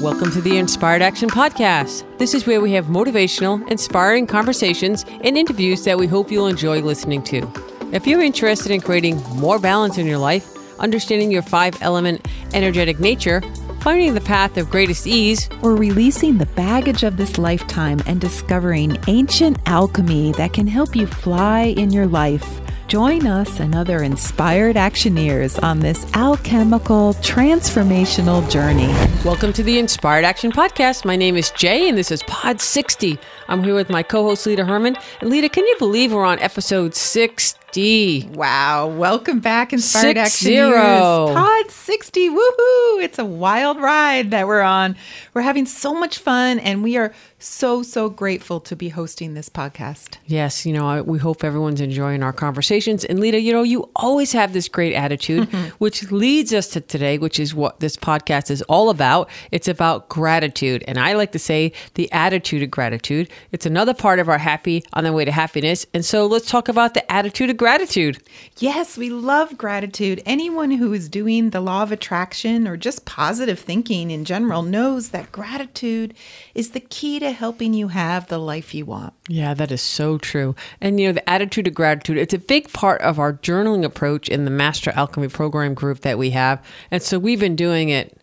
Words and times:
Welcome 0.00 0.30
to 0.30 0.40
the 0.40 0.58
Inspired 0.58 1.02
Action 1.02 1.28
Podcast. 1.28 2.04
This 2.18 2.32
is 2.32 2.46
where 2.46 2.60
we 2.60 2.70
have 2.74 2.86
motivational, 2.86 3.68
inspiring 3.68 4.28
conversations 4.28 5.04
and 5.24 5.36
interviews 5.36 5.82
that 5.86 5.98
we 5.98 6.06
hope 6.06 6.30
you'll 6.30 6.46
enjoy 6.46 6.80
listening 6.82 7.20
to. 7.24 7.50
If 7.90 8.06
you're 8.06 8.22
interested 8.22 8.70
in 8.70 8.80
creating 8.80 9.20
more 9.34 9.58
balance 9.58 9.98
in 9.98 10.06
your 10.06 10.18
life, 10.18 10.54
understanding 10.78 11.32
your 11.32 11.42
five 11.42 11.76
element 11.82 12.28
energetic 12.54 13.00
nature, 13.00 13.42
finding 13.80 14.14
the 14.14 14.20
path 14.20 14.56
of 14.56 14.70
greatest 14.70 15.08
ease, 15.08 15.48
or 15.62 15.74
releasing 15.74 16.38
the 16.38 16.46
baggage 16.46 17.02
of 17.02 17.16
this 17.16 17.36
lifetime 17.36 18.00
and 18.06 18.20
discovering 18.20 18.96
ancient 19.08 19.58
alchemy 19.66 20.30
that 20.34 20.52
can 20.52 20.68
help 20.68 20.94
you 20.94 21.08
fly 21.08 21.74
in 21.76 21.90
your 21.90 22.06
life. 22.06 22.60
Join 22.88 23.26
us 23.26 23.60
and 23.60 23.74
other 23.74 24.02
inspired 24.02 24.76
actioneers 24.76 25.62
on 25.62 25.78
this 25.78 26.06
alchemical 26.14 27.12
transformational 27.20 28.50
journey. 28.50 28.88
Welcome 29.26 29.52
to 29.52 29.62
the 29.62 29.78
Inspired 29.78 30.24
Action 30.24 30.50
Podcast. 30.50 31.04
My 31.04 31.14
name 31.14 31.36
is 31.36 31.50
Jay, 31.50 31.90
and 31.90 31.98
this 31.98 32.10
is 32.10 32.22
Pod 32.22 32.62
60. 32.62 33.18
I'm 33.50 33.64
here 33.64 33.74
with 33.74 33.88
my 33.88 34.02
co 34.02 34.24
host, 34.24 34.44
Lita 34.44 34.66
Herman. 34.66 34.96
And 35.22 35.30
Lita, 35.30 35.48
can 35.48 35.66
you 35.66 35.74
believe 35.78 36.12
we're 36.12 36.24
on 36.24 36.38
episode 36.40 36.94
60? 36.94 38.28
Wow. 38.34 38.88
Welcome 38.88 39.40
back, 39.40 39.72
Inspired 39.72 40.16
Six 40.16 40.20
Action 40.20 40.46
zero. 40.48 41.30
Pod 41.32 41.70
60. 41.70 42.28
Woohoo. 42.28 43.02
It's 43.02 43.18
a 43.18 43.24
wild 43.24 43.80
ride 43.80 44.32
that 44.32 44.46
we're 44.46 44.60
on. 44.60 44.96
We're 45.32 45.42
having 45.42 45.64
so 45.64 45.94
much 45.94 46.18
fun, 46.18 46.58
and 46.58 46.82
we 46.82 46.98
are 46.98 47.14
so, 47.38 47.82
so 47.82 48.10
grateful 48.10 48.60
to 48.60 48.74
be 48.74 48.88
hosting 48.88 49.34
this 49.34 49.48
podcast. 49.48 50.16
Yes, 50.26 50.66
you 50.66 50.72
know, 50.72 50.86
I, 50.86 51.00
we 51.00 51.18
hope 51.18 51.44
everyone's 51.44 51.80
enjoying 51.80 52.22
our 52.22 52.32
conversations. 52.32 53.04
And 53.04 53.20
Lita, 53.20 53.40
you 53.40 53.52
know, 53.52 53.62
you 53.62 53.90
always 53.96 54.32
have 54.32 54.52
this 54.52 54.68
great 54.68 54.94
attitude, 54.94 55.48
which 55.78 56.10
leads 56.10 56.52
us 56.52 56.68
to 56.68 56.80
today, 56.80 57.16
which 57.16 57.38
is 57.38 57.54
what 57.54 57.80
this 57.80 57.96
podcast 57.96 58.50
is 58.50 58.62
all 58.62 58.90
about. 58.90 59.30
It's 59.52 59.68
about 59.68 60.08
gratitude. 60.08 60.84
And 60.88 60.98
I 60.98 61.14
like 61.14 61.32
to 61.32 61.38
say 61.38 61.72
the 61.94 62.10
attitude 62.12 62.62
of 62.62 62.70
gratitude. 62.70 63.30
It's 63.52 63.66
another 63.66 63.94
part 63.94 64.18
of 64.18 64.28
our 64.28 64.38
happy 64.38 64.84
on 64.92 65.04
the 65.04 65.12
way 65.12 65.24
to 65.24 65.32
happiness. 65.32 65.86
And 65.94 66.04
so 66.04 66.26
let's 66.26 66.48
talk 66.48 66.68
about 66.68 66.94
the 66.94 67.10
attitude 67.10 67.50
of 67.50 67.56
gratitude. 67.56 68.18
Yes, 68.58 68.96
we 68.96 69.10
love 69.10 69.56
gratitude. 69.56 70.22
Anyone 70.26 70.70
who 70.72 70.92
is 70.92 71.08
doing 71.08 71.50
the 71.50 71.60
law 71.60 71.82
of 71.82 71.92
attraction 71.92 72.66
or 72.66 72.76
just 72.76 73.04
positive 73.04 73.58
thinking 73.58 74.10
in 74.10 74.24
general 74.24 74.62
knows 74.62 75.10
that 75.10 75.32
gratitude 75.32 76.14
is 76.54 76.70
the 76.70 76.80
key 76.80 77.18
to 77.20 77.32
helping 77.32 77.74
you 77.74 77.88
have 77.88 78.28
the 78.28 78.38
life 78.38 78.74
you 78.74 78.84
want. 78.84 79.14
Yeah, 79.28 79.54
that 79.54 79.70
is 79.70 79.82
so 79.82 80.18
true. 80.18 80.54
And 80.80 80.98
you 80.98 81.06
know, 81.06 81.12
the 81.12 81.28
attitude 81.28 81.66
of 81.66 81.74
gratitude, 81.74 82.18
it's 82.18 82.34
a 82.34 82.38
big 82.38 82.72
part 82.72 83.00
of 83.02 83.18
our 83.18 83.32
journaling 83.32 83.84
approach 83.84 84.28
in 84.28 84.44
the 84.44 84.50
Master 84.50 84.90
Alchemy 84.92 85.28
program 85.28 85.74
group 85.74 86.00
that 86.00 86.18
we 86.18 86.30
have. 86.30 86.64
And 86.90 87.02
so 87.02 87.18
we've 87.18 87.40
been 87.40 87.56
doing 87.56 87.90
it 87.90 88.17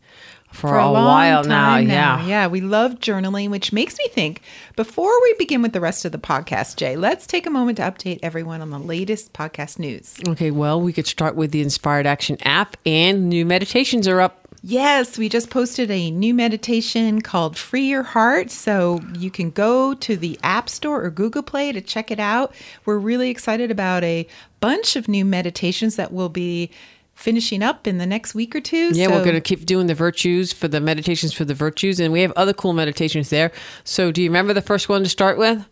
for, 0.55 0.77
a, 0.77 0.89
long 0.89 1.05
while 1.05 1.43
now. 1.43 1.75
time 1.75 1.87
Yeah. 1.87 2.25
Yeah, 2.25 2.47
we 2.47 2.61
love 2.61 2.95
journaling, 2.95 3.49
which 3.49 3.73
makes 3.73 3.97
me 3.97 4.07
think 4.07 4.41
before 4.75 5.21
we 5.21 5.33
begin 5.35 5.61
with 5.61 5.73
the 5.73 5.81
rest 5.81 6.05
of 6.05 6.11
the 6.11 6.17
podcast, 6.17 6.77
Jay, 6.77 6.95
let's 6.95 7.27
take 7.27 7.45
a 7.45 7.49
moment 7.49 7.77
to 7.77 7.83
update 7.83 8.19
everyone 8.23 8.61
on 8.61 8.69
the 8.69 8.79
latest 8.79 9.33
podcast 9.33 9.79
news. 9.79 10.15
Okay, 10.27 10.51
well, 10.51 10.81
we 10.81 10.93
could 10.93 11.07
start 11.07 11.35
with 11.35 11.51
the 11.51 11.61
Inspired 11.61 12.05
Action 12.05 12.37
app, 12.43 12.77
and 12.85 13.29
new 13.29 13.45
meditations 13.45 14.07
are 14.07 14.21
up. 14.21 14.45
Yes, 14.67 15.19
we 15.19 15.29
just 15.29 15.51
posted 15.51 15.91
a 15.91 16.09
new 16.09 16.33
meditation 16.33 17.21
called 17.21 17.55
Free 17.55 17.85
Your 17.85 18.01
Heart. 18.01 18.49
So 18.49 18.99
you 19.13 19.29
can 19.29 19.51
go 19.51 19.93
to 19.93 20.17
the 20.17 20.39
App 20.41 20.69
Store 20.69 21.03
or 21.03 21.11
Google 21.11 21.43
Play 21.43 21.71
to 21.71 21.81
check 21.81 22.09
it 22.09 22.19
out. 22.19 22.51
We're 22.83 22.97
really 22.97 23.29
excited 23.29 23.69
about 23.69 24.03
a 24.03 24.27
bunch 24.61 24.95
of 24.95 25.07
new 25.07 25.23
meditations 25.23 25.97
that 25.97 26.11
will 26.11 26.29
be 26.29 26.71
finishing 27.15 27.63
up 27.63 27.87
in 27.87 27.97
the 27.97 28.05
next 28.05 28.35
week 28.35 28.55
or 28.55 28.61
two. 28.61 28.91
Yeah, 28.93 29.07
so 29.07 29.11
we're 29.13 29.23
going 29.23 29.35
to 29.35 29.41
keep 29.41 29.65
doing 29.65 29.87
the 29.87 29.95
virtues 29.95 30.53
for 30.53 30.67
the 30.67 30.79
meditations 30.79 31.33
for 31.33 31.45
the 31.45 31.53
virtues, 31.55 31.99
and 31.99 32.13
we 32.13 32.21
have 32.21 32.31
other 32.35 32.53
cool 32.53 32.73
meditations 32.73 33.29
there. 33.29 33.51
So, 33.83 34.11
do 34.11 34.21
you 34.21 34.29
remember 34.29 34.53
the 34.53 34.61
first 34.61 34.89
one 34.89 35.01
to 35.03 35.09
start 35.09 35.37
with? 35.37 35.65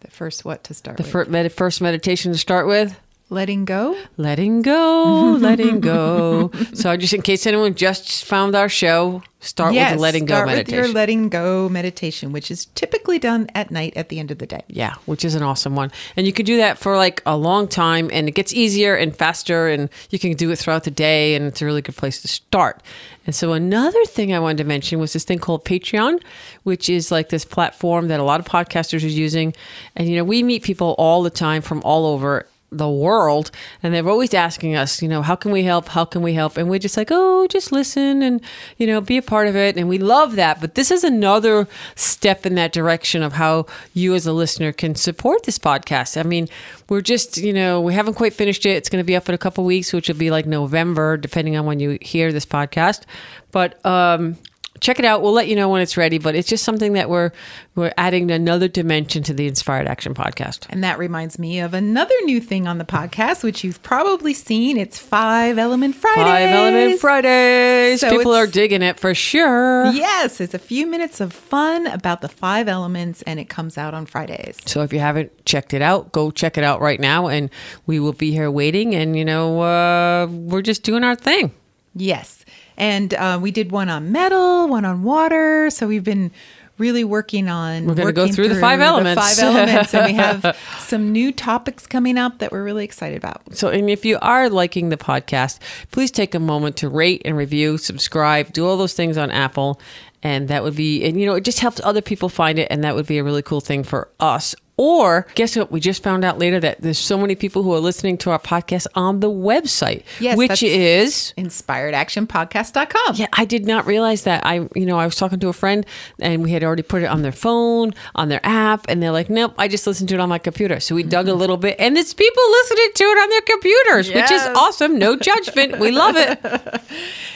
the 0.00 0.10
first 0.10 0.44
what 0.44 0.64
to 0.64 0.74
start 0.74 0.96
The 0.96 1.04
with? 1.04 1.12
fir- 1.12 1.24
med- 1.26 1.52
first 1.52 1.80
meditation 1.80 2.32
to 2.32 2.38
start 2.38 2.66
with? 2.66 2.98
Letting 3.30 3.64
go. 3.64 3.96
Letting 4.18 4.60
go, 4.60 5.36
letting 5.40 5.80
go. 5.80 6.50
So, 6.74 6.94
just 6.96 7.14
in 7.14 7.22
case 7.22 7.46
anyone 7.46 7.74
just 7.74 8.24
found 8.24 8.54
our 8.54 8.68
show, 8.68 9.22
start 9.40 9.74
with 9.74 9.90
the 9.90 9.98
letting 9.98 10.26
go 10.26 10.34
start 10.34 10.48
meditation. 10.48 10.78
with 10.78 10.86
your 10.86 10.94
letting 10.94 11.28
go 11.28 11.68
meditation, 11.68 12.32
which 12.32 12.50
is 12.50 12.66
typically 12.74 13.18
done 13.18 13.48
at 13.54 13.70
night 13.70 13.94
at 13.96 14.08
the 14.08 14.18
end 14.18 14.30
of 14.30 14.38
the 14.38 14.46
day. 14.46 14.62
Yeah, 14.68 14.94
which 15.06 15.24
is 15.24 15.34
an 15.34 15.42
awesome 15.42 15.74
one. 15.74 15.90
And 16.16 16.26
you 16.26 16.32
can 16.32 16.44
do 16.44 16.58
that 16.58 16.78
for 16.78 16.96
like 16.96 17.22
a 17.26 17.36
long 17.36 17.68
time 17.68 18.10
and 18.12 18.28
it 18.28 18.32
gets 18.32 18.52
easier 18.52 18.94
and 18.94 19.16
faster 19.16 19.68
and 19.68 19.88
you 20.10 20.18
can 20.18 20.34
do 20.34 20.50
it 20.50 20.58
throughout 20.58 20.84
the 20.84 20.90
day 20.90 21.34
and 21.34 21.46
it's 21.46 21.62
a 21.62 21.64
really 21.64 21.82
good 21.82 21.96
place 21.96 22.20
to 22.22 22.28
start. 22.28 22.82
And 23.24 23.34
so 23.34 23.52
another 23.52 24.04
thing 24.04 24.32
I 24.32 24.40
wanted 24.40 24.58
to 24.58 24.64
mention 24.64 24.98
was 24.98 25.12
this 25.12 25.24
thing 25.24 25.38
called 25.38 25.64
Patreon, 25.64 26.22
which 26.64 26.88
is 26.88 27.10
like 27.10 27.28
this 27.28 27.44
platform 27.44 28.08
that 28.08 28.20
a 28.20 28.24
lot 28.24 28.40
of 28.40 28.46
podcasters 28.46 29.04
are 29.04 29.08
using. 29.08 29.54
And 29.96 30.08
you 30.08 30.16
know, 30.16 30.24
we 30.24 30.42
meet 30.42 30.62
people 30.62 30.94
all 30.98 31.22
the 31.22 31.30
time 31.30 31.62
from 31.62 31.80
all 31.84 32.06
over 32.06 32.46
the 32.72 32.90
world 32.90 33.50
and 33.82 33.92
they're 33.92 34.08
always 34.08 34.34
asking 34.34 34.74
us 34.74 35.02
you 35.02 35.08
know 35.08 35.22
how 35.22 35.36
can 35.36 35.52
we 35.52 35.62
help? 35.62 35.88
How 35.88 36.04
can 36.04 36.22
we 36.22 36.34
help? 36.34 36.56
And 36.56 36.68
we're 36.68 36.78
just 36.78 36.96
like 36.96 37.08
oh 37.10 37.46
just 37.46 37.70
listen 37.70 38.22
and 38.22 38.40
you 38.78 38.86
know 38.86 39.00
be 39.00 39.16
a 39.16 39.22
part 39.22 39.48
of 39.48 39.56
it. 39.56 39.76
And 39.76 39.88
we 39.88 39.98
love 39.98 40.36
that. 40.36 40.60
But 40.60 40.74
this 40.74 40.90
is 40.90 41.04
another 41.04 41.68
step 41.94 42.46
in 42.46 42.54
that 42.56 42.72
direction 42.72 43.22
of 43.22 43.34
how 43.34 43.66
you 43.92 44.14
as 44.14 44.26
a 44.26 44.32
listener 44.32 44.72
can 44.72 44.94
support 44.94 45.44
this 45.44 45.58
podcast. 45.58 46.18
I 46.18 46.22
mean 46.22 46.48
we're 46.88 47.02
just 47.02 47.38
you 47.38 47.52
know 47.52 47.80
we 47.80 47.94
haven't 47.94 48.14
quite 48.14 48.32
finished 48.32 48.66
it. 48.66 48.76
It's 48.76 48.88
going 48.88 49.02
to 49.02 49.06
be 49.06 49.16
up 49.16 49.28
in 49.28 49.34
a 49.34 49.38
couple 49.38 49.64
weeks 49.64 49.92
which 49.92 50.08
will 50.08 50.16
be 50.16 50.30
like 50.30 50.46
november 50.46 51.16
depending 51.16 51.56
on 51.56 51.66
when 51.66 51.80
you 51.80 51.98
hear 52.00 52.32
this 52.32 52.46
podcast. 52.46 53.02
But 53.50 53.84
um 53.84 54.38
check 54.82 54.98
it 54.98 55.04
out 55.04 55.22
we'll 55.22 55.32
let 55.32 55.48
you 55.48 55.56
know 55.56 55.68
when 55.68 55.80
it's 55.80 55.96
ready 55.96 56.18
but 56.18 56.34
it's 56.34 56.48
just 56.48 56.64
something 56.64 56.92
that 56.92 57.08
we're 57.08 57.30
we're 57.74 57.92
adding 57.96 58.30
another 58.30 58.68
dimension 58.68 59.22
to 59.22 59.32
the 59.32 59.46
inspired 59.46 59.86
action 59.86 60.12
podcast 60.14 60.66
And 60.68 60.84
that 60.84 60.98
reminds 60.98 61.38
me 61.38 61.60
of 61.60 61.72
another 61.72 62.14
new 62.24 62.40
thing 62.40 62.66
on 62.66 62.78
the 62.78 62.84
podcast, 62.84 63.42
which 63.42 63.64
you've 63.64 63.82
probably 63.82 64.34
seen. 64.34 64.76
It's 64.76 64.98
Five 64.98 65.56
Element 65.58 65.94
Fridays. 65.94 66.24
Five 66.24 66.48
Element 66.50 67.00
Fridays. 67.00 68.00
So 68.00 68.10
People 68.10 68.34
are 68.34 68.46
digging 68.46 68.82
it 68.82 68.98
for 69.00 69.14
sure. 69.14 69.86
Yes, 69.92 70.40
it's 70.40 70.54
a 70.54 70.58
few 70.58 70.86
minutes 70.86 71.20
of 71.20 71.32
fun 71.32 71.86
about 71.86 72.20
the 72.20 72.28
five 72.28 72.68
elements, 72.68 73.22
and 73.22 73.40
it 73.40 73.48
comes 73.48 73.78
out 73.78 73.94
on 73.94 74.04
Fridays. 74.06 74.58
So 74.66 74.82
if 74.82 74.92
you 74.92 74.98
haven't 74.98 75.44
checked 75.46 75.72
it 75.72 75.82
out, 75.82 76.12
go 76.12 76.30
check 76.30 76.58
it 76.58 76.64
out 76.64 76.80
right 76.80 77.00
now, 77.00 77.28
and 77.28 77.48
we 77.86 78.00
will 78.00 78.12
be 78.12 78.32
here 78.32 78.50
waiting. 78.50 78.94
And 78.94 79.16
you 79.16 79.24
know, 79.24 79.60
uh, 79.62 80.26
we're 80.26 80.62
just 80.62 80.82
doing 80.82 81.04
our 81.04 81.14
thing. 81.16 81.52
Yes. 81.94 82.41
And 82.76 83.14
uh, 83.14 83.38
we 83.40 83.50
did 83.50 83.70
one 83.70 83.88
on 83.88 84.12
metal, 84.12 84.68
one 84.68 84.84
on 84.84 85.02
water. 85.02 85.70
So 85.70 85.86
we've 85.86 86.04
been 86.04 86.30
really 86.78 87.04
working 87.04 87.48
on. 87.48 87.86
We're 87.86 87.94
gonna 87.94 88.12
go 88.12 88.22
working 88.22 88.34
through 88.34 88.48
the 88.48 88.60
five 88.60 88.80
elements. 88.80 89.22
five 89.22 89.38
elements, 89.44 89.94
and 89.94 90.06
we 90.06 90.14
have 90.14 90.58
some 90.80 91.12
new 91.12 91.32
topics 91.32 91.86
coming 91.86 92.18
up 92.18 92.38
that 92.38 92.52
we're 92.52 92.64
really 92.64 92.84
excited 92.84 93.16
about. 93.16 93.54
So, 93.56 93.68
and 93.68 93.88
if 93.88 94.04
you 94.04 94.18
are 94.20 94.48
liking 94.48 94.88
the 94.88 94.96
podcast, 94.96 95.58
please 95.90 96.10
take 96.10 96.34
a 96.34 96.40
moment 96.40 96.76
to 96.78 96.88
rate 96.88 97.22
and 97.24 97.36
review, 97.36 97.78
subscribe, 97.78 98.52
do 98.52 98.66
all 98.66 98.76
those 98.76 98.94
things 98.94 99.16
on 99.16 99.30
Apple. 99.30 99.80
And 100.24 100.46
that 100.48 100.62
would 100.62 100.76
be, 100.76 101.04
and 101.04 101.18
you 101.18 101.26
know, 101.26 101.34
it 101.34 101.44
just 101.44 101.58
helps 101.58 101.80
other 101.82 102.00
people 102.00 102.28
find 102.28 102.56
it. 102.58 102.68
And 102.70 102.84
that 102.84 102.94
would 102.94 103.06
be 103.06 103.18
a 103.18 103.24
really 103.24 103.42
cool 103.42 103.60
thing 103.60 103.82
for 103.82 104.08
us. 104.20 104.54
Or 104.82 105.28
guess 105.36 105.54
what? 105.54 105.70
We 105.70 105.78
just 105.78 106.02
found 106.02 106.24
out 106.24 106.40
later 106.40 106.58
that 106.58 106.80
there's 106.80 106.98
so 106.98 107.16
many 107.16 107.36
people 107.36 107.62
who 107.62 107.72
are 107.72 107.78
listening 107.78 108.18
to 108.18 108.30
our 108.30 108.40
podcast 108.40 108.88
on 108.96 109.20
the 109.20 109.30
website, 109.30 110.02
Yes, 110.18 110.36
which 110.36 110.60
is 110.60 111.32
InspiredActionPodcast.com. 111.38 113.14
Yeah, 113.14 113.28
I 113.32 113.44
did 113.44 113.64
not 113.64 113.86
realize 113.86 114.24
that. 114.24 114.44
I, 114.44 114.68
you 114.74 114.84
know, 114.84 114.98
I 114.98 115.04
was 115.04 115.14
talking 115.14 115.38
to 115.38 115.48
a 115.48 115.52
friend 115.52 115.86
and 116.18 116.42
we 116.42 116.50
had 116.50 116.64
already 116.64 116.82
put 116.82 117.04
it 117.04 117.06
on 117.06 117.22
their 117.22 117.30
phone, 117.30 117.94
on 118.16 118.28
their 118.28 118.40
app, 118.42 118.86
and 118.88 119.00
they're 119.00 119.12
like, 119.12 119.30
nope, 119.30 119.54
I 119.56 119.68
just 119.68 119.86
listened 119.86 120.08
to 120.08 120.16
it 120.16 120.20
on 120.20 120.28
my 120.28 120.38
computer. 120.38 120.80
So 120.80 120.96
we 120.96 121.04
dug 121.04 121.28
a 121.28 121.30
mm-hmm. 121.30 121.38
little 121.38 121.58
bit, 121.58 121.76
and 121.78 121.96
it's 121.96 122.12
people 122.12 122.42
listening 122.50 122.90
to 122.96 123.04
it 123.04 123.18
on 123.22 123.30
their 123.30 123.40
computers, 123.42 124.08
which 124.12 124.32
is 124.32 124.42
awesome. 124.56 124.98
No 124.98 125.14
judgment. 125.14 125.78
We 125.78 125.92
love 125.92 126.16
it. 126.16 126.40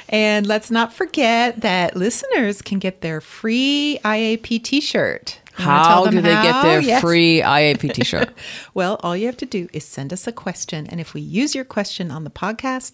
And 0.09 0.47
let's 0.47 0.71
not 0.71 0.93
forget 0.93 1.63
that 1.63 1.97
listeners 1.97 2.63
can 2.63 2.79
get 2.79 3.01
their 3.01 3.21
free 3.21 3.99
IAP 4.05 4.63
t 4.63 4.81
shirt. 4.81 5.41
How 5.57 6.07
do 6.07 6.21
they 6.21 6.31
get 6.31 6.63
their 6.63 7.01
free 7.01 7.41
IAP 7.41 7.93
t 7.95 8.05
shirt? 8.05 8.31
Well, 8.75 9.01
all 9.03 9.17
you 9.17 9.27
have 9.27 9.37
to 9.39 9.47
do 9.47 9.69
is 9.73 9.85
send 9.85 10.13
us 10.13 10.27
a 10.27 10.33
question. 10.33 10.87
And 10.87 11.01
if 11.01 11.15
we 11.15 11.21
use 11.21 11.55
your 11.55 11.65
question 11.65 12.11
on 12.11 12.25
the 12.25 12.31
podcast, 12.31 12.93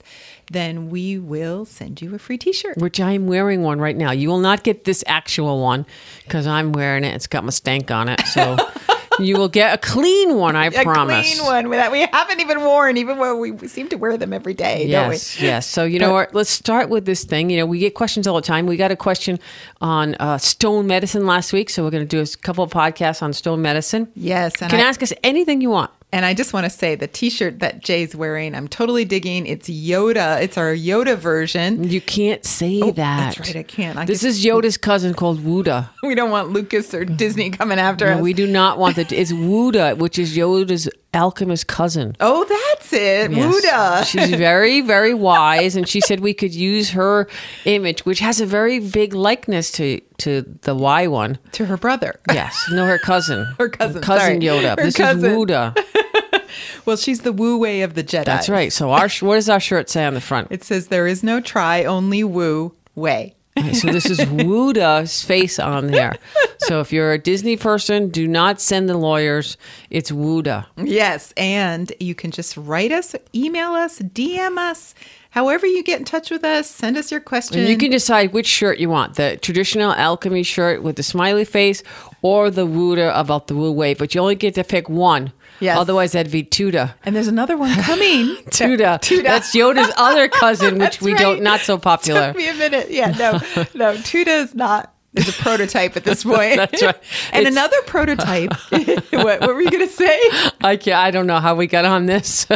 then 0.50 0.88
we 0.88 1.18
will 1.18 1.64
send 1.64 2.00
you 2.00 2.14
a 2.14 2.18
free 2.18 2.38
t 2.38 2.52
shirt. 2.52 2.78
Which 2.78 3.00
I'm 3.00 3.26
wearing 3.26 3.62
one 3.62 3.80
right 3.80 3.96
now. 3.96 4.12
You 4.12 4.28
will 4.28 4.38
not 4.38 4.62
get 4.62 4.84
this 4.84 5.02
actual 5.06 5.60
one 5.60 5.86
because 6.24 6.46
I'm 6.46 6.72
wearing 6.72 7.04
it. 7.04 7.14
It's 7.14 7.26
got 7.26 7.44
my 7.44 7.50
stank 7.50 7.90
on 7.90 8.08
it. 8.08 8.20
So 8.26 8.56
you 9.18 9.36
will 9.36 9.48
get 9.48 9.74
a 9.74 9.78
clean 9.78 10.36
one, 10.36 10.56
I 10.56 10.66
A 10.66 10.70
promise. 10.82 11.32
A 11.32 11.36
clean 11.36 11.44
one 11.46 11.70
that 11.70 11.90
we 11.92 12.00
haven't 12.00 12.40
even 12.40 12.60
worn, 12.60 12.96
even 12.96 13.18
though 13.18 13.36
we 13.36 13.56
seem 13.68 13.88
to 13.88 13.96
wear 13.96 14.16
them 14.16 14.32
every 14.32 14.54
day, 14.54 14.86
Yes, 14.86 15.34
don't 15.34 15.42
we? 15.42 15.46
yes. 15.48 15.66
So 15.66 15.84
you 15.84 15.98
know 15.98 16.12
But- 16.12 16.34
Let's 16.34 16.50
start 16.50 16.88
with 16.88 17.04
this 17.04 17.24
thing. 17.24 17.50
You 17.50 17.58
know, 17.58 17.66
we 17.66 17.78
get 17.78 17.94
questions 17.94 18.26
all 18.26 18.36
the 18.36 18.42
time. 18.42 18.66
We 18.66 18.76
got 18.76 18.90
a 18.90 18.96
question 18.96 19.38
on 19.80 20.14
uh, 20.20 20.38
stone 20.38 20.86
medicine 20.86 21.26
last 21.26 21.52
week, 21.52 21.70
so 21.70 21.82
we're 21.84 21.90
going 21.90 22.06
to 22.06 22.16
do 22.16 22.20
a 22.20 22.36
couple 22.42 22.64
of 22.64 22.70
podcasts 22.70 23.22
on 23.22 23.32
stone 23.32 23.62
medicine. 23.62 24.08
Yes. 24.14 24.52
You 24.60 24.68
can 24.68 24.80
I- 24.80 24.84
ask 24.84 25.02
us 25.02 25.12
anything 25.22 25.60
you 25.60 25.70
want. 25.70 25.90
And 26.14 26.26
I 26.26 26.34
just 26.34 26.52
want 26.52 26.64
to 26.64 26.70
say 26.70 26.94
the 26.94 27.06
T-shirt 27.06 27.60
that 27.60 27.82
Jay's 27.82 28.14
wearing, 28.14 28.54
I'm 28.54 28.68
totally 28.68 29.06
digging. 29.06 29.46
It's 29.46 29.66
Yoda. 29.68 30.42
It's 30.42 30.58
our 30.58 30.74
Yoda 30.74 31.16
version. 31.16 31.88
You 31.88 32.02
can't 32.02 32.44
say 32.44 32.80
that. 32.80 32.88
Oh, 32.88 32.92
That's 32.92 33.38
right. 33.40 33.56
I 33.56 33.62
can't. 33.62 33.96
I 33.98 34.04
This 34.04 34.20
just- 34.20 34.38
is 34.40 34.44
Yoda's 34.44 34.76
cousin 34.76 35.14
called 35.14 35.40
Wuda. 35.42 35.88
we 36.02 36.14
don't 36.14 36.30
want 36.30 36.50
Lucas 36.50 36.92
or 36.92 37.06
Disney 37.06 37.48
coming 37.48 37.78
after 37.78 38.06
No, 38.10 38.16
us. 38.16 38.20
we 38.20 38.34
do 38.34 38.46
not 38.46 38.78
want 38.78 38.96
that. 38.96 39.10
It's 39.10 39.32
Wuda, 39.32 39.96
which 39.96 40.18
is 40.18 40.36
Yoda's 40.36 40.86
alchemist 41.14 41.66
cousin. 41.66 42.16
oh, 42.20 42.44
that's 42.44 42.92
it. 42.92 43.30
Yes. 43.32 43.54
Wuda. 43.64 44.04
She's 44.06 44.30
very, 44.30 44.80
very 44.80 45.14
wise, 45.14 45.76
and 45.76 45.88
she 45.88 46.00
said 46.00 46.20
we 46.20 46.34
could 46.34 46.54
use 46.54 46.90
her 46.90 47.28
image, 47.64 48.04
which 48.06 48.20
has 48.20 48.40
a 48.40 48.46
very 48.46 48.78
big 48.78 49.14
likeness 49.14 49.70
to 49.72 50.00
to 50.18 50.42
the 50.62 50.74
Y 50.74 51.06
one. 51.06 51.38
to 51.52 51.66
her 51.66 51.76
brother. 51.76 52.20
Yes, 52.32 52.56
no, 52.70 52.86
her 52.86 52.98
cousin, 52.98 53.44
Her 53.58 53.68
cousin, 53.68 54.02
cousin 54.02 54.40
sorry. 54.42 54.60
Yoda. 54.62 54.76
Her 54.78 54.84
this 54.84 54.96
cousin. 54.96 55.24
is 55.30 55.36
Wuda. 55.36 55.76
Well, 56.84 56.96
she's 56.96 57.20
the 57.20 57.32
Wu 57.32 57.56
Wei 57.58 57.80
of 57.82 57.94
the 57.94 58.02
Jedi. 58.04 58.24
That's 58.24 58.48
right. 58.48 58.70
So 58.72 58.90
our 58.90 59.08
what 59.20 59.36
does 59.36 59.48
our 59.48 59.60
shirt 59.60 59.88
say 59.88 60.04
on 60.04 60.12
the 60.14 60.20
front? 60.20 60.48
It 60.50 60.62
says 60.64 60.88
there 60.88 61.06
is 61.06 61.22
no 61.22 61.40
try, 61.40 61.84
only 61.84 62.24
Wu 62.24 62.74
Wei. 62.94 63.34
Okay, 63.58 63.74
so 63.74 63.88
this 63.88 64.06
is 64.06 64.18
Wuda's 64.18 65.22
face 65.22 65.58
on 65.58 65.88
there. 65.88 66.16
So 66.58 66.80
if 66.80 66.92
you're 66.92 67.12
a 67.12 67.18
Disney 67.18 67.56
person, 67.56 68.08
do 68.08 68.26
not 68.26 68.60
send 68.60 68.88
the 68.88 68.96
lawyers. 68.96 69.58
It's 69.90 70.10
Wuda. 70.10 70.66
Yes, 70.76 71.34
and 71.36 71.92
you 72.00 72.14
can 72.14 72.30
just 72.30 72.56
write 72.56 72.92
us, 72.92 73.14
email 73.34 73.72
us, 73.72 73.98
DM 73.98 74.56
us, 74.56 74.94
however 75.30 75.66
you 75.66 75.82
get 75.82 75.98
in 75.98 76.06
touch 76.06 76.30
with 76.30 76.44
us. 76.44 76.70
Send 76.70 76.96
us 76.96 77.10
your 77.10 77.20
question. 77.20 77.60
And 77.60 77.68
you 77.68 77.76
can 77.76 77.90
decide 77.90 78.32
which 78.32 78.46
shirt 78.46 78.78
you 78.78 78.88
want 78.88 79.16
the 79.16 79.38
traditional 79.42 79.92
alchemy 79.92 80.44
shirt 80.44 80.82
with 80.82 80.96
the 80.96 81.02
smiley 81.02 81.44
face 81.44 81.82
or 82.22 82.50
the 82.50 82.66
Wuda 82.66 83.12
about 83.18 83.48
the 83.48 83.54
Wu 83.54 83.70
Wei. 83.70 83.92
But 83.92 84.14
you 84.14 84.20
only 84.22 84.34
get 84.34 84.54
to 84.54 84.64
pick 84.64 84.88
one. 84.88 85.32
Yes. 85.62 85.78
Otherwise, 85.78 86.12
that'd 86.12 86.32
be 86.32 86.42
Tuda. 86.42 86.94
and 87.04 87.14
there's 87.16 87.28
another 87.28 87.56
one 87.56 87.74
coming. 87.82 88.26
Tuda. 88.50 88.98
Tuda. 89.00 89.22
That's 89.22 89.54
Yoda's 89.54 89.92
other 89.96 90.28
cousin, 90.28 90.78
which 90.78 91.00
we 91.00 91.12
right. 91.12 91.20
don't, 91.20 91.42
not 91.42 91.60
so 91.60 91.78
popular. 91.78 92.28
Took 92.28 92.36
me 92.36 92.48
a 92.48 92.54
minute. 92.54 92.90
Yeah, 92.90 93.10
no, 93.12 93.32
no. 93.74 93.94
Tuda 93.98 94.42
is 94.42 94.54
not 94.54 94.92
is 95.14 95.28
a 95.28 95.32
prototype 95.42 95.96
at 95.96 96.04
this 96.04 96.24
point. 96.24 96.56
That's 96.56 96.82
right. 96.82 96.96
and 97.32 97.46
It's- 97.46 97.52
another 97.52 97.76
prototype. 97.86 98.50
what, 98.70 99.40
what 99.40 99.54
were 99.54 99.60
you 99.60 99.70
going 99.70 99.86
to 99.86 99.92
say? 99.92 100.18
I, 100.62 100.76
can't, 100.80 100.96
I 100.96 101.10
don't 101.10 101.26
know 101.26 101.38
how 101.38 101.54
we 101.54 101.66
got 101.66 101.84
on 101.84 102.06
this. 102.06 102.46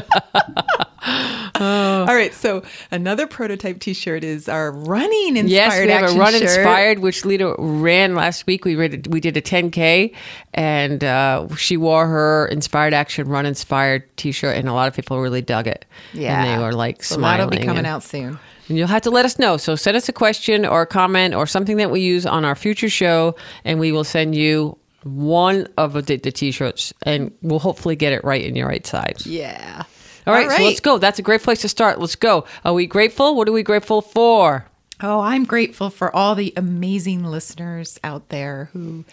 All 1.60 2.06
right, 2.14 2.32
so 2.34 2.62
another 2.90 3.26
prototype 3.26 3.80
T-shirt 3.80 4.24
is 4.24 4.48
our 4.48 4.72
running 4.72 5.36
inspired. 5.36 5.50
yes, 5.50 5.80
we 5.84 5.90
have 5.90 6.10
a 6.14 6.18
run 6.18 6.32
shirt. 6.32 6.42
inspired, 6.42 6.98
which 7.00 7.24
Lita 7.24 7.54
ran 7.58 8.14
last 8.14 8.46
week. 8.46 8.64
We 8.64 8.74
did, 8.76 9.12
we 9.12 9.20
did 9.20 9.36
a 9.36 9.42
10K, 9.42 10.14
and 10.54 11.02
uh, 11.04 11.48
she 11.56 11.76
wore 11.76 12.06
her 12.06 12.46
inspired 12.46 12.94
action 12.94 13.28
run 13.28 13.46
inspired 13.46 14.04
t 14.16 14.32
shirt, 14.32 14.56
and 14.56 14.68
a 14.68 14.72
lot 14.72 14.88
of 14.88 14.94
people 14.94 15.20
really 15.20 15.42
dug 15.42 15.66
it. 15.66 15.84
Yeah, 16.12 16.42
And 16.44 16.60
they 16.60 16.64
were 16.64 16.72
like 16.72 17.02
so 17.02 17.16
smiling. 17.16 17.38
that'll 17.48 17.50
be 17.60 17.64
coming 17.66 17.78
and- 17.78 17.86
out 17.86 18.02
soon. 18.02 18.38
And 18.68 18.76
you'll 18.76 18.88
have 18.88 19.02
to 19.02 19.10
let 19.10 19.24
us 19.24 19.38
know. 19.38 19.58
So 19.58 19.76
send 19.76 19.96
us 19.96 20.08
a 20.08 20.12
question 20.12 20.66
or 20.66 20.82
a 20.82 20.86
comment 20.86 21.34
or 21.34 21.46
something 21.46 21.76
that 21.76 21.92
we 21.92 22.00
use 22.00 22.26
on 22.26 22.44
our 22.44 22.56
future 22.56 22.88
show, 22.88 23.36
and 23.64 23.78
we 23.78 23.92
will 23.92 24.02
send 24.02 24.34
you 24.34 24.76
one 25.04 25.68
of 25.78 25.92
the, 25.92 26.16
the 26.16 26.32
t-shirts, 26.32 26.92
and 27.02 27.30
we'll 27.42 27.60
hopefully 27.60 27.94
get 27.94 28.12
it 28.12 28.24
right 28.24 28.42
in 28.44 28.56
your 28.56 28.66
right 28.66 28.84
size. 28.84 29.22
Yeah. 29.24 29.84
All 30.26 30.34
right, 30.34 30.50
so 30.50 30.64
let's 30.64 30.80
go. 30.80 30.98
That's 30.98 31.18
a 31.18 31.22
great 31.22 31.42
place 31.42 31.60
to 31.60 31.68
start. 31.68 32.00
Let's 32.00 32.16
go. 32.16 32.44
Are 32.64 32.74
we 32.74 32.86
grateful? 32.86 33.36
What 33.36 33.48
are 33.48 33.52
we 33.52 33.62
grateful 33.62 34.02
for? 34.02 34.66
Oh, 35.00 35.20
I'm 35.20 35.44
grateful 35.44 35.90
for 35.90 36.14
all 36.14 36.34
the 36.34 36.52
amazing 36.56 37.22
listeners 37.24 38.00
out 38.02 38.30
there 38.30 38.70
who 38.72 39.04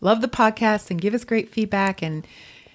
love 0.00 0.20
the 0.20 0.28
podcast 0.28 0.90
and 0.90 1.00
give 1.00 1.14
us 1.14 1.24
great 1.24 1.48
feedback 1.48 2.02
and 2.02 2.26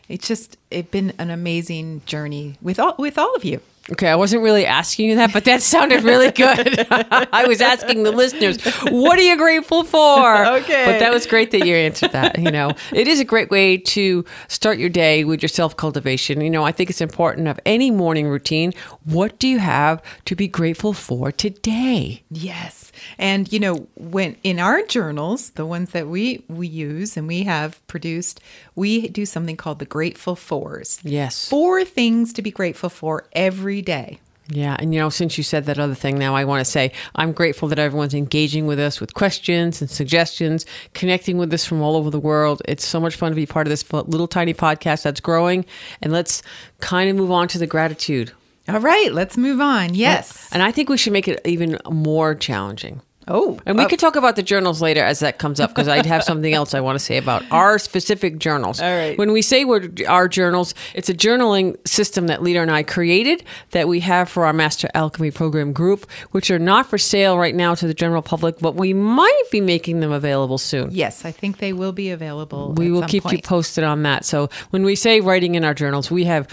it's 0.10 0.28
just 0.28 0.58
it's 0.70 0.90
been 0.90 1.14
an 1.18 1.30
amazing 1.30 2.02
journey 2.06 2.58
with 2.62 2.80
all 2.80 2.96
with 2.98 3.18
all 3.18 3.34
of 3.36 3.44
you. 3.44 3.62
Okay, 3.92 4.08
I 4.08 4.16
wasn't 4.16 4.44
really 4.44 4.66
asking 4.66 5.10
you 5.10 5.16
that, 5.18 5.34
but 5.34 5.44
that 5.44 5.62
sounded 5.62 6.04
really 6.04 6.32
good. 6.32 6.88
I 6.90 7.46
was 7.46 7.60
asking 7.60 8.04
the 8.04 8.14
listeners, 8.14 8.64
what 8.90 9.20
are 9.20 9.22
you 9.22 9.36
grateful 9.36 9.84
for? 9.84 10.24
Okay. 10.54 10.86
But 10.86 11.00
that 11.00 11.12
was 11.12 11.26
great 11.26 11.52
that 11.52 11.66
you 11.66 11.76
answered 11.76 12.12
that. 12.12 12.38
You 12.38 12.52
know, 12.52 12.72
it 12.94 13.08
is 13.08 13.20
a 13.20 13.26
great 13.26 13.50
way 13.50 13.78
to 13.78 14.24
start 14.48 14.78
your 14.78 14.90
day 14.90 15.26
with 15.26 15.42
your 15.42 15.50
self 15.50 15.76
cultivation. 15.76 16.40
You 16.42 16.50
know, 16.50 16.64
I 16.64 16.72
think 16.72 16.90
it's 16.90 17.02
important 17.02 17.48
of 17.48 17.60
any 17.66 17.92
morning 17.92 18.28
routine. 18.28 18.72
What 19.04 19.40
do 19.40 19.48
you 19.48 19.60
have 19.60 20.02
to 20.26 20.36
be 20.36 20.48
grateful 20.48 20.94
for 20.94 21.32
today? 21.32 22.24
Yes. 22.30 22.93
And 23.18 23.52
you 23.52 23.60
know, 23.60 23.88
when 23.96 24.36
in 24.44 24.60
our 24.60 24.82
journals, 24.84 25.52
the 25.52 25.66
ones 25.66 25.92
that 25.92 26.08
we 26.08 26.44
we 26.48 26.68
use 26.68 27.18
and 27.18 27.28
we 27.28 27.44
have 27.44 27.86
produced, 27.88 28.42
we 28.76 29.08
do 29.10 29.26
something 29.26 29.58
called 29.58 29.80
the 29.80 29.86
grateful 29.86 30.36
fours. 30.36 31.00
Yes. 31.04 31.48
Four 31.48 31.86
things 31.86 32.34
to 32.34 32.42
be 32.42 32.52
grateful 32.52 32.90
for 32.90 33.28
every 33.34 33.82
day. 33.82 34.20
Yeah, 34.50 34.76
and 34.78 34.94
you 34.94 35.00
know, 35.00 35.10
since 35.10 35.38
you 35.38 35.44
said 35.44 35.66
that 35.66 35.80
other 35.80 35.96
thing, 35.96 36.20
now 36.20 36.36
I 36.36 36.44
want 36.44 36.60
to 36.60 36.70
say 36.70 36.92
I'm 37.16 37.32
grateful 37.32 37.70
that 37.70 37.80
everyone's 37.80 38.14
engaging 38.14 38.68
with 38.68 38.78
us 38.78 39.00
with 39.00 39.14
questions 39.14 39.80
and 39.82 39.90
suggestions, 39.90 40.66
connecting 40.94 41.38
with 41.38 41.54
us 41.54 41.66
from 41.66 41.82
all 41.82 41.96
over 41.96 42.10
the 42.10 42.20
world. 42.20 42.62
It's 42.66 42.86
so 42.86 43.00
much 43.00 43.16
fun 43.16 43.32
to 43.32 43.36
be 43.36 43.46
part 43.46 43.68
of 43.68 43.70
this 43.70 43.92
little 43.94 44.28
tiny 44.28 44.54
podcast 44.54 45.04
that's 45.04 45.22
growing. 45.22 45.66
And 46.02 46.12
let's 46.12 46.44
kind 46.82 47.10
of 47.10 47.16
move 47.16 47.32
on 47.32 47.48
to 47.50 47.58
the 47.58 47.68
gratitude. 47.68 48.34
All 48.68 48.80
right, 48.80 49.12
let's 49.12 49.38
move 49.38 49.60
on. 49.60 49.94
Yes. 49.94 50.50
And 50.54 50.64
I 50.64 50.72
think 50.72 50.90
we 50.90 50.98
should 50.98 51.14
make 51.14 51.28
it 51.28 51.42
even 51.46 51.80
more 51.90 52.34
challenging. 52.36 53.02
Oh, 53.28 53.58
And 53.66 53.78
we 53.78 53.86
uh, 53.86 53.88
could 53.88 54.00
talk 54.00 54.18
about 54.18 54.36
the 54.36 54.44
journals 54.44 54.82
later 54.82 55.02
as 55.02 55.20
that 55.20 55.38
comes 55.38 55.62
up 55.62 55.70
because 55.70 55.88
I 55.88 56.06
have 56.06 56.24
something 56.24 56.54
else 56.54 56.74
I 56.74 56.82
want 56.82 57.00
to 57.00 57.04
say 57.04 57.18
about 57.18 57.44
our 57.52 57.80
specific 57.80 58.38
journals. 58.38 58.82
All 58.82 58.90
right. 58.90 59.18
When 59.18 59.32
we 59.32 59.42
say 59.42 59.64
we're 59.64 59.90
our 60.08 60.28
journals, 60.28 60.76
it's 60.94 61.08
a 61.08 61.14
journaling 61.14 61.76
system 61.88 62.28
that 62.28 62.44
Lita 62.44 62.60
and 62.60 62.70
I 62.70 62.84
created 62.84 63.46
that 63.72 63.88
we 63.88 64.02
have 64.02 64.28
for 64.28 64.46
our 64.46 64.52
Master 64.52 64.90
Alchemy 64.94 65.32
Program 65.32 65.72
group, 65.72 66.10
which 66.32 66.52
are 66.52 66.60
not 66.60 66.88
for 66.88 66.98
sale 66.98 67.38
right 67.38 67.56
now 67.56 67.76
to 67.76 67.88
the 67.88 67.94
general 67.94 68.22
public, 68.22 68.60
but 68.60 68.76
we 68.76 68.94
might 68.94 69.44
be 69.52 69.62
making 69.62 70.02
them 70.02 70.12
available 70.12 70.58
soon. 70.58 70.90
yes, 70.92 71.24
I 71.24 71.32
think 71.32 71.60
they 71.60 71.72
will 71.72 71.94
be 71.94 72.10
available. 72.10 72.74
We 72.74 72.92
will 72.92 73.08
keep 73.08 73.32
you 73.32 73.42
posted 73.42 73.86
on 73.86 74.04
that. 74.04 74.26
So 74.26 74.50
when 74.72 74.84
we 74.84 74.96
say 74.96 75.22
writing 75.22 75.56
in 75.56 75.64
our 75.64 75.74
journals, 75.74 76.12
we 76.12 76.26
have 76.26 76.48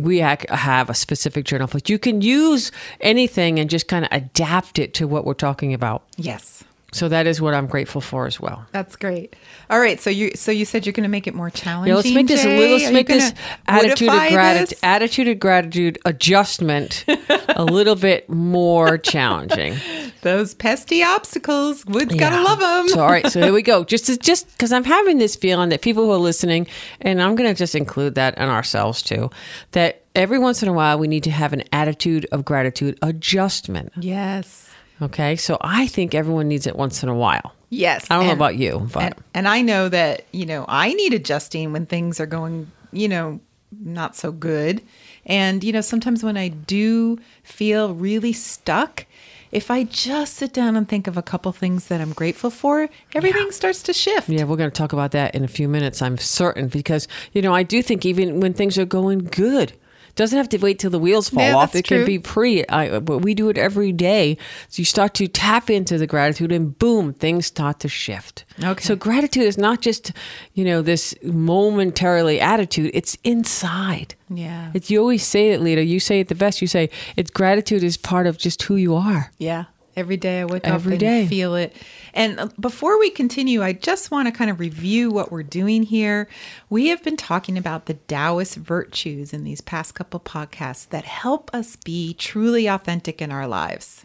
we 0.00 0.18
have 0.18 0.90
a 0.90 0.94
specific 0.94 1.44
journal, 1.44 1.68
but 1.70 1.88
you 1.88 1.98
can 1.98 2.20
use 2.20 2.72
anything 3.00 3.58
and 3.58 3.70
just 3.70 3.88
kind 3.88 4.04
of 4.04 4.10
adapt 4.12 4.78
it 4.78 4.94
to 4.94 5.06
what 5.06 5.24
we're 5.24 5.34
talking 5.34 5.74
about. 5.74 6.04
Yes. 6.16 6.59
So 6.92 7.08
that 7.08 7.26
is 7.26 7.40
what 7.40 7.54
I'm 7.54 7.66
grateful 7.66 8.00
for 8.00 8.26
as 8.26 8.40
well. 8.40 8.66
That's 8.72 8.96
great. 8.96 9.36
All 9.68 9.78
right, 9.78 10.00
so 10.00 10.10
you 10.10 10.32
so 10.34 10.50
you 10.50 10.64
said 10.64 10.86
you're 10.86 10.92
going 10.92 11.04
to 11.04 11.10
make 11.10 11.26
it 11.26 11.34
more 11.34 11.50
challenging. 11.50 11.90
Yeah, 11.90 11.96
let's 11.96 12.12
make 12.12 12.26
this. 12.26 12.42
Jay? 12.42 12.72
Let's 12.72 12.90
Are 12.90 12.92
make 12.92 13.06
this 13.06 13.32
attitude 13.66 14.08
of 14.08 14.28
gratitude, 14.30 14.78
attitude 14.82 15.28
of 15.28 15.40
gratitude 15.40 15.98
adjustment 16.04 17.04
a 17.48 17.64
little 17.64 17.94
bit 17.94 18.28
more 18.28 18.98
challenging. 18.98 19.76
Those 20.22 20.54
pesky 20.54 21.02
obstacles. 21.02 21.86
Wood's 21.86 22.14
got 22.14 22.30
to 22.30 22.42
love 22.42 22.58
them. 22.60 22.88
So 22.88 23.00
all 23.00 23.06
right, 23.10 23.26
so 23.26 23.40
here 23.40 23.52
we 23.52 23.62
go. 23.62 23.84
Just 23.90 24.06
to, 24.06 24.16
just 24.16 24.50
because 24.52 24.72
I'm 24.72 24.84
having 24.84 25.18
this 25.18 25.34
feeling 25.34 25.70
that 25.70 25.80
people 25.82 26.04
who 26.04 26.12
are 26.12 26.18
listening, 26.18 26.66
and 27.00 27.22
I'm 27.22 27.34
going 27.34 27.48
to 27.48 27.54
just 27.56 27.74
include 27.74 28.14
that 28.16 28.36
in 28.36 28.48
ourselves 28.48 29.02
too, 29.02 29.30
that 29.72 30.02
every 30.14 30.38
once 30.38 30.62
in 30.62 30.68
a 30.68 30.72
while 30.72 30.98
we 30.98 31.08
need 31.08 31.24
to 31.24 31.30
have 31.30 31.52
an 31.52 31.64
attitude 31.72 32.26
of 32.32 32.44
gratitude 32.44 32.98
adjustment. 33.02 33.92
yes. 33.96 34.66
Okay, 35.02 35.36
so 35.36 35.56
I 35.60 35.86
think 35.86 36.14
everyone 36.14 36.48
needs 36.48 36.66
it 36.66 36.76
once 36.76 37.02
in 37.02 37.08
a 37.08 37.14
while. 37.14 37.54
Yes. 37.70 38.06
I 38.10 38.16
don't 38.16 38.26
know 38.26 38.32
about 38.32 38.56
you, 38.56 38.88
but 38.92 39.02
And, 39.02 39.14
and 39.34 39.48
I 39.48 39.62
know 39.62 39.88
that, 39.88 40.26
you 40.32 40.44
know, 40.44 40.64
I 40.68 40.92
need 40.92 41.14
adjusting 41.14 41.72
when 41.72 41.86
things 41.86 42.18
are 42.20 42.26
going, 42.26 42.70
you 42.92 43.08
know, 43.08 43.40
not 43.80 44.16
so 44.16 44.32
good. 44.32 44.82
And, 45.24 45.62
you 45.62 45.72
know, 45.72 45.80
sometimes 45.80 46.24
when 46.24 46.36
I 46.36 46.48
do 46.48 47.18
feel 47.44 47.94
really 47.94 48.32
stuck, 48.32 49.06
if 49.52 49.70
I 49.70 49.84
just 49.84 50.34
sit 50.34 50.52
down 50.52 50.76
and 50.76 50.88
think 50.88 51.06
of 51.06 51.16
a 51.16 51.22
couple 51.22 51.52
things 51.52 51.86
that 51.86 52.00
I'm 52.00 52.12
grateful 52.12 52.50
for, 52.50 52.88
everything 53.14 53.52
starts 53.52 53.82
to 53.84 53.92
shift. 53.92 54.28
Yeah, 54.28 54.44
we're 54.44 54.56
going 54.56 54.70
to 54.70 54.76
talk 54.76 54.92
about 54.92 55.12
that 55.12 55.34
in 55.34 55.44
a 55.44 55.48
few 55.48 55.68
minutes, 55.68 56.02
I'm 56.02 56.18
certain, 56.18 56.68
because, 56.68 57.08
you 57.32 57.42
know, 57.42 57.54
I 57.54 57.62
do 57.62 57.82
think 57.82 58.04
even 58.04 58.40
when 58.40 58.54
things 58.54 58.78
are 58.78 58.84
going 58.84 59.20
good, 59.20 59.72
doesn't 60.14 60.36
have 60.36 60.48
to 60.50 60.58
wait 60.58 60.78
till 60.78 60.90
the 60.90 60.98
wheels 60.98 61.28
fall 61.30 61.42
Yeah, 61.42 61.54
off. 61.56 61.74
It 61.74 61.84
can 61.84 62.04
be 62.04 62.18
pre. 62.18 62.66
I, 62.66 62.98
but 62.98 63.18
we 63.18 63.34
do 63.34 63.48
it 63.48 63.56
every 63.58 63.92
day. 63.92 64.36
So 64.68 64.80
you 64.80 64.84
start 64.84 65.14
to 65.14 65.28
tap 65.28 65.70
into 65.70 65.98
the 65.98 66.06
gratitude, 66.06 66.52
and 66.52 66.78
boom, 66.78 67.12
things 67.14 67.46
start 67.46 67.80
to 67.80 67.88
shift. 67.88 68.44
Okay. 68.62 68.82
So 68.84 68.96
gratitude 68.96 69.44
is 69.44 69.56
not 69.58 69.80
just, 69.80 70.12
you 70.54 70.64
know, 70.64 70.82
this 70.82 71.14
momentarily 71.22 72.40
attitude. 72.40 72.90
It's 72.94 73.16
inside. 73.24 74.14
Yeah. 74.28 74.70
It's 74.74 74.90
you 74.90 75.00
always 75.00 75.26
say 75.26 75.50
it, 75.50 75.60
Lita. 75.60 75.84
You 75.84 76.00
say 76.00 76.20
it 76.20 76.28
the 76.28 76.34
best. 76.34 76.60
You 76.62 76.68
say 76.68 76.90
it's 77.16 77.30
gratitude 77.30 77.82
is 77.82 77.96
part 77.96 78.26
of 78.26 78.38
just 78.38 78.62
who 78.62 78.76
you 78.76 78.94
are. 78.94 79.32
Yeah. 79.38 79.64
Every 79.96 80.16
day 80.16 80.40
I 80.40 80.44
wake 80.44 80.66
Every 80.66 80.92
up 80.92 80.92
and 80.92 81.00
day. 81.00 81.26
feel 81.26 81.54
it. 81.56 81.74
And 82.14 82.40
uh, 82.40 82.48
before 82.58 82.98
we 82.98 83.10
continue, 83.10 83.62
I 83.62 83.72
just 83.72 84.10
want 84.10 84.26
to 84.26 84.32
kind 84.32 84.50
of 84.50 84.60
review 84.60 85.10
what 85.10 85.30
we're 85.30 85.42
doing 85.42 85.82
here. 85.82 86.28
We 86.68 86.88
have 86.88 87.02
been 87.02 87.16
talking 87.16 87.56
about 87.56 87.86
the 87.86 87.94
Taoist 87.94 88.56
virtues 88.56 89.32
in 89.32 89.44
these 89.44 89.60
past 89.60 89.94
couple 89.94 90.20
podcasts 90.20 90.88
that 90.88 91.04
help 91.04 91.50
us 91.54 91.76
be 91.76 92.14
truly 92.14 92.66
authentic 92.66 93.20
in 93.22 93.30
our 93.30 93.46
lives. 93.46 94.04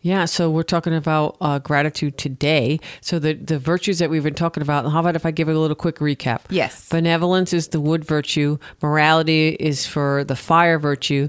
Yeah, 0.00 0.24
so 0.24 0.50
we're 0.50 0.62
talking 0.62 0.94
about 0.94 1.36
uh, 1.40 1.58
gratitude 1.58 2.18
today. 2.18 2.80
So 3.00 3.18
the 3.18 3.34
the 3.34 3.58
virtues 3.58 3.98
that 3.98 4.10
we've 4.10 4.22
been 4.22 4.34
talking 4.34 4.62
about. 4.62 4.90
How 4.90 5.00
about 5.00 5.16
if 5.16 5.26
I 5.26 5.30
give 5.30 5.48
a 5.48 5.54
little 5.54 5.76
quick 5.76 5.96
recap? 5.96 6.40
Yes. 6.50 6.88
Benevolence 6.88 7.52
is 7.52 7.68
the 7.68 7.80
wood 7.80 8.04
virtue. 8.04 8.58
Morality 8.82 9.56
is 9.60 9.86
for 9.86 10.24
the 10.24 10.36
fire 10.36 10.78
virtue. 10.78 11.28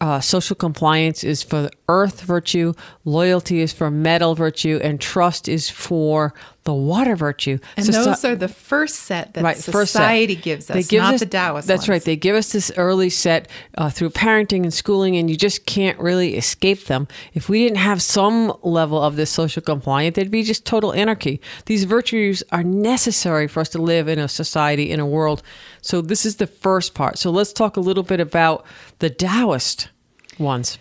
Uh, 0.00 0.18
social 0.18 0.56
compliance 0.56 1.22
is 1.22 1.42
for 1.42 1.62
the 1.62 1.70
earth 1.88 2.22
virtue. 2.22 2.72
Loyalty 3.04 3.60
is 3.60 3.70
for 3.72 3.90
metal 3.90 4.34
virtue, 4.34 4.80
and 4.82 4.98
trust 4.98 5.46
is 5.46 5.68
for 5.68 6.32
the 6.64 6.72
water 6.72 7.16
virtue. 7.16 7.58
And 7.76 7.84
So- 7.86 8.04
those 8.04 8.24
are 8.24 8.34
the 8.36 8.48
first 8.48 8.96
set 9.00 9.34
that 9.34 9.42
right, 9.44 9.56
first 9.56 9.92
set. 9.92 10.00
society 10.00 10.36
gives 10.36 10.70
us, 10.70 10.74
They 10.74 10.82
give 10.84 11.02
not 11.02 11.14
us- 11.14 11.20
the 11.20 11.26
Taoist 11.26 11.66
That's 11.68 11.82
ones. 11.82 11.88
right. 11.88 12.02
They 12.04 12.16
give 12.16 12.34
us 12.36 12.52
this 12.52 12.70
early 12.76 13.10
set 13.10 13.48
uh, 13.76 13.90
through 13.90 14.10
parenting 14.10 14.62
and 14.62 14.72
schooling, 14.72 15.16
and 15.16 15.28
you 15.28 15.36
just 15.36 15.66
can't 15.66 15.98
really 15.98 16.36
escape 16.36 16.86
them. 16.86 17.06
If 17.34 17.48
we 17.50 17.62
didn't 17.64 17.78
have 17.78 18.00
some 18.00 18.52
level 18.62 19.02
of 19.02 19.16
this 19.16 19.30
social 19.30 19.62
compliance, 19.62 20.16
there'd 20.16 20.30
be 20.30 20.42
just 20.42 20.64
total 20.64 20.92
anarchy. 20.94 21.40
These 21.66 21.84
virtues 21.84 22.42
are 22.52 22.62
necessary 22.62 23.48
for 23.48 23.60
us 23.60 23.68
to 23.70 23.78
live 23.82 24.08
in 24.08 24.18
a 24.18 24.28
society, 24.28 24.90
in 24.90 25.00
a 25.00 25.06
world. 25.06 25.42
So 25.82 26.00
this 26.00 26.26
is 26.26 26.36
the 26.36 26.46
first 26.46 26.94
part. 26.94 27.18
So 27.18 27.30
let's 27.30 27.52
talk 27.52 27.76
a 27.76 27.80
little 27.80 28.02
bit 28.02 28.20
about 28.20 28.64
the 28.98 29.10
Taoist 29.10 29.88
ones, 30.38 30.78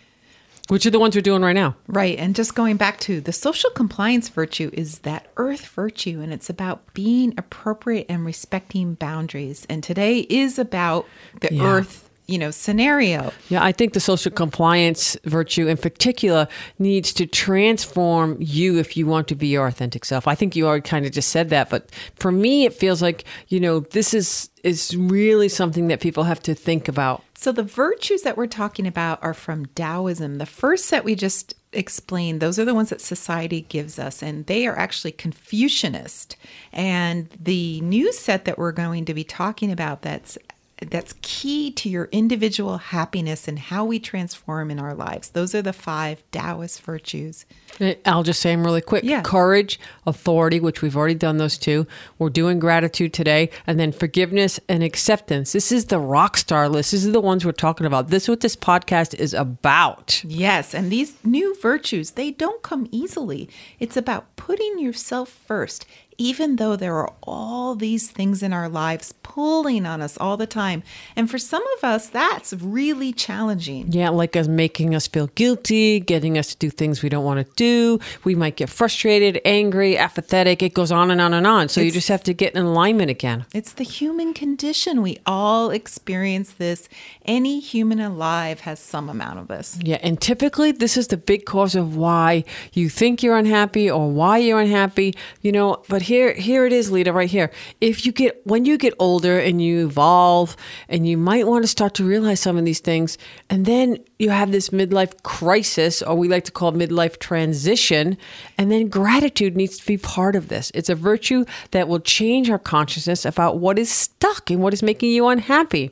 which 0.68 0.86
are 0.86 0.90
the 0.92 1.00
ones 1.00 1.16
we're 1.16 1.22
doing 1.22 1.42
right 1.42 1.54
now. 1.56 1.76
Right. 1.88 2.18
And 2.18 2.36
just 2.36 2.56
going 2.56 2.78
back 2.78 3.00
to 3.02 3.22
the 3.22 3.32
social 3.34 3.70
compliance 3.72 4.30
virtue 4.30 4.70
is 4.74 5.00
that 5.00 5.28
earth 5.38 5.66
virtue, 5.68 6.22
and 6.22 6.34
it's 6.34 6.50
about 6.50 6.94
being 6.94 7.34
appropriate 7.38 8.06
and 8.10 8.26
respecting 8.26 8.94
boundaries. 8.94 9.66
And 9.70 9.84
today 9.84 10.20
is 10.30 10.60
about 10.60 11.08
the 11.42 11.54
Yeah. 11.54 11.64
earth, 11.64 12.09
you 12.30 12.38
know, 12.38 12.52
scenario. 12.52 13.34
Yeah, 13.50 13.64
I 13.64 13.72
think 13.72 13.94
the 13.94 14.00
social 14.00 14.32
compliance 14.32 15.18
virtue 15.26 15.68
in 15.68 15.78
particular 15.78 16.48
needs 16.78 17.12
to 17.14 17.26
transform 17.26 18.38
you 18.40 18.78
if 18.78 18.96
you 18.96 19.08
want 19.08 19.28
to 19.30 19.36
be 19.36 19.48
your 19.48 19.68
authentic 19.68 20.06
self. 20.06 20.28
I 20.28 20.36
think 20.36 20.56
you 20.56 20.68
already 20.68 20.88
kind 20.88 21.06
of 21.06 21.12
just 21.12 21.30
said 21.30 21.50
that, 21.50 21.70
but 21.70 21.90
for 22.16 22.32
me 22.32 22.66
it 22.66 22.74
feels 22.74 23.02
like, 23.02 23.26
you 23.48 23.60
know, 23.60 23.80
this 23.80 24.14
is 24.14 24.50
is 24.64 24.96
really 24.96 25.48
something 25.48 25.88
that 25.88 26.02
people 26.02 26.26
have 26.26 26.42
to 26.44 26.54
think 26.54 26.88
about. 26.90 27.24
So 27.34 27.54
the 27.54 27.64
virtues 27.64 28.24
that 28.24 28.36
we're 28.36 28.48
talking 28.48 28.86
about 28.86 29.24
are 29.24 29.34
from 29.34 29.68
Taoism. 29.68 30.38
The 30.38 30.46
first 30.46 30.86
set 30.86 31.06
we 31.06 31.16
just 31.16 31.56
explained, 31.72 32.42
those 32.42 32.60
are 32.60 32.66
the 32.66 32.74
ones 32.74 32.90
that 32.90 33.00
society 33.00 33.62
gives 33.62 33.98
us, 33.98 34.22
and 34.22 34.46
they 34.48 34.68
are 34.68 34.78
actually 34.78 35.14
Confucianist. 35.14 36.36
And 36.74 37.30
the 37.40 37.80
new 37.82 38.12
set 38.12 38.44
that 38.46 38.58
we're 38.58 38.74
going 38.74 39.06
to 39.06 39.14
be 39.14 39.24
talking 39.24 39.72
about 39.72 40.02
that's 40.02 40.38
that's 40.82 41.14
key 41.22 41.72
to 41.72 41.90
your 41.90 42.08
individual 42.12 42.78
happiness 42.78 43.48
and 43.48 43.60
how 43.60 43.84
we 43.84 44.00
transform 44.00 44.72
in 44.72 44.80
our 44.80 44.94
lives. 44.94 45.30
Those 45.30 45.54
are 45.54 45.62
the 45.62 45.74
five 45.74 46.24
Taoist 46.32 46.82
virtues. 46.82 47.46
Eh, 47.80 47.96
I'll 48.06 48.24
just 48.24 48.42
say 48.42 48.52
them 48.52 48.64
really 48.64 48.82
quick. 48.82 49.04
Yeah. 49.04 49.22
Courage, 49.22 49.80
authority, 50.06 50.60
which 50.60 50.82
we've 50.82 50.96
already 50.96 51.16
done 51.16 51.38
those 51.38 51.58
two. 51.58 51.86
We're 52.18 52.30
doing 52.30 52.60
gratitude 52.60 53.14
today, 53.14 53.50
and 53.68 53.80
then 53.80 53.92
forgiveness 53.92 54.60
and 54.70 54.84
acceptance. 54.84 55.52
This 55.52 55.72
is 55.72 55.86
the 55.86 56.00
rock 56.00 56.38
star 56.38 56.70
list. 56.70 56.92
This 56.92 57.04
is 57.04 57.12
the 57.12 57.22
ones 57.22 57.46
we're 57.46 57.52
talking 57.52 57.86
about. 57.86 58.10
This 58.10 58.24
is 58.24 58.30
what 58.30 58.42
this 58.42 58.56
podcast 58.56 59.14
is 59.16 59.34
about. 59.34 60.24
Yes, 60.24 60.74
and 60.74 60.92
these 60.92 61.18
new 61.24 61.56
virtues, 61.62 62.12
they 62.12 62.32
don't 62.32 62.62
come 62.64 62.88
easily. 62.92 63.50
It's 63.80 63.98
about 63.98 64.36
putting 64.36 64.80
yourself 64.80 65.30
first, 65.30 65.86
even 66.20 66.58
though 66.58 66.76
there 66.76 66.96
are 66.98 67.12
all 67.24 67.76
these 67.76 68.12
things 68.12 68.44
in 68.44 68.52
our 68.52 68.68
lives 68.68 69.14
pulling 69.24 69.86
on 69.86 70.02
us 70.02 70.18
all 70.18 70.36
the 70.36 70.46
time. 70.46 70.84
And 71.16 71.32
for 71.32 71.38
some 71.38 71.64
of 71.78 71.84
us, 71.84 72.10
that's 72.10 72.52
really 72.54 73.14
challenging. 73.14 73.92
Yeah, 73.92 74.10
like 74.10 74.36
us 74.36 74.48
making 74.48 74.94
us 74.94 75.08
feel 75.08 75.28
guilty, 75.28 76.02
getting 76.02 76.38
us 76.38 76.50
to 76.50 76.58
do 76.58 76.70
things 76.70 77.02
we 77.02 77.08
don't 77.08 77.24
want 77.24 77.48
to 77.48 77.54
do. 77.56 78.00
We 78.26 78.36
might 78.36 78.58
get 78.58 78.70
frustrated, 78.70 79.40
angry, 79.46 79.98
apathetic. 79.98 80.62
It 80.62 80.74
goes 80.74 80.92
on 80.92 81.10
and 81.10 81.22
on 81.22 81.34
and 81.34 81.48
on. 81.48 81.70
So 81.70 81.80
you 81.80 81.90
just 81.90 82.10
have 82.10 82.24
to 82.24 82.34
get 82.34 82.54
in 82.54 82.66
alignment 82.66 83.10
again. 83.10 83.46
It's 83.54 83.72
the 83.72 83.86
human 83.86 84.34
condition. 84.34 85.02
We 85.02 85.20
all 85.26 85.70
experience 85.70 86.52
this. 86.52 86.90
Any 87.24 87.62
human 87.62 88.02
alive 88.02 88.62
has 88.62 88.80
some 88.80 89.08
amount 89.08 89.40
of 89.40 89.48
this. 89.48 89.80
Yeah, 89.82 90.00
and 90.02 90.20
typically 90.20 90.74
this 90.74 90.98
is 90.98 91.08
the 91.08 91.18
big 91.18 91.46
cause 91.46 91.76
of 91.76 91.96
why 91.96 92.44
you 92.74 92.90
think 92.90 93.24
you're 93.24 93.38
unhappy 93.38 93.90
or 93.90 94.12
why 94.12 94.40
you're 94.40 94.60
unhappy. 94.60 95.16
You 95.42 95.54
know, 95.54 95.82
but 95.88 96.09
here 96.10 96.34
here 96.34 96.66
it 96.66 96.74
is, 96.74 96.92
Lita, 96.92 97.14
right 97.14 97.30
here. 97.30 97.52
If 97.80 98.06
you 98.06 98.12
get 98.12 98.42
when 98.46 98.66
you 98.66 98.78
get 98.78 98.94
older 99.00 99.40
and 99.40 99.62
you 99.62 99.86
evolve 99.86 100.58
and 100.90 101.08
you 101.08 101.18
might 101.18 101.48
want 101.48 101.64
to 101.64 101.68
start 101.68 101.94
to 101.96 102.04
realize 102.04 102.40
some 102.40 102.58
of 102.58 102.66
these 102.66 102.82
things, 102.82 103.18
and 103.50 103.66
then 103.66 103.98
you 104.18 104.32
have 104.32 104.52
this 104.52 104.70
midlife 104.70 105.24
crisis, 105.24 106.02
or 106.02 106.16
we 106.16 106.28
like 106.28 106.44
to 106.46 106.52
call 106.52 106.74
midlife 106.74 107.20
transition, 107.20 108.18
and 108.58 108.72
then 108.72 108.90
gratitude 108.90 109.56
needs 109.56 109.78
to 109.78 109.86
be 109.86 109.98
part 109.98 110.36
of 110.36 110.50
this. 110.50 110.72
It's 110.74 110.90
a 110.90 110.96
virtue 110.96 111.46
that 111.72 111.88
will 111.88 112.00
change 112.02 112.50
our 112.50 112.60
consciousness 112.60 113.24
about 113.24 113.60
what 113.60 113.80
is 113.80 113.90
stuck 113.90 114.50
and 114.50 114.62
what 114.62 114.74
is 114.74 114.84
making 114.84 115.12
you 115.12 115.28
unhappy. 115.28 115.92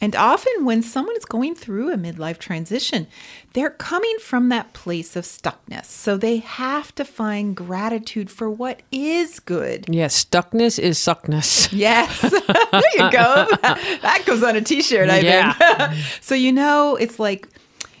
And 0.00 0.14
often, 0.14 0.64
when 0.64 0.82
someone 0.82 1.16
is 1.16 1.24
going 1.24 1.56
through 1.56 1.92
a 1.92 1.96
midlife 1.96 2.38
transition, 2.38 3.08
they're 3.52 3.70
coming 3.70 4.16
from 4.20 4.48
that 4.50 4.72
place 4.72 5.16
of 5.16 5.24
stuckness. 5.24 5.86
So 5.86 6.16
they 6.16 6.36
have 6.36 6.94
to 6.94 7.04
find 7.04 7.56
gratitude 7.56 8.30
for 8.30 8.48
what 8.48 8.82
is 8.92 9.40
good. 9.40 9.86
Yes, 9.88 10.24
stuckness 10.24 10.78
is 10.78 10.98
suckness. 10.98 11.72
Yes. 11.78 12.20
there 12.30 12.82
you 12.96 13.10
go. 13.10 13.46
That 14.02 14.22
goes 14.24 14.42
on 14.44 14.54
a 14.56 14.60
t 14.60 14.82
shirt, 14.82 15.08
I 15.10 15.18
Yeah. 15.20 15.52
think. 15.88 16.04
so, 16.20 16.34
you 16.34 16.52
know, 16.52 16.94
it's 16.96 17.18
like 17.18 17.48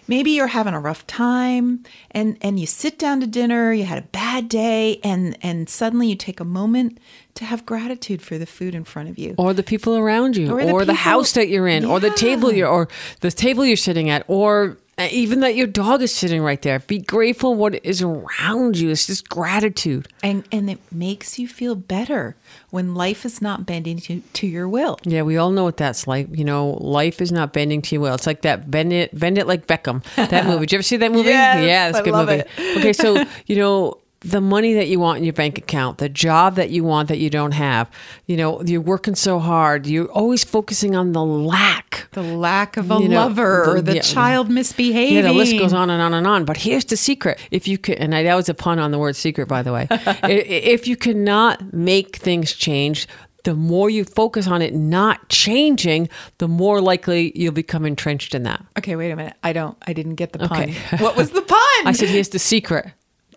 maybe 0.08 0.30
you're 0.32 0.46
having 0.48 0.74
a 0.74 0.80
rough 0.80 1.06
time 1.06 1.84
and, 2.10 2.36
and 2.40 2.58
you 2.58 2.66
sit 2.66 2.98
down 2.98 3.20
to 3.20 3.26
dinner, 3.26 3.72
you 3.72 3.84
had 3.84 3.98
a 3.98 4.06
bad 4.06 4.48
day, 4.48 4.98
and, 5.04 5.36
and 5.42 5.68
suddenly 5.68 6.08
you 6.08 6.16
take 6.16 6.40
a 6.40 6.44
moment 6.44 6.98
to 7.34 7.44
have 7.44 7.64
gratitude 7.66 8.20
for 8.22 8.38
the 8.38 8.46
food 8.46 8.74
in 8.74 8.82
front 8.84 9.08
of 9.08 9.18
you. 9.18 9.34
or 9.38 9.54
the 9.54 9.62
people 9.62 9.96
around 9.96 10.36
you, 10.36 10.50
Or 10.50 10.60
or 10.60 10.80
the 10.80 10.86
the, 10.86 10.94
house 10.94 11.32
that 11.32 11.48
you're 11.48 11.68
in, 11.68 11.84
or 11.84 12.00
the 12.00 12.10
table 12.10 12.52
you're, 12.52 12.68
or 12.68 12.88
the 13.20 13.30
table 13.30 13.64
you're 13.64 13.76
sitting 13.76 14.10
at, 14.10 14.24
or 14.26 14.78
even 14.98 15.40
that 15.40 15.54
your 15.54 15.66
dog 15.66 16.02
is 16.02 16.14
sitting 16.14 16.42
right 16.42 16.60
there. 16.62 16.80
Be 16.80 16.98
grateful 16.98 17.54
what 17.54 17.84
is 17.84 18.02
around 18.02 18.78
you. 18.78 18.90
It's 18.90 19.06
just 19.06 19.28
gratitude. 19.28 20.08
And, 20.22 20.44
and 20.50 20.68
it 20.68 20.80
makes 20.90 21.38
you 21.38 21.46
feel 21.46 21.74
better 21.74 22.36
when 22.70 22.94
life 22.94 23.24
is 23.24 23.40
not 23.40 23.64
bending 23.64 23.98
to, 23.98 24.20
to 24.20 24.46
your 24.46 24.68
will. 24.68 24.98
Yeah, 25.04 25.22
we 25.22 25.36
all 25.36 25.50
know 25.50 25.64
what 25.64 25.76
that's 25.76 26.06
like. 26.06 26.28
You 26.36 26.44
know, 26.44 26.70
life 26.80 27.20
is 27.20 27.30
not 27.30 27.52
bending 27.52 27.82
to 27.82 27.94
your 27.94 28.02
will. 28.02 28.14
It's 28.14 28.26
like 28.26 28.42
that 28.42 28.70
bend 28.70 28.92
it, 28.92 29.16
bend 29.18 29.38
it 29.38 29.46
like 29.46 29.66
Beckham. 29.66 30.02
That 30.16 30.46
movie. 30.46 30.66
Did 30.66 30.72
you 30.72 30.76
ever 30.76 30.82
see 30.82 30.96
that 30.96 31.12
movie? 31.12 31.28
Yes, 31.28 31.64
yeah, 31.64 31.88
it's 31.88 31.98
a 31.98 32.02
good 32.02 32.14
movie. 32.14 32.32
it. 32.32 32.78
Okay, 32.78 32.92
so 32.92 33.24
you 33.46 33.56
know 33.56 33.98
the 34.20 34.40
money 34.40 34.74
that 34.74 34.88
you 34.88 34.98
want 34.98 35.18
in 35.18 35.24
your 35.24 35.32
bank 35.32 35.58
account, 35.58 35.98
the 35.98 36.08
job 36.08 36.56
that 36.56 36.70
you 36.70 36.82
want 36.82 37.08
that 37.08 37.18
you 37.18 37.30
don't 37.30 37.52
have. 37.52 37.88
You 38.26 38.36
know, 38.36 38.62
you're 38.62 38.80
working 38.80 39.14
so 39.14 39.38
hard. 39.38 39.86
You're 39.86 40.10
always 40.10 40.42
focusing 40.42 40.96
on 40.96 41.12
the 41.12 41.24
lack. 41.24 42.08
The 42.12 42.22
lack 42.22 42.76
of 42.76 42.90
a 42.90 42.98
You 42.98 43.08
know, 43.08 43.20
lover 43.26 43.64
or 43.64 43.76
the- 43.76 43.82
the 43.92 43.94
yeah. 43.96 44.02
child 44.02 44.50
misbehaving. 44.50 45.14
Yeah, 45.16 45.22
the 45.22 45.32
list 45.32 45.56
goes 45.56 45.72
on 45.72 45.88
and 45.90 46.02
on 46.02 46.14
and 46.14 46.26
on. 46.26 46.44
But 46.44 46.56
here's 46.56 46.84
the 46.86 46.96
secret: 46.96 47.38
if 47.52 47.68
you 47.68 47.78
can, 47.78 47.94
and 47.98 48.14
I, 48.14 48.22
that 48.24 48.34
was 48.34 48.48
a 48.48 48.54
pun 48.54 48.78
on 48.80 48.90
the 48.90 48.98
word 48.98 49.14
secret, 49.14 49.46
by 49.46 49.62
the 49.62 49.72
way. 49.72 49.86
If 50.24 50.88
you 50.88 50.96
cannot 50.96 51.72
make 51.72 52.16
things 52.16 52.52
change, 52.52 53.06
the 53.44 53.54
more 53.54 53.88
you 53.88 54.04
focus 54.04 54.46
on 54.48 54.62
it 54.62 54.74
not 54.74 55.28
changing, 55.28 56.08
the 56.38 56.48
more 56.48 56.80
likely 56.80 57.32
you'll 57.38 57.52
become 57.52 57.84
entrenched 57.84 58.34
in 58.34 58.42
that. 58.42 58.64
Okay, 58.76 58.96
wait 58.96 59.10
a 59.10 59.16
minute. 59.16 59.34
I 59.44 59.52
don't. 59.52 59.76
I 59.86 59.92
didn't 59.92 60.16
get 60.16 60.32
the 60.32 60.40
pun. 60.40 60.62
Okay. 60.62 60.74
What 60.98 61.16
was 61.16 61.30
the 61.30 61.42
pun? 61.42 61.58
I 61.86 61.92
said, 61.92 62.08
here's 62.08 62.30
the 62.30 62.38
secret. 62.40 62.86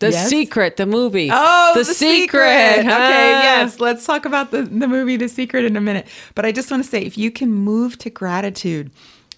The 0.02 0.12
Yes? 0.12 0.30
secret, 0.30 0.78
the 0.78 0.86
movie. 0.86 1.30
Oh, 1.32 1.72
the, 1.76 1.86
secret. 1.86 2.80
Okay, 2.80 2.88
Ah. 2.90 3.44
yes. 3.44 3.80
Let's 3.80 4.06
talk 4.06 4.26
about 4.26 4.52
the, 4.52 4.64
the 4.64 4.88
movie 4.88 5.16
The 5.16 5.30
Secret 5.30 5.64
in 5.64 5.78
a 5.78 5.82
minute. 5.82 6.08
But 6.36 6.46
I 6.46 6.52
just 6.52 6.70
want 6.72 6.84
to 6.84 6.90
say 6.90 7.02
if 7.02 7.18
you 7.18 7.32
can 7.32 7.52
move 7.52 7.98
to 8.00 8.10
gratitude 8.10 8.92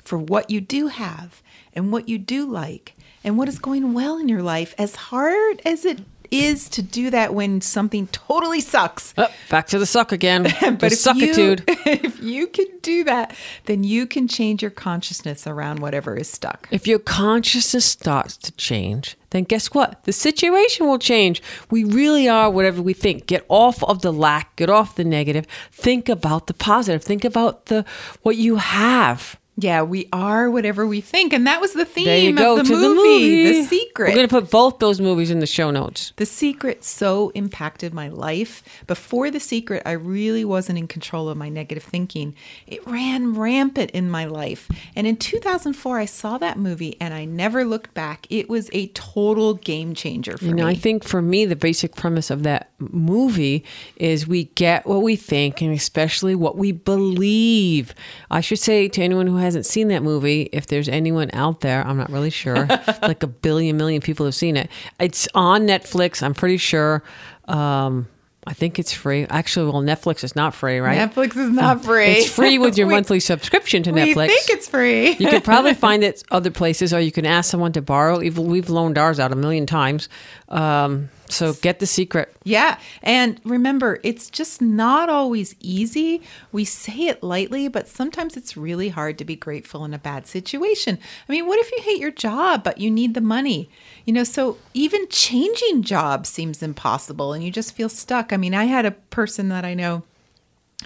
for 0.04 0.18
what 0.18 0.50
you 0.50 0.60
do 0.62 0.88
have 0.88 1.42
and 1.74 1.92
what 1.92 2.08
you 2.10 2.18
do 2.18 2.46
like 2.50 2.96
and 3.24 3.38
what 3.38 3.48
is 3.48 3.60
going 3.60 3.94
well 3.94 4.18
in 4.18 4.28
your 4.30 4.42
life, 4.42 4.74
as 4.78 4.96
hard 4.96 5.62
as 5.66 5.86
it 5.86 6.00
is 6.34 6.68
to 6.70 6.82
do 6.82 7.10
that 7.12 7.34
when 7.34 7.62
something 7.62 8.08
totally 8.08 8.60
sucks. 8.60 9.14
Oh, 9.18 9.28
back 9.50 9.68
to 9.68 9.80
the 9.80 9.86
suck 9.86 10.12
again. 10.12 10.44
But 10.64 10.80
the 10.80 10.86
if 10.88 10.92
you, 10.92 10.98
suckitude. 10.98 11.64
if 11.86 12.24
you 12.24 12.48
can 12.48 12.66
do 12.82 13.04
that, 13.04 13.36
then 13.66 13.84
you 13.84 14.08
can 14.08 14.28
change 14.28 14.62
your 14.62 14.72
consciousness 14.72 15.46
around 15.46 15.80
whatever 15.80 16.16
is 16.16 16.30
stuck. 16.30 16.68
If 16.72 16.88
your 16.88 17.00
consciousness 17.00 17.86
starts 17.86 18.38
to 18.38 18.52
change, 18.54 19.18
then 19.30 19.44
guess 19.44 19.68
what? 19.68 20.04
The 20.04 20.14
situation 20.14 20.88
will 20.88 21.00
change. 21.00 21.44
We 21.70 21.84
really 21.84 22.28
are 22.28 22.50
whatever 22.50 22.82
we 22.82 22.94
think. 22.94 23.28
Get 23.28 23.46
off 23.50 23.84
of 23.84 24.02
the 24.02 24.14
lack, 24.14 24.56
get 24.56 24.70
off 24.70 24.96
the 24.96 25.04
negative. 25.04 25.46
Think 25.72 26.10
about 26.10 26.48
the 26.48 26.54
positive. 26.54 27.04
Think 27.04 27.24
about 27.24 27.66
the 27.66 27.86
what 28.22 28.38
you 28.38 28.56
have. 28.56 29.38
Yeah, 29.56 29.84
we 29.84 30.10
are 30.12 30.50
whatever 30.50 30.88
we 30.88 31.00
think. 31.00 31.32
And 31.32 31.46
that 31.46 31.62
was 31.62 31.74
the 31.74 31.86
theme 31.86 32.06
There 32.06 32.18
you 32.18 32.36
go 32.36 32.58
of 32.58 32.68
the 32.68 32.74
movie, 32.74 32.88
the 32.88 32.94
movie. 32.96 33.62
The 33.62 33.64
Secret. 33.64 34.10
We're 34.10 34.16
going 34.16 34.28
to 34.28 34.42
put 34.42 34.50
both 34.50 34.80
those 34.80 35.00
movies 35.00 35.30
in 35.30 35.40
the 35.40 35.46
show 35.46 35.70
notes. 35.70 36.12
The 36.16 36.26
Secret 36.26 36.84
so 36.84 37.30
impacted 37.36 37.94
my 37.94 38.08
life. 38.08 38.64
Before 38.88 39.30
The 39.30 39.40
Secret, 39.40 39.84
I 39.86 39.92
really 39.92 40.44
wasn't 40.44 40.80
in 40.80 40.88
control 40.88 41.30
of 41.30 41.38
my 41.38 41.50
negative 41.50 41.84
thinking. 41.84 42.36
It 42.66 42.86
ran 42.88 43.36
rampant 43.36 43.92
in 43.92 44.10
my 44.10 44.26
life. 44.26 44.70
And 44.96 45.06
in 45.06 45.18
2004, 45.18 46.00
I 46.00 46.06
saw 46.06 46.40
that 46.40 46.58
movie 46.58 46.98
and 47.00 47.14
I 47.14 47.26
never 47.26 47.64
looked 47.64 47.94
back. 47.94 48.26
It 48.32 48.50
was 48.50 48.72
a 48.74 48.88
total 48.88 49.54
game 49.54 49.94
changer 49.94 50.36
for 50.36 50.46
You 50.46 50.56
know, 50.56 50.66
me. 50.66 50.72
I 50.72 50.76
think 50.76 51.04
for 51.04 51.22
me, 51.22 51.46
the 51.46 51.56
basic 51.56 51.96
premise 51.96 52.32
of 52.32 52.42
that 52.42 52.72
movie 52.80 53.64
is 53.98 54.28
we 54.28 54.46
get 54.56 54.88
what 54.88 55.04
we 55.04 55.16
think 55.16 55.62
and 55.62 55.74
especially 55.74 56.34
what 56.34 56.58
we 56.58 56.72
believe. 56.72 57.94
I 58.32 58.42
should 58.42 58.60
say 58.60 58.88
to 58.88 59.02
anyone 59.04 59.28
who 59.28 59.43
hasn't 59.44 59.66
seen 59.66 59.90
that 59.90 60.02
movie, 60.04 60.50
if 60.52 60.68
there's 60.68 60.90
anyone 60.90 61.30
out 61.34 61.62
there, 61.62 61.86
I'm 61.86 61.98
not 61.98 62.10
really 62.12 62.30
sure, 62.32 62.66
like 63.02 63.22
a 63.24 63.28
billion 63.28 63.78
million 63.78 64.02
people 64.02 64.26
have 64.26 64.36
seen 64.36 64.58
it. 64.58 64.70
It's 65.00 65.28
on 65.36 65.68
Netflix, 65.68 66.24
I'm 66.24 66.34
pretty 66.34 66.58
sure. 66.58 67.04
Um, 67.48 68.08
I 68.46 68.54
think 68.54 68.78
it's 68.78 68.92
free. 68.92 69.26
Actually, 69.30 69.72
well, 69.72 69.82
Netflix 69.82 70.22
is 70.24 70.36
not 70.36 70.54
free, 70.54 70.80
right? 70.80 70.98
Netflix 70.98 71.38
is 71.38 71.50
not 71.50 71.86
free. 71.86 72.08
It's 72.08 72.30
free 72.30 72.58
with 72.58 72.78
your 72.78 72.88
We- 72.90 72.94
monthly 72.96 73.22
subscription 73.22 73.84
to 73.84 73.92
We 73.94 74.02
Netflix. 74.02 74.28
think 74.28 74.50
it's 74.50 74.68
free. 74.68 75.12
You 75.12 75.28
could 75.30 75.46
probably 75.46 75.74
find 75.88 76.04
it 76.04 76.24
other 76.30 76.52
places, 76.52 76.94
or 76.94 77.00
you 77.00 77.12
can 77.12 77.26
ask 77.26 77.50
someone 77.50 77.72
to 77.74 77.82
borrow. 77.82 78.20
We've, 78.20 78.38
we've 78.38 78.70
loaned 78.70 78.98
ours 78.98 79.18
out 79.20 79.32
a 79.32 79.36
million 79.38 79.66
times. 79.66 80.10
Um, 80.50 81.10
so 81.34 81.54
get 81.54 81.80
the 81.80 81.86
secret. 81.86 82.36
Yeah. 82.44 82.78
And 83.02 83.40
remember, 83.44 84.00
it's 84.04 84.30
just 84.30 84.62
not 84.62 85.10
always 85.10 85.56
easy. 85.60 86.22
We 86.52 86.66
say 86.66 87.08
it 87.08 87.24
lightly, 87.24 87.68
but 87.68 87.88
sometimes 87.88 88.38
it's 88.38 88.56
really 88.56 88.90
hard 88.90 89.18
to 89.18 89.26
be 89.26 89.36
grateful 89.36 89.84
in 89.86 89.94
a 89.94 90.00
bad 90.00 90.28
situation. 90.28 91.00
I 91.28 91.32
mean, 91.32 91.48
what 91.48 91.60
if 91.60 91.72
you 91.72 91.80
hate 91.82 92.00
your 92.00 92.12
job, 92.12 92.64
but 92.64 92.78
you 92.78 92.92
need 92.92 93.14
the 93.14 93.22
money? 93.22 93.70
You 94.06 94.14
know, 94.14 94.24
so 94.24 94.58
even 94.74 95.08
changing 95.10 95.84
jobs 95.84 96.30
seems 96.30 96.62
impossible 96.64 97.34
and 97.34 97.44
you 97.44 97.52
just 97.52 97.76
feel 97.76 97.90
stuck. 97.90 98.32
I 98.32 98.38
mean, 98.38 98.54
I 98.54 98.66
had 98.66 98.86
a 98.86 98.92
person 98.92 99.50
that 99.50 99.66
I 99.66 99.74
know 99.74 100.04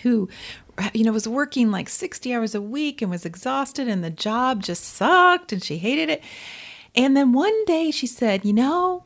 who 0.01 0.29
you 0.93 1.03
know 1.03 1.11
was 1.11 1.27
working 1.27 1.71
like 1.71 1.89
60 1.89 2.33
hours 2.33 2.53
a 2.53 2.61
week 2.61 3.01
and 3.01 3.09
was 3.09 3.25
exhausted 3.25 3.87
and 3.87 4.03
the 4.03 4.11
job 4.11 4.61
just 4.61 4.83
sucked 4.83 5.51
and 5.51 5.63
she 5.63 5.77
hated 5.79 6.09
it 6.09 6.23
and 6.95 7.17
then 7.17 7.33
one 7.33 7.65
day 7.65 7.89
she 7.89 8.05
said 8.05 8.45
you 8.45 8.53
know 8.53 9.03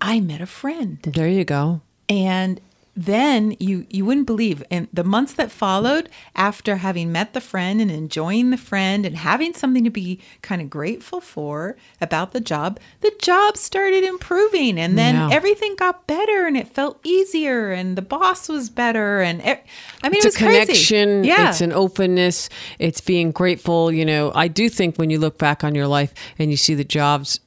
i 0.00 0.20
met 0.20 0.40
a 0.40 0.46
friend 0.46 0.98
There 1.02 1.28
you 1.28 1.44
go. 1.44 1.80
and 2.08 2.60
then 3.00 3.54
you 3.60 3.86
you 3.88 4.04
wouldn't 4.04 4.26
believe 4.26 4.60
in 4.70 4.88
the 4.92 5.04
months 5.04 5.32
that 5.34 5.52
followed 5.52 6.08
after 6.34 6.76
having 6.78 7.12
met 7.12 7.32
the 7.32 7.40
friend 7.40 7.80
and 7.80 7.92
enjoying 7.92 8.50
the 8.50 8.56
friend 8.56 9.06
and 9.06 9.16
having 9.16 9.54
something 9.54 9.84
to 9.84 9.90
be 9.90 10.18
kind 10.42 10.60
of 10.60 10.68
grateful 10.68 11.20
for 11.20 11.76
about 12.00 12.32
the 12.32 12.40
job 12.40 12.80
the 13.02 13.12
job 13.22 13.56
started 13.56 14.02
improving 14.02 14.80
and 14.80 14.98
then 14.98 15.14
Yeah. 15.14 15.28
everything 15.30 15.76
got 15.76 16.08
better 16.08 16.48
and 16.48 16.56
it 16.56 16.74
felt 16.74 16.98
easier 17.04 17.70
and 17.70 17.94
the 17.96 18.02
boss 18.02 18.48
was 18.48 18.68
better 18.68 19.20
and 19.20 19.42
e- 19.42 19.62
i 20.02 20.08
mean 20.08 20.14
It's 20.16 20.24
it 20.24 20.26
was 20.26 20.34
a 20.34 20.38
connection. 20.38 21.08
crazy. 21.20 21.28
yeah 21.28 21.50
It's 21.50 21.60
an 21.60 21.72
openness. 21.72 22.48
It's 22.80 23.00
being 23.00 23.30
grateful. 23.30 23.92
You 23.92 24.04
know, 24.04 24.32
I 24.34 24.48
do 24.48 24.68
think 24.68 24.96
when 24.96 25.08
you 25.10 25.20
look 25.20 25.38
back 25.38 25.62
on 25.62 25.72
your 25.76 25.86
life 25.86 26.12
and 26.36 26.50
you 26.50 26.56
see 26.56 26.74
the 26.74 26.84
jobs, 26.98 27.38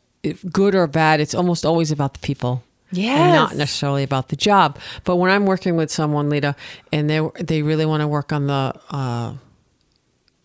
good 0.51 0.75
or 0.75 0.87
bad, 0.87 1.19
it's 1.19 1.35
almost 1.35 1.65
always 1.65 1.91
about 1.91 2.13
the 2.13 2.19
people. 2.19 2.63
Yeah, 2.93 3.33
not 3.33 3.55
necessarily 3.55 4.03
about 4.03 4.27
the 4.29 4.35
job. 4.35 4.77
But 5.05 5.15
when 5.15 5.31
I'm 5.31 5.45
working 5.45 5.77
with 5.77 5.89
someone, 5.89 6.29
Lita, 6.29 6.55
and 6.91 7.09
they 7.09 7.21
they 7.39 7.61
really 7.61 7.85
want 7.85 8.01
to 8.01 8.07
work 8.07 8.33
on 8.33 8.47
the 8.47 8.73
uh, 8.89 9.33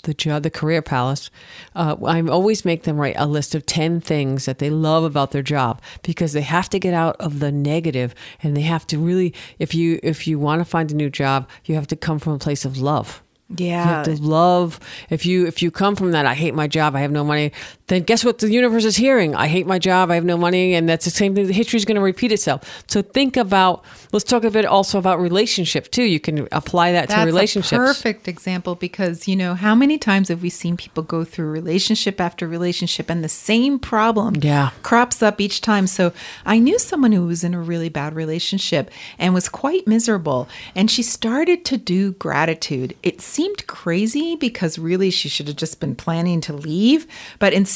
the 0.05 0.15
job, 0.15 0.45
the 0.45 0.51
career 0.51 0.81
palace, 0.81 1.29
uh, 1.75 1.97
I 2.07 2.23
always 2.23 2.65
make 2.65 2.85
them 2.85 2.97
write 2.97 3.17
a 3.19 3.27
list 3.27 3.57
of 3.57 3.67
10 3.67 4.01
things 4.01 4.45
that 4.45 4.59
they 4.59 4.71
love 4.71 5.03
about 5.03 5.33
their 5.33 5.43
job 5.43 5.83
because 6.03 6.33
they 6.33 6.43
have 6.43 6.69
to 6.71 6.79
get 6.79 6.95
out 6.95 7.17
of 7.17 7.41
the 7.41 7.51
negative 7.51 8.15
and 8.41 8.57
they 8.57 8.63
have 8.63 8.87
to 8.87 8.99
really, 8.99 9.35
if 9.59 9.75
you, 9.75 9.99
if 10.05 10.29
you 10.29 10.39
want 10.39 10.61
to 10.61 10.65
find 10.65 10.93
a 10.93 10.95
new 10.95 11.11
job, 11.11 11.49
you 11.65 11.75
have 11.75 11.89
to 11.89 11.97
come 11.97 12.21
from 12.21 12.35
a 12.35 12.39
place 12.39 12.65
of 12.65 12.79
love. 12.79 13.21
Yeah, 13.49 13.83
You 13.83 13.89
have 13.89 14.05
to 14.07 14.23
love. 14.23 14.81
If 15.09 15.25
you 15.25 15.47
if 15.47 15.63
you 15.63 15.71
come 15.71 15.95
from 15.95 16.11
that, 16.11 16.27
I 16.27 16.35
hate 16.35 16.53
my 16.53 16.67
job. 16.67 16.97
I 16.97 17.01
have 17.01 17.13
no 17.13 17.23
money. 17.23 17.53
Then 17.89 18.03
guess 18.03 18.25
what? 18.25 18.39
The 18.39 18.51
universe 18.51 18.85
is 18.85 18.97
hearing. 18.97 19.35
I 19.37 19.47
hate 19.47 19.67
my 19.67 19.79
job. 19.79 20.11
I 20.11 20.17
have 20.17 20.25
no 20.25 20.37
money, 20.37 20.75
and 20.75 20.89
that's 20.89 21.05
the 21.05 21.11
same 21.11 21.35
thing. 21.35 21.47
The 21.47 21.53
history 21.53 21.77
is 21.77 21.85
going 21.85 21.95
to 21.97 22.01
repeat 22.03 22.33
itself. 22.33 22.83
So 22.89 23.01
think 23.03 23.37
about. 23.37 23.85
Let's 24.13 24.25
talk 24.25 24.45
a 24.45 24.51
bit 24.51 24.65
also 24.65 24.99
about 24.99 25.21
relationship 25.21 25.91
too. 25.91 26.03
You 26.05 26.19
can 26.19 26.49
apply 26.53 26.93
that 26.93 27.09
That's 27.09 27.21
to 27.21 27.27
relationships. 27.27 27.73
a 27.73 27.77
perfect 27.77 28.29
example 28.29 28.75
because 28.75 29.29
you 29.29 29.37
know 29.37 29.55
how 29.55 29.75
many 29.75 29.99
times 29.99 30.29
have 30.29 30.43
we 30.43 30.49
seen 30.49 30.77
people 30.77 31.03
go 31.03 31.23
through 31.25 31.51
relationship 31.51 32.21
after 32.21 32.49
relationship 32.49 33.11
and 33.11 33.23
the 33.23 33.29
same 33.29 33.79
problem 33.79 34.37
Yeah. 34.41 34.71
crops 34.83 35.23
up 35.23 35.41
each 35.41 35.61
time. 35.61 35.87
So 35.87 36.13
I 36.47 36.59
knew 36.59 36.79
someone 36.79 37.13
who 37.13 37.27
was 37.27 37.45
in 37.45 37.53
a 37.53 37.61
really 37.61 37.89
bad 37.91 38.15
relationship 38.15 38.91
and 39.19 39.35
was 39.35 39.49
quite 39.49 39.87
miserable 39.87 40.49
and 40.75 40.91
she 40.91 41.03
started 41.03 41.65
to 41.67 41.77
do 41.77 42.13
gratitude. 42.13 42.95
It 43.03 43.21
seemed 43.21 43.67
crazy 43.67 44.35
because 44.37 44.79
really 44.79 45.11
she 45.11 45.29
should 45.29 45.49
have 45.49 45.57
just 45.57 45.79
been 45.81 45.95
planning 45.95 46.41
to 46.43 46.53
leave, 46.55 47.07
but 47.39 47.53
instead 47.53 47.76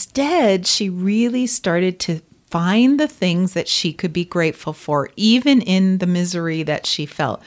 she 0.66 0.88
really 0.88 1.46
started 1.46 1.98
to 2.00 2.20
find 2.50 2.98
the 2.98 3.08
things 3.08 3.52
that 3.52 3.68
she 3.68 3.92
could 3.92 4.12
be 4.12 4.24
grateful 4.24 4.72
for, 4.72 5.10
even 5.16 5.60
in 5.62 5.98
the 5.98 6.06
misery 6.06 6.62
that 6.64 6.84
she 6.84 7.06
felt. 7.06 7.40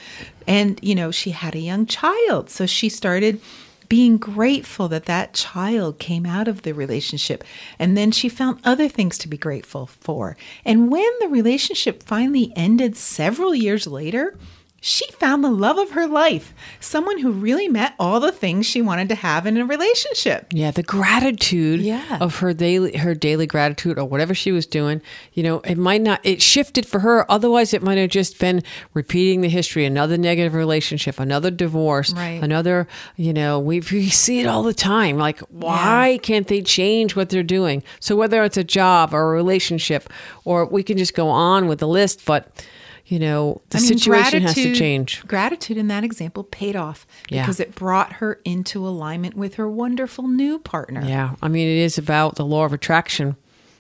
And, 0.48 0.80
you 0.82 0.96
know, 0.96 1.12
she 1.12 1.32
had 1.32 1.56
a 1.56 1.60
young 1.60 1.86
child. 1.86 2.50
So 2.50 2.66
she 2.66 2.90
started 2.90 3.42
being 3.90 4.18
grateful 4.18 4.88
that 4.88 5.06
that 5.06 5.34
child 5.34 6.00
came 6.00 6.26
out 6.26 6.48
of 6.48 6.62
the 6.62 6.74
relationship. 6.74 7.44
And 7.78 7.98
then 7.98 8.12
she 8.12 8.30
found 8.30 8.60
other 8.64 8.88
things 8.88 9.18
to 9.20 9.28
be 9.28 9.38
grateful 9.38 9.86
for. 9.86 10.38
And 10.66 10.92
when 10.92 11.12
the 11.20 11.28
relationship 11.28 12.02
finally 12.02 12.54
ended 12.56 12.96
several 12.96 13.54
years 13.54 13.86
later, 13.86 14.38
she 14.86 15.10
found 15.14 15.46
the 15.46 15.50
love 15.50 15.78
of 15.78 15.92
her 15.92 16.06
life, 16.06 16.54
someone 16.82 17.18
who 17.20 17.32
really 17.32 17.70
met 17.70 17.94
all 17.98 18.20
the 18.20 18.34
things 18.34 18.66
she 18.66 18.82
wanted 18.82 19.08
to 19.08 19.16
have 19.16 19.46
in 19.46 19.56
a 19.56 19.66
relationship. 19.66 20.48
Yeah, 20.52 20.72
the 20.72 20.84
gratitude 20.84 21.80
Yeah. 21.80 22.18
of 22.20 22.40
her 22.40 22.54
daily 22.54 22.98
her 22.98 23.16
daily 23.16 23.48
gratitude 23.48 23.98
or 23.98 24.04
whatever 24.04 24.34
she 24.36 24.52
was 24.52 24.66
doing, 24.66 25.02
you 25.32 25.42
know, 25.42 25.62
it 25.62 25.78
might 25.78 26.02
not 26.02 26.20
it 26.26 26.42
shifted 26.42 26.86
for 26.86 27.00
her. 27.00 27.26
Otherwise 27.32 27.74
it 27.74 27.82
might 27.82 27.98
have 27.98 28.10
just 28.10 28.38
been 28.40 28.62
repeating 28.94 29.40
the 29.40 29.48
history, 29.48 29.86
another 29.86 30.18
negative 30.18 30.54
relationship, 30.54 31.18
another 31.18 31.50
divorce, 31.50 32.12
Right. 32.14 32.44
another, 32.44 32.86
you 33.16 33.32
know, 33.32 33.60
we, 33.60 33.80
we 33.90 34.10
see 34.10 34.42
it 34.42 34.48
all 34.48 34.64
the 34.64 34.74
time. 34.74 35.18
Like 35.18 35.40
why 35.50 36.20
can't 36.24 36.48
they 36.50 36.62
change 36.62 37.16
what 37.16 37.30
they're 37.30 37.42
doing? 37.42 37.84
So 38.02 38.18
whether 38.18 38.44
it's 38.44 38.58
a 38.58 38.66
job 38.66 39.14
or 39.14 39.32
a 39.32 39.34
relationship 39.34 40.10
or 40.44 40.66
we 40.66 40.84
can 40.84 40.98
just 40.98 41.14
go 41.14 41.30
on 41.30 41.70
with 41.70 41.80
the 41.80 41.88
list, 41.88 42.26
but 42.26 42.66
you 43.06 43.20
know, 43.20 43.62
the 43.70 43.78
I 43.78 43.82
mean, 43.82 43.88
situation 43.98 44.42
has 44.44 44.56
to 44.56 44.74
change. 44.74 45.26
Gratitude 45.28 45.78
in 45.78 45.88
that 45.90 46.04
example 46.04 46.44
paid 46.44 46.76
off 46.76 47.06
Yeah. 47.30 47.42
because 47.44 47.60
it 47.60 47.76
brought 47.76 48.14
her 48.14 48.40
into 48.46 48.86
alignment 48.88 49.36
with 49.36 49.56
her 49.56 49.70
wonderful 49.70 50.28
new 50.28 50.60
partner. 50.60 51.04
Yeah, 51.06 51.36
I 51.42 51.48
mean, 51.50 51.68
it 51.68 51.82
is 51.82 51.98
about 51.98 52.36
the 52.36 52.46
law 52.46 52.64
of 52.66 52.74
attraction. 52.74 53.36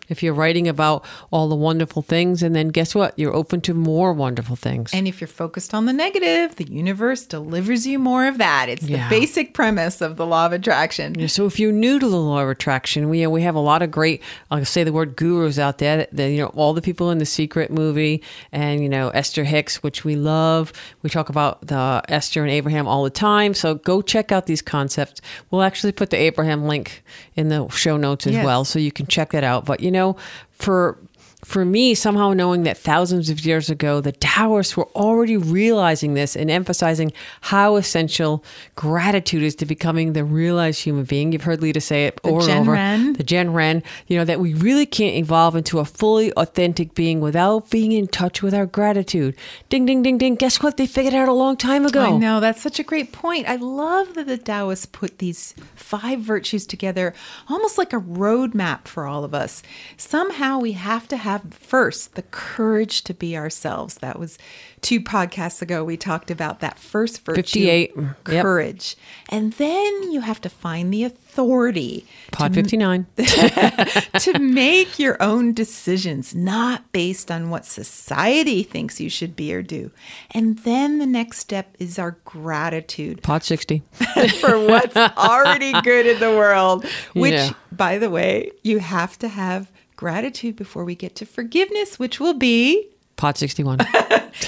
If 0.10 0.22
you're 0.24 0.34
writing 0.34 0.68
about 0.68 1.06
all 1.32 1.48
the 1.48 1.56
wonderful 1.56 2.02
things, 2.02 2.44
and 2.44 2.56
then 2.56 2.70
guess 2.70 2.94
what? 2.94 3.18
You're 3.18 3.34
open 3.34 3.62
to 3.62 3.74
more 3.74 4.14
wonderful 4.14 4.56
things. 4.56 4.94
And 4.94 5.08
if 5.08 5.22
you're 5.22 5.28
focused 5.28 5.74
on 5.74 5.86
the 5.86 5.94
negative, 5.94 6.56
the 6.58 6.66
universe 6.72 7.26
delivers 7.26 7.88
you 7.88 8.00
more 8.00 8.28
of 8.28 8.38
that. 8.38 8.68
It's 8.70 8.84
Yeah. 8.84 9.08
the 9.10 9.20
basic 9.20 9.54
premise 9.54 10.02
of 10.02 10.18
the 10.18 10.26
law 10.26 10.46
of 10.46 10.52
attraction. 10.54 11.16
Yeah, 11.18 11.28
so 11.28 11.46
if 11.46 11.60
you're 11.60 11.72
new 11.72 12.00
to 12.00 12.08
the 12.08 12.18
law 12.20 12.42
of 12.42 12.50
attraction, 12.50 13.10
we 13.10 13.26
we 13.28 13.42
have 13.44 13.56
a 13.56 13.60
lot 13.60 13.82
of 13.82 13.90
great, 13.92 14.22
I'll 14.52 14.66
say 14.66 14.84
the 14.84 14.92
word 14.94 15.16
gurus 15.16 15.58
out 15.58 15.78
there. 15.78 15.98
That, 15.98 16.10
that, 16.16 16.30
you 16.30 16.38
know, 16.40 16.48
all 16.56 16.74
the 16.74 16.82
people 16.82 17.10
in 17.10 17.18
the 17.20 17.26
Secret 17.26 17.72
movie, 17.72 18.22
and 18.52 18.82
you 18.84 18.90
know 18.90 19.10
Esther 19.10 19.44
Hicks, 19.46 19.82
which 19.82 20.04
we 20.04 20.16
love. 20.16 20.74
We 21.02 21.10
talk 21.10 21.30
about 21.30 21.66
the 21.68 22.04
Esther 22.10 22.42
and 22.42 22.52
Abraham 22.52 22.88
all 22.88 23.04
the 23.04 23.10
time. 23.10 23.54
So 23.54 23.76
go 23.76 24.02
check 24.02 24.32
out 24.32 24.46
these 24.46 24.62
concepts. 24.62 25.22
We'll 25.50 25.62
actually 25.64 25.94
put 25.94 26.10
the 26.10 26.18
Abraham 26.18 26.66
link 26.68 27.04
in 27.36 27.50
the 27.50 27.68
show 27.70 27.98
notes 27.98 28.28
as 28.28 28.34
Yes. 28.34 28.46
well, 28.46 28.66
so 28.66 28.78
you 28.80 28.92
can 28.92 29.08
check 29.08 29.32
that 29.32 29.44
out. 29.44 29.66
But 29.66 29.80
you 29.80 29.92
know, 29.92 30.03
for 30.52 30.98
for 31.44 31.66
me, 31.66 31.94
somehow 31.94 32.34
knowing 32.34 32.64
that 32.64 32.78
thousands 32.78 33.30
of 33.30 33.46
years 33.46 33.70
ago, 33.70 34.02
the 34.02 34.12
Taoists 34.12 34.78
were 34.78 34.88
already 34.90 35.38
realizing 35.38 36.14
this 36.14 36.36
and 36.36 36.50
emphasizing 36.50 37.12
how 37.42 37.76
essential 37.76 38.44
gratitude 38.76 39.44
is 39.44 39.56
to 39.56 39.66
becoming 39.66 40.14
the 40.14 40.24
realized 40.24 40.84
human 40.84 41.04
being. 41.06 41.32
You've 41.32 41.44
heard 41.44 41.62
Lita 41.62 41.82
say 41.82 42.06
it 42.06 42.20
over 42.24 42.50
and 42.50 42.60
over. 42.60 42.72
Ren. 42.72 43.14
The 43.14 43.24
Zhen 43.24 43.54
Ren. 43.54 43.84
You 44.08 44.18
know, 44.18 44.26
that 44.26 44.40
we 44.40 44.54
really 44.54 44.86
can't 44.86 45.16
evolve 45.16 45.56
into 45.56 45.80
a 45.80 45.86
fully 45.86 46.32
authentic 46.34 46.96
being 46.96 47.20
without 47.20 47.70
being 47.70 47.92
in 47.92 48.08
touch 48.08 48.42
with 48.42 48.54
our 48.54 48.66
gratitude. 48.66 49.36
Ding, 49.70 49.86
ding, 49.86 50.04
ding, 50.04 50.18
ding. 50.18 50.36
Guess 50.36 50.62
what? 50.62 50.78
They 50.78 50.88
figured 50.88 51.14
out 51.14 51.28
a 51.28 51.34
long 51.34 51.58
time 51.58 51.86
ago. 51.86 52.02
I 52.02 52.18
know, 52.18 52.40
that's 52.40 52.62
such 52.62 52.80
a 52.80 52.84
great 52.84 53.12
point. 53.12 53.48
I 53.48 53.56
love 53.56 54.14
that 54.14 54.28
the 54.28 54.38
Taoists 54.38 54.86
put 54.86 55.18
these 55.18 55.56
five 55.76 56.20
virtues 56.20 56.66
together 56.66 57.14
almost 57.50 57.78
like 57.78 57.94
a 57.94 58.00
roadmap 58.00 58.88
for 58.88 59.08
all 59.08 59.24
of 59.24 59.34
us. 59.34 59.62
Somehow 59.98 60.60
we 60.60 60.74
have 60.74 61.08
to 61.08 61.18
have 61.18 61.33
have 61.34 61.54
first 61.54 62.16
the 62.16 62.22
courage 62.24 63.04
to 63.04 63.14
be 63.14 63.36
ourselves. 63.36 63.96
That 63.96 64.20
was 64.20 64.38
two 64.82 65.00
podcasts 65.02 65.62
ago. 65.62 65.84
We 65.84 65.98
talked 65.98 66.30
about 66.30 66.60
that 66.60 66.78
first 66.78 67.24
virtue 67.26 67.42
58. 67.42 67.92
Yep. 67.96 68.42
courage. 68.44 68.96
And 69.30 69.54
then 69.54 70.12
you 70.12 70.22
have 70.22 70.40
to 70.42 70.50
find 70.50 70.94
the 70.94 71.04
authority 71.04 72.06
Pod 72.32 72.54
59. 72.54 73.06
to 73.18 74.40
make 74.40 75.00
your 75.00 75.22
own 75.22 75.54
decisions, 75.54 76.36
not 76.36 76.92
based 76.92 77.32
on 77.32 77.50
what 77.50 77.66
society 77.66 78.62
thinks 78.64 79.00
you 79.02 79.10
should 79.10 79.36
be 79.36 79.54
or 79.54 79.62
do. 79.64 79.92
And 80.32 80.60
then 80.60 81.00
the 81.00 81.08
next 81.08 81.40
step 81.40 81.76
is 81.80 81.98
our 81.98 82.18
gratitude 82.26 83.24
Pod 83.24 83.44
60. 83.44 83.82
for 84.40 84.60
what's 84.60 84.96
already 85.18 85.74
good 85.82 86.06
in 86.06 86.20
the 86.20 86.32
world, 86.32 86.86
which, 87.14 87.34
Yeah. 87.34 87.52
by 87.72 87.98
the 87.98 88.10
way, 88.10 88.52
you 88.62 88.80
have 88.80 89.18
to 89.20 89.28
have 89.28 89.72
gratitude 90.04 90.58
before 90.58 90.84
we 90.84 90.96
get 90.96 91.16
to 91.16 91.26
forgiveness, 91.26 91.98
which 91.98 92.20
will 92.20 92.34
be. 92.34 92.90
Pod 93.16 93.38
61. 93.38 93.80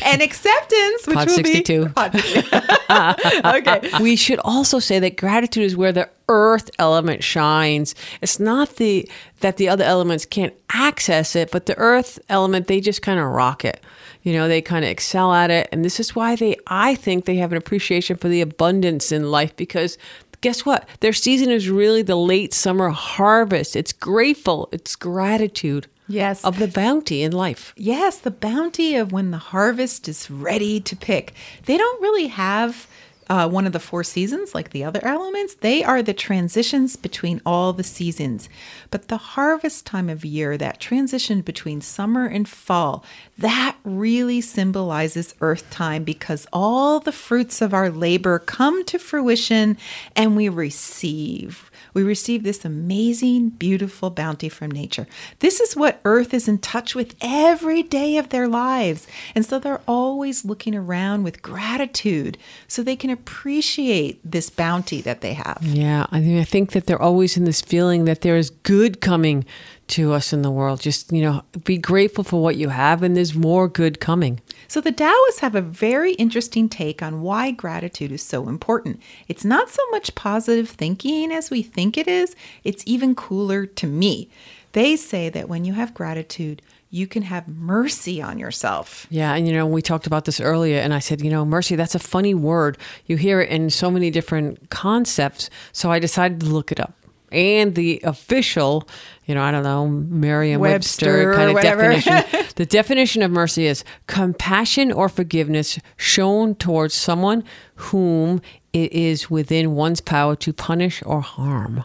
And 0.03 0.21
acceptance, 0.21 1.05
which 1.05 1.15
Pod 1.15 1.27
will 1.27 1.35
62. 1.35 1.85
be 1.85 1.91
Pod 1.93 2.11
62. 2.11 2.57
okay. 3.45 3.89
we 4.01 4.15
should 4.15 4.39
also 4.39 4.79
say 4.79 4.99
that 4.99 5.15
gratitude 5.15 5.63
is 5.63 5.77
where 5.77 5.93
the 5.93 6.09
earth 6.27 6.71
element 6.79 7.23
shines. 7.23 7.95
It's 8.21 8.39
not 8.39 8.77
the 8.77 9.07
that 9.41 9.57
the 9.57 9.69
other 9.69 9.83
elements 9.83 10.25
can't 10.25 10.53
access 10.71 11.35
it, 11.35 11.51
but 11.51 11.67
the 11.67 11.77
earth 11.77 12.19
element 12.27 12.67
they 12.67 12.81
just 12.81 13.03
kind 13.03 13.19
of 13.19 13.27
rock 13.27 13.63
it. 13.63 13.81
You 14.23 14.33
know, 14.33 14.47
they 14.47 14.61
kind 14.61 14.83
of 14.83 14.89
excel 14.89 15.33
at 15.33 15.51
it, 15.51 15.69
and 15.71 15.85
this 15.85 15.99
is 15.99 16.15
why 16.15 16.35
they 16.35 16.57
I 16.65 16.95
think 16.95 17.25
they 17.25 17.35
have 17.35 17.51
an 17.51 17.57
appreciation 17.59 18.17
for 18.17 18.27
the 18.27 18.41
abundance 18.41 19.11
in 19.11 19.29
life 19.29 19.55
because 19.55 19.99
guess 20.45 20.63
what? 20.63 20.87
Their 20.99 21.11
season 21.11 21.49
is 21.49 21.71
really 21.71 22.03
the 22.03 22.15
late 22.15 22.53
summer 22.53 22.89
harvest. 22.89 23.75
It's 23.75 23.91
grateful, 23.91 24.69
it's 24.71 24.95
gratitude 24.95 25.87
Yes. 26.07 26.43
of 26.45 26.59
the 26.59 26.67
bounty 26.67 27.23
in 27.23 27.31
life. 27.31 27.73
Yes, 27.75 28.19
the 28.19 28.29
bounty 28.29 28.93
of 28.95 29.11
when 29.11 29.31
the 29.31 29.39
harvest 29.39 30.07
is 30.07 30.29
ready 30.29 30.79
to 30.81 30.95
pick. 30.95 31.33
They 31.65 31.77
don't 31.79 31.99
really 31.99 32.27
have 32.27 32.85
uh, 33.29 33.49
one 33.49 33.65
of 33.65 33.73
the 33.73 33.79
four 33.79 34.03
seasons 34.03 34.53
like 34.53 34.69
the 34.69 34.83
other 34.83 35.03
elements. 35.03 35.55
They 35.55 35.83
are 35.83 36.01
the 36.01 36.13
transitions 36.13 36.95
between 36.95 37.41
all 37.45 37.73
the 37.73 37.83
seasons. 37.83 38.49
But 38.91 39.07
the 39.07 39.17
harvest 39.17 39.85
time 39.85 40.09
of 40.09 40.23
year, 40.23 40.57
that 40.57 40.79
transition 40.79 41.41
between 41.41 41.81
summer 41.81 42.25
and 42.25 42.47
fall, 42.47 43.03
that 43.37 43.77
really 43.83 44.41
symbolizes 44.41 45.35
earth 45.41 45.69
time 45.69 46.03
because 46.03 46.47
all 46.53 46.99
the 46.99 47.11
fruits 47.11 47.61
of 47.61 47.73
our 47.73 47.89
labor 47.89 48.39
come 48.39 48.83
to 48.85 48.99
fruition 48.99 49.77
and 50.15 50.35
we 50.35 50.49
receive. 50.49 51.71
We 51.95 52.03
receive 52.03 52.43
this 52.43 52.65
amazing, 52.65 53.51
beautiful 53.51 54.09
bounty 54.09 54.49
from 54.49 54.69
nature. 54.69 55.07
This 55.39 55.61
is 55.61 55.77
what 55.77 56.01
Earth 56.03 56.33
is 56.33 56.45
in 56.45 56.57
touch 56.57 56.93
with 56.93 57.15
every 57.21 57.83
day 57.83 58.17
of 58.17 58.29
their 58.29 58.49
lives. 58.49 59.07
And 59.33 59.45
so 59.45 59.59
they're 59.59 59.81
always 59.87 60.43
looking 60.43 60.75
around 60.75 61.23
with 61.23 61.41
gratitude 61.41 62.37
so 62.67 62.83
they 62.83 62.97
can 62.97 63.09
appreciate 63.15 64.19
this 64.23 64.49
bounty 64.49 65.01
that 65.01 65.21
they 65.21 65.33
have. 65.33 65.59
Yeah, 65.61 66.05
I 66.11 66.19
mean, 66.19 66.39
I 66.39 66.43
think 66.43 66.71
that 66.71 66.85
they're 66.85 67.01
always 67.01 67.37
in 67.37 67.45
this 67.45 67.61
feeling 67.61 68.05
that 68.05 68.21
there 68.21 68.37
is 68.37 68.49
good 68.49 69.01
coming 69.01 69.45
to 69.87 70.13
us 70.13 70.33
in 70.33 70.41
the 70.41 70.51
world. 70.51 70.81
Just, 70.81 71.11
you 71.11 71.21
know, 71.21 71.43
be 71.63 71.77
grateful 71.77 72.23
for 72.23 72.41
what 72.41 72.55
you 72.55 72.69
have 72.69 73.03
and 73.03 73.15
there's 73.15 73.35
more 73.35 73.67
good 73.67 73.99
coming. 73.99 74.39
So 74.67 74.81
the 74.81 74.91
Taoists 74.91 75.39
have 75.39 75.55
a 75.55 75.61
very 75.61 76.13
interesting 76.13 76.69
take 76.69 77.01
on 77.01 77.21
why 77.21 77.51
gratitude 77.51 78.11
is 78.11 78.23
so 78.23 78.49
important. 78.49 78.99
It's 79.27 79.45
not 79.45 79.69
so 79.69 79.81
much 79.91 80.15
positive 80.15 80.69
thinking 80.69 81.31
as 81.31 81.49
we 81.49 81.61
think 81.61 81.97
it 81.97 82.07
is, 82.07 82.35
it's 82.63 82.83
even 82.85 83.15
cooler 83.15 83.65
to 83.65 83.87
me. 83.87 84.29
They 84.73 84.95
say 84.95 85.29
that 85.29 85.47
when 85.47 85.63
you 85.63 85.73
have 85.73 85.93
gratitude, 85.93 86.61
you 86.95 87.07
can 87.07 87.23
have 87.23 87.45
mercy 87.45 88.21
on 88.21 88.39
yourself. 88.39 89.05
Yeah, 89.09 89.33
and 89.35 89.45
you 89.45 89.53
know, 89.53 89.67
we 89.67 89.81
talked 89.81 90.07
about 90.07 90.23
this 90.23 90.39
earlier, 90.39 90.79
and 90.79 90.93
I 90.93 90.99
said, 90.99 91.21
you 91.21 91.29
know, 91.29 91.43
mercy, 91.43 91.75
that's 91.75 91.93
a 91.93 91.99
funny 91.99 92.33
word. 92.33 92.77
You 93.05 93.17
hear 93.17 93.41
it 93.41 93.49
in 93.49 93.69
so 93.69 93.91
many 93.91 94.09
different 94.09 94.69
concepts. 94.69 95.49
So 95.73 95.91
I 95.91 95.99
decided 95.99 96.39
to 96.39 96.45
look 96.45 96.71
it 96.71 96.79
up. 96.79 96.93
And 97.33 97.75
the 97.75 97.99
official, 98.05 98.87
you 99.25 99.35
know, 99.35 99.43
I 99.43 99.51
don't 99.51 99.63
know, 99.63 99.87
Merriam 99.87 100.61
Webster 100.61 101.33
kind 101.33 101.57
of 101.57 101.61
definition. 101.61 102.45
the 102.55 102.65
definition 102.65 103.21
of 103.23 103.31
mercy 103.31 103.65
is 103.65 103.83
compassion 104.07 104.93
or 104.93 105.09
forgiveness 105.09 105.77
shown 105.97 106.55
towards 106.55 106.93
someone 106.93 107.43
whom 107.75 108.41
it 108.71 108.93
is 108.93 109.29
within 109.29 109.75
one's 109.75 109.99
power 109.99 110.37
to 110.37 110.53
punish 110.53 111.03
or 111.05 111.19
harm. 111.19 111.83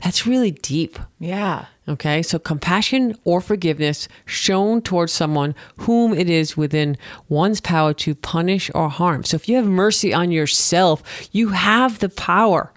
That's 0.00 0.28
really 0.28 0.52
deep. 0.52 0.96
Yeah. 1.18 1.66
Okay, 1.86 2.22
so 2.22 2.38
compassion 2.38 3.14
or 3.24 3.42
forgiveness 3.42 4.08
shown 4.24 4.80
towards 4.80 5.12
someone 5.12 5.54
whom 5.78 6.14
it 6.14 6.30
is 6.30 6.56
within 6.56 6.96
one's 7.28 7.60
power 7.60 7.92
to 7.94 8.14
punish 8.14 8.70
or 8.74 8.88
harm. 8.88 9.22
So 9.22 9.34
if 9.34 9.50
you 9.50 9.56
have 9.56 9.66
mercy 9.66 10.14
on 10.14 10.30
yourself, 10.30 11.02
you 11.30 11.50
have 11.50 11.98
the 11.98 12.08
power. 12.08 12.72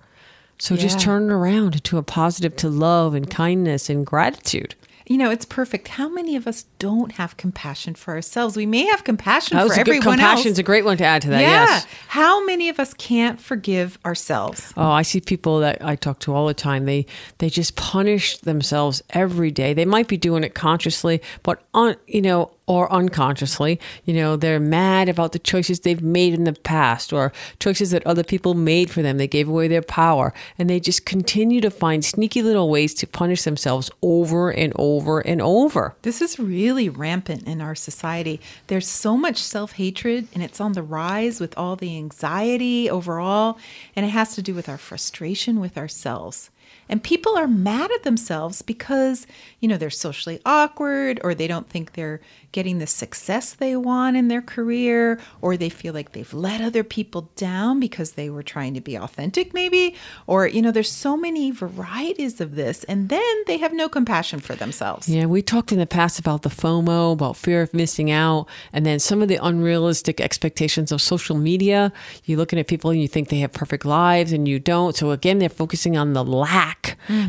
So 0.60 0.76
just 0.76 1.00
turn 1.00 1.30
it 1.30 1.34
around 1.34 1.76
into 1.76 1.98
a 1.98 2.04
positive 2.04 2.56
to 2.58 2.70
love 2.70 3.14
and 3.14 3.30
kindness 3.30 3.90
and 3.90 4.06
gratitude. 4.06 4.76
You 5.08 5.18
know, 5.18 5.32
it's 5.32 5.46
perfect. 5.46 5.88
How 5.88 6.10
many 6.10 6.36
of 6.36 6.48
us 6.48 6.66
don't 6.80 7.14
have 7.14 7.38
compassion 7.38 7.96
for 7.96 8.14
ourselves? 8.14 8.58
We 8.58 8.66
may 8.66 8.86
have 8.88 9.06
compassion 9.06 9.58
for 9.58 9.66
a 9.66 9.70
good 9.70 9.78
everyone 9.80 10.02
compassion's 10.04 10.46
else. 10.54 10.60
a 10.60 10.64
great 10.64 10.84
one 10.84 10.98
to 10.98 11.06
add 11.06 11.22
to 11.22 11.30
that. 11.30 11.40
yeah. 11.42 11.66
Yes. 11.66 11.88
How 12.10 12.44
many 12.46 12.68
of 12.68 12.78
us 12.78 12.94
can't 12.94 13.40
forgive 13.40 13.98
ourselves? 14.04 14.74
Oh, 14.76 14.92
I 14.92 15.04
see 15.04 15.22
people 15.22 15.62
that 15.62 15.82
I 15.82 15.96
talk 15.96 16.20
to 16.20 16.34
all 16.34 16.46
the 16.46 16.54
time. 16.54 16.84
They 16.86 17.06
they 17.38 17.50
just 17.50 17.78
punish 17.78 18.38
themselves 18.40 19.02
every 19.12 19.50
day. 19.50 19.74
They 19.74 19.86
might 19.86 20.10
be 20.10 20.18
doing 20.18 20.44
it 20.44 20.54
consciously, 20.56 21.22
but 21.42 21.64
on 21.74 21.96
you 22.08 22.22
know, 22.22 22.52
or 22.68 22.92
unconsciously. 22.92 23.80
You 24.06 24.14
know, 24.14 24.36
they're 24.36 24.60
mad 24.60 25.10
about 25.10 25.32
the 25.32 25.40
choices 25.40 25.80
they've 25.80 26.02
made 26.02 26.34
in 26.34 26.44
the 26.44 26.54
past 26.54 27.12
or 27.12 27.34
choices 27.60 27.92
that 27.92 28.06
other 28.06 28.24
people 28.24 28.54
made 28.54 28.92
for 28.92 29.02
them. 29.02 29.18
They 29.18 29.28
gave 29.28 29.48
away 29.48 29.68
their 29.68 29.82
power, 29.82 30.34
and 30.60 30.70
they 30.70 30.80
just 30.80 31.06
continue 31.06 31.62
to 31.62 31.72
find 31.72 32.04
sneaky 32.04 32.44
little 32.44 32.70
ways 32.70 32.94
to 32.96 33.08
punish 33.08 33.44
themselves 33.44 33.90
over 34.02 34.52
and 34.52 34.74
over 34.76 35.22
and 35.22 35.42
over. 35.42 35.96
This 36.02 36.22
is 36.22 36.38
really 36.38 36.90
rampant 36.90 37.48
in 37.48 37.62
our 37.62 37.76
society. 37.76 38.40
There's 38.68 38.88
so 38.88 39.18
much 39.18 39.38
self 39.38 39.74
hatred, 39.74 40.28
and 40.34 40.44
it's 40.44 40.62
on 40.62 40.74
the 40.74 40.84
rise 40.84 41.40
with 41.40 41.58
all 41.58 41.76
the 41.76 41.96
anxiety 41.98 42.90
overall. 42.90 43.58
And 43.96 44.06
it 44.06 44.10
has 44.10 44.36
to 44.36 44.42
do 44.42 44.54
with 44.54 44.70
our 44.70 44.78
frustration 44.78 45.60
with 45.60 45.78
ourselves. 45.78 46.50
And 46.90 47.04
people 47.04 47.38
are 47.38 47.48
mad 47.48 47.92
at 47.92 48.04
themselves 48.04 48.62
because, 48.62 49.28
you 49.60 49.68
know, 49.68 49.78
they're 49.78 49.90
socially 49.90 50.40
awkward 50.46 51.20
or 51.24 51.36
they 51.36 51.48
don't 51.48 51.70
think 51.70 51.94
they're 51.94 52.22
getting 52.52 52.80
the 52.80 52.88
success 52.88 53.54
they 53.54 53.76
want 53.76 54.18
in 54.18 54.30
their 54.30 54.42
career 54.42 55.20
or 55.42 55.58
they 55.58 55.70
feel 55.70 55.94
like 55.94 56.14
they've 56.14 56.34
let 56.34 56.62
other 56.62 56.84
people 56.84 57.30
down 57.36 57.80
because 57.80 58.14
they 58.14 58.30
were 58.30 58.44
trying 58.44 58.74
to 58.74 58.82
be 58.82 58.96
authentic, 58.96 59.54
maybe. 59.54 59.96
Or, 60.26 60.48
you 60.48 60.62
know, 60.62 60.72
there's 60.72 60.92
so 60.92 61.18
many 61.18 61.52
varieties 61.52 62.40
of 62.40 62.56
this. 62.56 62.84
And 62.86 63.10
then 63.10 63.44
they 63.46 63.58
have 63.58 63.74
no 63.74 63.90
compassion 63.90 64.40
for 64.40 64.56
themselves. 64.56 65.10
Yeah, 65.10 65.26
we 65.26 65.42
talked 65.42 65.72
in 65.72 65.80
the 65.80 65.86
past 65.86 66.20
about 66.20 66.44
the 66.44 66.50
FOMO, 66.50 67.14
about 67.14 67.36
fear 67.36 67.62
of 67.62 67.74
missing 67.74 68.12
out, 68.12 68.48
and 68.72 68.86
then 68.86 69.00
some 69.00 69.22
of 69.22 69.28
the 69.28 69.40
unrealistic 69.44 70.22
expectations 70.22 70.92
of 70.92 71.02
social 71.02 71.38
media. 71.38 71.92
You're 72.26 72.38
looking 72.38 72.60
at 72.60 72.68
people 72.68 72.92
and 72.92 73.02
you 73.02 73.08
think 73.08 73.30
they 73.30 73.40
have 73.40 73.52
perfect 73.52 73.86
lives 73.86 74.32
and 74.32 74.48
you 74.48 74.60
don't. 74.60 74.96
So 74.96 75.12
again, 75.12 75.40
they're 75.40 75.50
focusing 75.50 75.98
on 75.98 76.14
the 76.14 76.24
lack. 76.24 76.77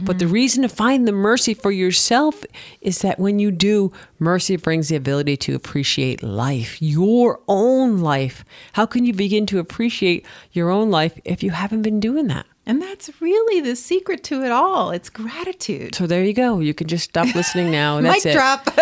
But 0.03 0.19
the 0.19 0.27
reason 0.27 0.63
to 0.63 0.69
find 0.69 1.07
the 1.07 1.13
mercy 1.13 1.55
for 1.55 1.71
yourself 1.71 2.45
is 2.81 3.01
that 3.03 3.19
when 3.19 3.39
you 3.39 3.51
do, 3.51 3.93
mercy 4.19 4.57
brings 4.57 4.89
the 4.89 4.97
ability 4.97 5.37
to 5.39 5.55
appreciate 5.55 6.23
life, 6.23 6.83
your 6.83 7.41
own 7.47 7.99
life. 7.99 8.45
How 8.73 8.87
can 8.87 9.05
you 9.05 9.13
begin 9.13 9.47
to 9.47 9.59
appreciate 9.59 10.27
your 10.53 10.71
own 10.71 10.91
life 10.91 11.19
if 11.25 11.43
you 11.43 11.53
haven't 11.53 11.83
been 11.83 12.01
doing 12.01 12.27
that? 12.29 12.47
And 12.68 12.81
that's 12.83 13.11
really 13.20 13.61
the 13.62 13.74
secret 13.74 14.22
to 14.24 14.44
it 14.44 14.52
all. 14.52 14.90
It's 14.90 15.09
gratitude. 15.09 15.94
So 15.94 16.07
there 16.07 16.22
you 16.22 16.35
go. 16.35 16.61
You 16.61 16.74
can 16.74 16.87
just 16.87 17.04
stop 17.04 17.35
listening 17.35 17.70
now. 17.72 18.00
That's 18.00 18.24
Mic 18.24 18.35
it. 18.35 18.37
drop. 18.37 18.66
in 18.68 18.74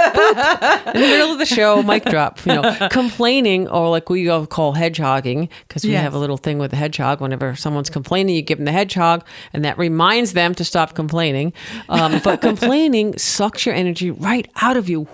the 1.00 1.06
middle 1.08 1.30
of 1.32 1.38
the 1.38 1.46
show, 1.46 1.82
mic 1.82 2.04
drop, 2.04 2.44
you 2.44 2.52
know, 2.54 2.76
complaining 2.90 3.68
or 3.68 3.88
like 3.88 4.10
we 4.10 4.28
all 4.28 4.44
call 4.46 4.74
hedgehogging 4.74 5.48
because 5.68 5.84
we 5.84 5.92
Yes. 5.92 6.02
have 6.02 6.14
a 6.14 6.18
little 6.18 6.36
thing 6.36 6.58
with 6.58 6.72
the 6.72 6.76
hedgehog. 6.76 7.20
Whenever 7.20 7.54
someone's 7.56 7.88
complaining, 7.88 8.34
you 8.34 8.42
give 8.42 8.58
them 8.58 8.64
the 8.64 8.72
hedgehog, 8.72 9.24
and 9.52 9.64
that 9.64 9.78
reminds 9.78 10.32
them 10.32 10.52
to 10.56 10.64
stop 10.64 10.94
complaining. 10.94 11.52
Um, 11.88 12.20
but 12.24 12.40
complaining 12.50 13.16
sucks 13.18 13.64
your 13.64 13.74
energy 13.74 14.10
right 14.10 14.50
out 14.62 14.76
of 14.76 14.88
you, 14.88 15.06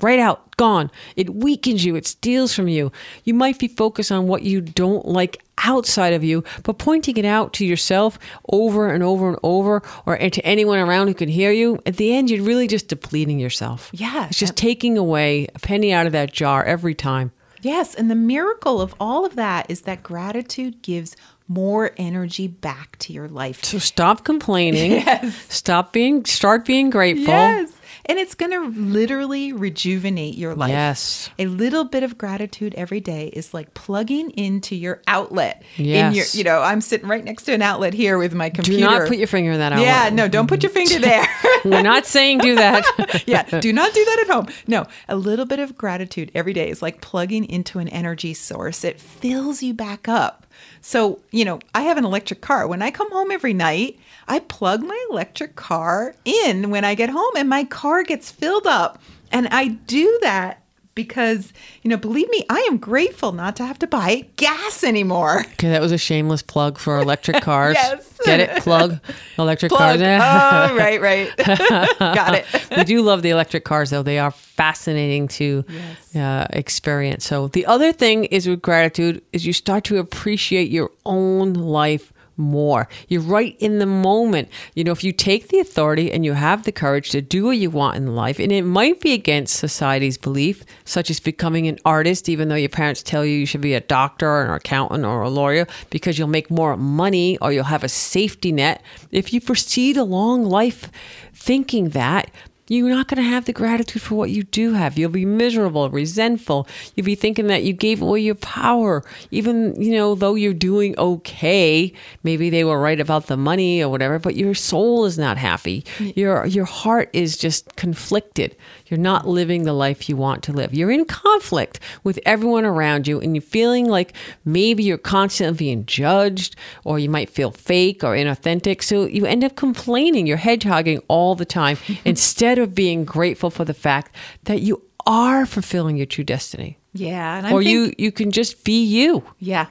right 0.00 0.20
out, 0.20 0.56
gone. 0.56 0.90
It 1.16 1.34
weakens 1.34 1.84
you. 1.84 1.96
It 1.96 2.06
steals 2.06 2.54
from 2.54 2.68
you. 2.68 2.92
You 3.24 3.34
might 3.34 3.58
be 3.58 3.66
focused 3.66 4.12
on 4.12 4.28
what 4.28 4.42
you 4.42 4.60
don't 4.60 5.04
like 5.06 5.42
outside 5.64 6.12
of 6.12 6.22
you, 6.24 6.44
but 6.62 6.78
pointing 6.78 7.16
it 7.16 7.24
out 7.24 7.52
to 7.54 7.66
yourself 7.66 8.18
over 8.52 8.88
and 8.92 9.02
over 9.02 9.28
and 9.28 9.38
over, 9.42 9.82
or 10.06 10.16
to 10.16 10.44
anyone 10.46 10.78
around 10.78 11.08
who 11.08 11.14
can 11.14 11.28
hear 11.28 11.52
you, 11.52 11.80
at 11.86 11.96
the 11.96 12.12
end, 12.14 12.30
you're 12.30 12.44
really 12.44 12.66
just 12.66 12.88
depleting 12.88 13.38
yourself. 13.38 13.90
Yeah. 13.92 14.26
It's 14.26 14.38
just 14.38 14.56
taking 14.56 14.96
away 14.98 15.46
a 15.54 15.58
penny 15.58 15.92
out 15.92 16.06
of 16.06 16.12
that 16.12 16.32
jar 16.32 16.64
every 16.64 16.94
time. 16.94 17.32
yes. 17.62 17.94
And 17.94 18.10
the 18.10 18.14
miracle 18.14 18.80
of 18.80 18.94
all 18.98 19.24
of 19.26 19.36
that 19.36 19.70
is 19.70 19.82
that 19.82 20.02
gratitude 20.02 20.82
gives 20.82 21.14
more 21.46 21.90
energy 21.96 22.46
back 22.46 22.96
to 23.00 23.12
your 23.12 23.28
life. 23.28 23.64
So 23.64 23.78
stop 23.78 24.24
complaining. 24.24 24.92
Yes. 25.04 25.34
Stop 25.52 25.92
being, 25.92 26.24
start 26.24 26.64
being 26.64 26.90
grateful. 26.90 27.24
Yes. 27.34 27.72
And 28.06 28.18
it's 28.18 28.34
going 28.34 28.52
to 28.52 28.80
literally 28.80 29.52
rejuvenate 29.52 30.36
your 30.36 30.54
life. 30.54 30.70
Yes. 30.70 31.30
A 31.38 31.46
little 31.46 31.84
bit 31.84 32.02
of 32.02 32.16
gratitude 32.18 32.74
every 32.76 33.00
day 33.00 33.28
is 33.28 33.52
like 33.54 33.74
plugging 33.74 34.30
into 34.32 34.74
your 34.76 35.02
outlet. 35.06 35.62
In 35.76 35.84
Yes. 35.86 36.14
your, 36.34 36.38
you 36.38 36.44
know, 36.44 36.60
I'm 36.62 36.80
sitting 36.80 37.08
right 37.08 37.24
next 37.24 37.44
to 37.44 37.52
an 37.52 37.62
outlet 37.62 37.94
here 37.94 38.18
with 38.18 38.34
my 38.34 38.50
computer. 38.50 38.78
Do 38.78 38.84
not 38.98 39.08
put 39.08 39.16
your 39.18 39.26
finger 39.26 39.52
in 39.52 39.58
that 39.58 39.72
outlet. 39.72 39.86
Yeah, 39.86 40.10
no, 40.12 40.28
don't 40.28 40.46
put 40.48 40.62
your 40.62 40.70
finger 40.70 40.98
there. 41.00 41.26
We're 41.64 41.82
not 41.82 42.06
saying 42.06 42.38
do 42.38 42.54
that. 42.56 42.84
yeah, 43.26 43.42
do 43.60 43.72
not 43.72 43.92
do 43.92 44.04
that 44.04 44.18
at 44.28 44.34
home. 44.34 44.46
No, 44.66 44.86
a 45.08 45.16
little 45.16 45.46
bit 45.46 45.58
of 45.58 45.76
gratitude 45.76 46.30
every 46.34 46.52
day 46.52 46.70
is 46.70 46.82
like 46.82 47.00
plugging 47.00 47.44
into 47.44 47.78
an 47.78 47.88
energy 47.88 48.34
source. 48.34 48.84
It 48.84 49.00
fills 49.00 49.62
you 49.62 49.74
back 49.74 50.08
up. 50.08 50.46
So, 50.82 51.20
you 51.30 51.44
know, 51.44 51.58
I 51.74 51.82
have 51.82 51.96
an 51.98 52.04
electric 52.04 52.40
car. 52.40 52.66
When 52.66 52.82
I 52.82 52.90
come 52.90 53.10
home 53.10 53.30
every 53.30 53.54
night, 53.54 53.98
I 54.30 54.38
plug 54.38 54.82
my 54.82 54.98
electric 55.10 55.56
car 55.56 56.14
in 56.24 56.70
when 56.70 56.84
I 56.84 56.94
get 56.94 57.10
home 57.10 57.32
and 57.36 57.48
my 57.48 57.64
car 57.64 58.02
gets 58.04 58.30
filled 58.30 58.66
up. 58.66 59.00
And 59.32 59.48
I 59.48 59.68
do 59.68 60.18
that 60.22 60.62
because, 60.94 61.52
you 61.82 61.88
know, 61.88 61.96
believe 61.96 62.28
me, 62.30 62.44
I 62.50 62.60
am 62.70 62.76
grateful 62.76 63.32
not 63.32 63.56
to 63.56 63.64
have 63.64 63.78
to 63.80 63.86
buy 63.86 64.26
gas 64.36 64.84
anymore. 64.84 65.40
Okay, 65.54 65.70
that 65.70 65.80
was 65.80 65.92
a 65.92 65.98
shameless 65.98 66.42
plug 66.42 66.78
for 66.78 66.98
electric 66.98 67.42
cars. 67.42 67.74
Yes. 67.74 68.18
Get 68.24 68.40
it? 68.40 68.62
Plug 68.62 68.98
electric 69.38 69.70
Plug. 69.70 69.98
cars. 70.00 70.00
Oh, 70.70 70.76
right, 70.76 71.00
right. 71.00 71.34
Got 71.98 72.34
it. 72.34 72.44
we 72.76 72.84
do 72.84 73.02
love 73.02 73.22
the 73.22 73.30
electric 73.30 73.64
cars, 73.64 73.90
though. 73.90 74.02
They 74.02 74.18
are 74.18 74.30
fascinating 74.30 75.28
to 75.28 75.64
Yes. 75.68 76.16
uh, 76.16 76.46
experience. 76.50 77.24
So 77.24 77.48
the 77.48 77.66
other 77.66 77.92
thing 77.92 78.24
is 78.26 78.46
with 78.48 78.60
gratitude 78.62 79.22
is 79.32 79.46
you 79.46 79.52
start 79.52 79.84
to 79.84 79.98
appreciate 79.98 80.70
your 80.70 80.90
own 81.06 81.54
life 81.54 82.12
more. 82.40 82.88
You're 83.08 83.20
right 83.22 83.56
in 83.60 83.78
the 83.78 83.86
moment. 83.86 84.48
You 84.74 84.84
know, 84.84 84.92
if 84.92 85.04
you 85.04 85.12
take 85.12 85.48
the 85.48 85.60
authority 85.60 86.10
and 86.10 86.24
you 86.24 86.32
have 86.32 86.64
the 86.64 86.72
courage 86.72 87.10
to 87.10 87.22
do 87.22 87.44
what 87.44 87.58
you 87.58 87.70
want 87.70 87.96
in 87.96 88.14
life, 88.14 88.38
and 88.38 88.50
it 88.50 88.62
might 88.62 89.00
be 89.00 89.12
against 89.12 89.56
society's 89.56 90.18
belief, 90.18 90.64
such 90.84 91.10
as 91.10 91.20
becoming 91.20 91.66
an 91.68 91.78
artist, 91.84 92.28
even 92.28 92.48
though 92.48 92.54
your 92.54 92.68
parents 92.68 93.02
tell 93.02 93.24
you 93.24 93.36
you 93.36 93.46
should 93.46 93.60
be 93.60 93.74
a 93.74 93.80
doctor 93.80 94.28
or 94.28 94.44
an 94.44 94.50
accountant 94.50 95.04
or 95.04 95.22
a 95.22 95.30
lawyer 95.30 95.66
because 95.90 96.18
you'll 96.18 96.28
make 96.28 96.50
more 96.50 96.76
money 96.76 97.38
or 97.38 97.52
you'll 97.52 97.64
have 97.64 97.84
a 97.84 97.88
safety 97.88 98.52
net. 98.52 98.82
If 99.10 99.32
you 99.32 99.40
proceed 99.40 99.96
along 99.96 100.44
life 100.44 100.90
thinking 101.34 101.90
that, 101.90 102.30
you're 102.70 102.88
not 102.88 103.08
going 103.08 103.22
to 103.22 103.28
have 103.28 103.46
the 103.46 103.52
gratitude 103.52 104.00
for 104.00 104.14
what 104.14 104.30
you 104.30 104.44
do 104.44 104.74
have. 104.74 104.96
You'll 104.96 105.10
be 105.10 105.26
miserable, 105.26 105.90
resentful. 105.90 106.68
You'll 106.94 107.04
be 107.04 107.16
thinking 107.16 107.48
that 107.48 107.64
you 107.64 107.72
gave 107.72 108.00
away 108.00 108.20
your 108.20 108.36
power, 108.36 109.02
even, 109.32 109.74
you 109.80 109.92
know, 109.92 110.14
though 110.14 110.36
you're 110.36 110.54
doing 110.54 110.96
okay. 110.96 111.92
Maybe 112.22 112.48
they 112.48 112.62
were 112.62 112.80
right 112.80 113.00
about 113.00 113.26
the 113.26 113.36
money 113.36 113.82
or 113.82 113.88
whatever, 113.88 114.20
but 114.20 114.36
your 114.36 114.54
soul 114.54 115.04
is 115.04 115.18
not 115.18 115.36
happy. 115.36 115.84
Your, 115.98 116.46
your 116.46 116.64
heart 116.64 117.10
is 117.12 117.36
just 117.36 117.74
conflicted. 117.74 118.56
You're 118.90 118.98
not 118.98 119.26
living 119.26 119.62
the 119.62 119.72
life 119.72 120.08
you 120.08 120.16
want 120.16 120.42
to 120.44 120.52
live. 120.52 120.74
You're 120.74 120.90
in 120.90 121.04
conflict 121.04 121.78
with 122.02 122.18
everyone 122.26 122.64
around 122.64 123.06
you, 123.06 123.20
and 123.20 123.34
you're 123.34 123.42
feeling 123.42 123.88
like 123.88 124.14
maybe 124.44 124.82
you're 124.82 124.98
constantly 124.98 125.56
being 125.56 125.86
judged, 125.86 126.56
or 126.84 126.98
you 126.98 127.08
might 127.08 127.30
feel 127.30 127.52
fake 127.52 128.02
or 128.02 128.14
inauthentic. 128.14 128.82
So 128.82 129.04
you 129.04 129.26
end 129.26 129.44
up 129.44 129.56
complaining. 129.56 130.26
You're 130.26 130.38
hedgehogging 130.38 131.02
all 131.08 131.34
the 131.34 131.44
time 131.44 131.78
instead 132.04 132.58
of 132.58 132.74
being 132.74 133.04
grateful 133.04 133.50
for 133.50 133.64
the 133.64 133.74
fact 133.74 134.14
that 134.44 134.60
you 134.60 134.82
are 135.06 135.46
fulfilling 135.46 135.96
your 135.96 136.06
true 136.06 136.24
destiny. 136.24 136.78
Yeah. 136.92 137.38
And 137.38 137.46
or 137.52 137.62
think, 137.62 137.70
you 137.70 137.94
you 137.98 138.12
can 138.12 138.30
just 138.32 138.64
be 138.64 138.84
you. 138.84 139.22
Yeah. 139.38 139.66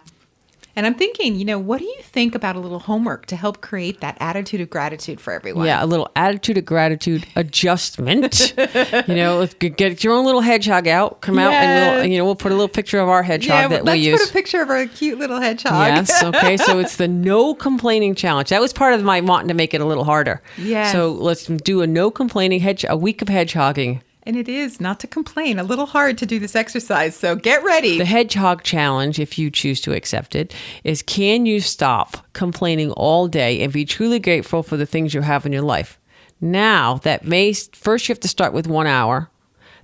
And 0.80 0.86
I'm 0.86 0.96
thinking, 0.96 1.36
you 1.36 1.44
know, 1.44 1.60
what 1.60 1.80
do 1.80 1.84
you 1.84 1.98
think 2.04 2.36
about 2.36 2.56
a 2.56 2.60
little 2.62 2.80
homework 2.80 3.26
to 3.26 3.36
help 3.36 3.60
create 3.60 4.00
that 4.00 4.16
attitude 4.22 4.62
of 4.62 4.70
gratitude 4.70 5.20
for 5.20 5.34
everyone? 5.34 5.66
Yeah, 5.66 5.84
a 5.84 5.86
little 5.86 6.10
attitude 6.16 6.58
of 6.58 6.64
gratitude 6.64 7.28
adjustment. 7.36 8.54
you 9.10 9.14
know, 9.14 9.46
get 9.60 10.06
your 10.06 10.14
own 10.14 10.24
little 10.24 10.40
hedgehog 10.40 10.88
out. 10.88 11.20
Come 11.20 11.38
out 11.38 11.52
and 11.52 11.98
we'll 11.98 12.06
you 12.06 12.18
know 12.18 12.24
we'll 12.24 12.38
put 12.38 12.54
a 12.54 12.56
little 12.56 12.70
picture 12.70 12.98
of 12.98 13.10
our 13.10 13.24
hedgehog 13.24 13.72
Yeah, 13.72 13.82
that 13.82 13.92
we 13.92 13.96
use. 14.00 14.22
put 14.22 14.30
a 14.30 14.32
picture 14.32 14.62
of 14.62 14.70
our 14.70 14.86
cute 14.88 15.20
little 15.20 15.42
hedgehog. 15.42 15.74
Yes. 15.88 16.24
Okay. 16.30 16.56
So 16.56 16.80
it's 16.80 16.96
the 16.96 17.10
no 17.10 17.54
complaining 17.54 18.16
challenge. 18.16 18.48
That 18.50 18.62
was 18.62 18.72
part 18.72 18.94
of 18.94 19.04
my 19.04 19.20
wanting 19.20 19.50
to 19.50 19.54
make 19.54 19.74
it 19.74 19.82
a 19.82 19.86
little 19.86 20.06
harder. 20.06 20.42
Yeah. 20.58 20.94
So 20.94 21.12
let's 21.12 21.48
do 21.48 21.82
a 21.82 21.88
no 21.88 22.10
complaining 22.10 22.62
hedge 22.62 22.86
a 22.88 22.96
week 22.96 23.22
of 23.22 23.28
hedgehogging. 23.28 24.02
And 24.24 24.36
it 24.36 24.50
is 24.50 24.82
not 24.82 25.00
to 25.00 25.08
complain, 25.08 25.60
a 25.60 25.64
little 25.64 25.86
hard 25.86 26.18
to 26.18 26.26
do 26.26 26.40
this 26.40 26.56
exercise. 26.56 27.16
So 27.16 27.36
get 27.36 27.64
ready. 27.64 27.98
The 27.98 28.06
hedgehog 28.06 28.64
challenge, 28.64 29.18
if 29.18 29.40
you 29.40 29.50
choose 29.50 29.80
to 29.82 29.94
accept 29.94 30.36
it, 30.36 30.54
is 30.84 31.02
can 31.02 31.46
you 31.46 31.62
stop 31.62 32.18
complaining 32.34 32.92
all 32.92 33.28
day 33.28 33.62
and 33.62 33.72
be 33.72 33.86
truly 33.86 34.20
grateful 34.20 34.62
for 34.62 34.78
the 34.78 34.86
things 34.86 35.14
you 35.14 35.22
have 35.22 35.46
in 35.46 35.54
your 35.54 35.62
life? 35.62 35.98
Now, 36.42 36.96
that 37.00 37.26
may 37.26 37.54
first 37.54 38.08
you 38.08 38.14
have 38.14 38.20
to 38.22 38.28
start 38.28 38.54
with 38.54 38.68
one 38.68 38.88
hour, 38.88 39.30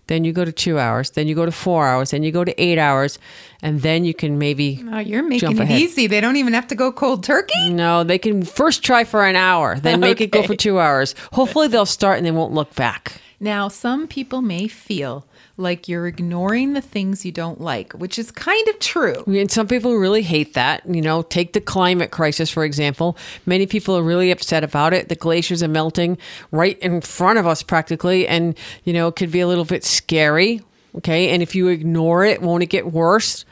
then 0.08 0.24
you 0.24 0.34
go 0.34 0.46
to 0.46 0.52
two 0.52 0.80
hours, 0.80 1.12
then 1.12 1.28
you 1.28 1.36
go 1.36 1.46
to 1.46 1.52
four 1.52 1.88
hours, 1.88 2.12
then 2.12 2.24
you 2.24 2.32
go 2.32 2.44
to 2.44 2.62
eight 2.62 2.78
hours, 2.78 3.18
and 3.62 3.82
then 3.82 4.06
you 4.06 4.14
can 4.14 4.38
maybe 4.38 4.84
oh, 4.92 5.00
you're 5.00 5.24
making 5.24 5.58
it 5.58 5.72
easy. 5.72 6.08
They 6.08 6.22
don't 6.22 6.36
even 6.36 6.54
have 6.54 6.68
to 6.68 6.76
go 6.76 6.92
cold 6.92 7.24
turkey. 7.24 7.72
No, 7.72 8.04
they 8.04 8.20
can 8.20 8.44
first 8.44 8.84
try 8.84 9.04
for 9.04 9.26
an 9.26 9.36
hour, 9.36 9.80
then 9.80 10.00
make 10.00 10.22
it 10.22 10.32
go 10.32 10.44
for 10.44 10.56
two 10.56 10.80
hours. 10.80 11.16
Hopefully, 11.34 11.68
they'll 11.68 11.86
start 11.86 12.18
and 12.18 12.26
they 12.26 12.32
won't 12.32 12.54
look 12.54 12.76
back. 12.76 13.22
Now, 13.40 13.68
some 13.68 14.08
people 14.08 14.42
may 14.42 14.68
feel 14.68 15.26
like 15.58 15.88
you're 15.88 16.08
ignoring 16.08 16.74
the 16.74 16.82
things 16.82 17.26
you 17.26 17.32
don't 17.32 17.62
like, 17.62 17.94
which 17.94 18.20
is 18.20 18.32
kind 18.32 18.68
of 18.68 18.80
true. 18.80 19.24
And 19.28 19.50
some 19.50 19.68
people 19.68 19.96
really 19.96 20.22
hate 20.22 20.54
that. 20.54 20.84
You 20.88 21.02
know, 21.02 21.22
take 21.22 21.54
the 21.54 21.62
climate 21.62 22.12
crisis, 22.12 22.50
for 22.50 22.64
example. 22.64 23.18
Many 23.46 23.66
people 23.66 23.98
are 23.98 24.04
really 24.04 24.32
upset 24.32 24.64
about 24.64 24.94
it. 24.94 25.10
The 25.10 25.16
glaciers 25.16 25.64
are 25.64 25.68
melting 25.68 26.18
right 26.52 26.78
in 26.80 27.02
front 27.02 27.40
of 27.40 27.48
us 27.48 27.64
practically. 27.64 28.28
And, 28.28 28.58
you 28.84 28.94
know, 28.94 29.08
it 29.08 29.16
could 29.16 29.32
be 29.32 29.40
a 29.40 29.48
little 29.48 29.66
bit 29.66 29.84
scary. 29.84 30.62
Okay. 30.96 31.30
And 31.30 31.42
if 31.42 31.56
you 31.56 31.68
ignore 31.68 32.24
it, 32.26 32.42
won't 32.42 32.64
it 32.64 32.68
get 32.68 32.92
worse? 32.92 33.46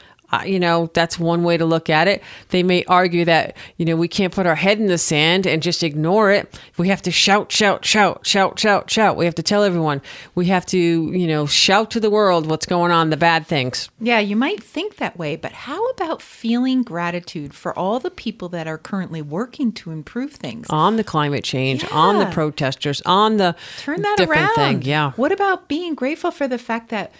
You 0.45 0.59
know, 0.59 0.89
that's 0.93 1.19
one 1.19 1.43
way 1.43 1.57
to 1.57 1.65
look 1.65 1.89
at 1.89 2.07
it. 2.07 2.23
They 2.49 2.63
may 2.63 2.83
argue 2.85 3.25
that, 3.25 3.55
you 3.77 3.85
know, 3.85 3.95
we 3.95 4.07
can't 4.07 4.33
put 4.33 4.45
our 4.45 4.55
head 4.55 4.79
in 4.79 4.87
the 4.87 4.97
sand 4.97 5.45
and 5.45 5.61
just 5.61 5.83
ignore 5.83 6.31
it. 6.31 6.59
We 6.77 6.87
have 6.89 7.01
to 7.03 7.11
shout, 7.11 7.51
shout, 7.51 7.85
shout, 7.85 8.25
shout, 8.25 8.59
shout, 8.59 8.89
shout. 8.89 9.17
We 9.17 9.25
have 9.25 9.35
to 9.35 9.43
tell 9.43 9.63
everyone. 9.63 10.01
We 10.35 10.47
have 10.47 10.65
to, 10.67 10.77
you 10.77 11.27
know, 11.27 11.45
shout 11.45 11.91
to 11.91 11.99
the 11.99 12.09
world 12.09 12.47
what's 12.47 12.65
going 12.65 12.91
on, 12.91 13.09
the 13.09 13.17
bad 13.17 13.47
things. 13.47 13.89
Yeah, 13.99 14.19
you 14.19 14.35
might 14.35 14.61
think 14.63 14.97
that 14.97 15.17
way, 15.17 15.35
but 15.35 15.51
how 15.51 15.85
about 15.89 16.21
feeling 16.21 16.83
gratitude 16.83 17.53
for 17.53 17.77
all 17.77 17.99
the 17.99 18.11
people 18.11 18.49
that 18.49 18.67
are 18.67 18.77
currently 18.77 19.21
working 19.21 19.71
to 19.73 19.91
improve 19.91 20.31
things? 20.33 20.67
on 20.69 20.95
the 20.97 21.03
climate 21.03 21.43
change, 21.43 21.85
on 21.91 22.19
the 22.19 22.25
protesters, 22.27 23.01
on 23.05 23.37
the 23.37 23.55
Turn 23.79 24.01
that 24.01 24.17
different 24.17 24.41
around. 24.41 24.55
thing. 24.55 24.81
Yeah. 24.81 25.11
What 25.11 25.31
about 25.31 25.67
being 25.67 25.95
grateful 25.95 26.31
for 26.31 26.47
the 26.47 26.57
fact 26.57 26.89
that 26.89 27.11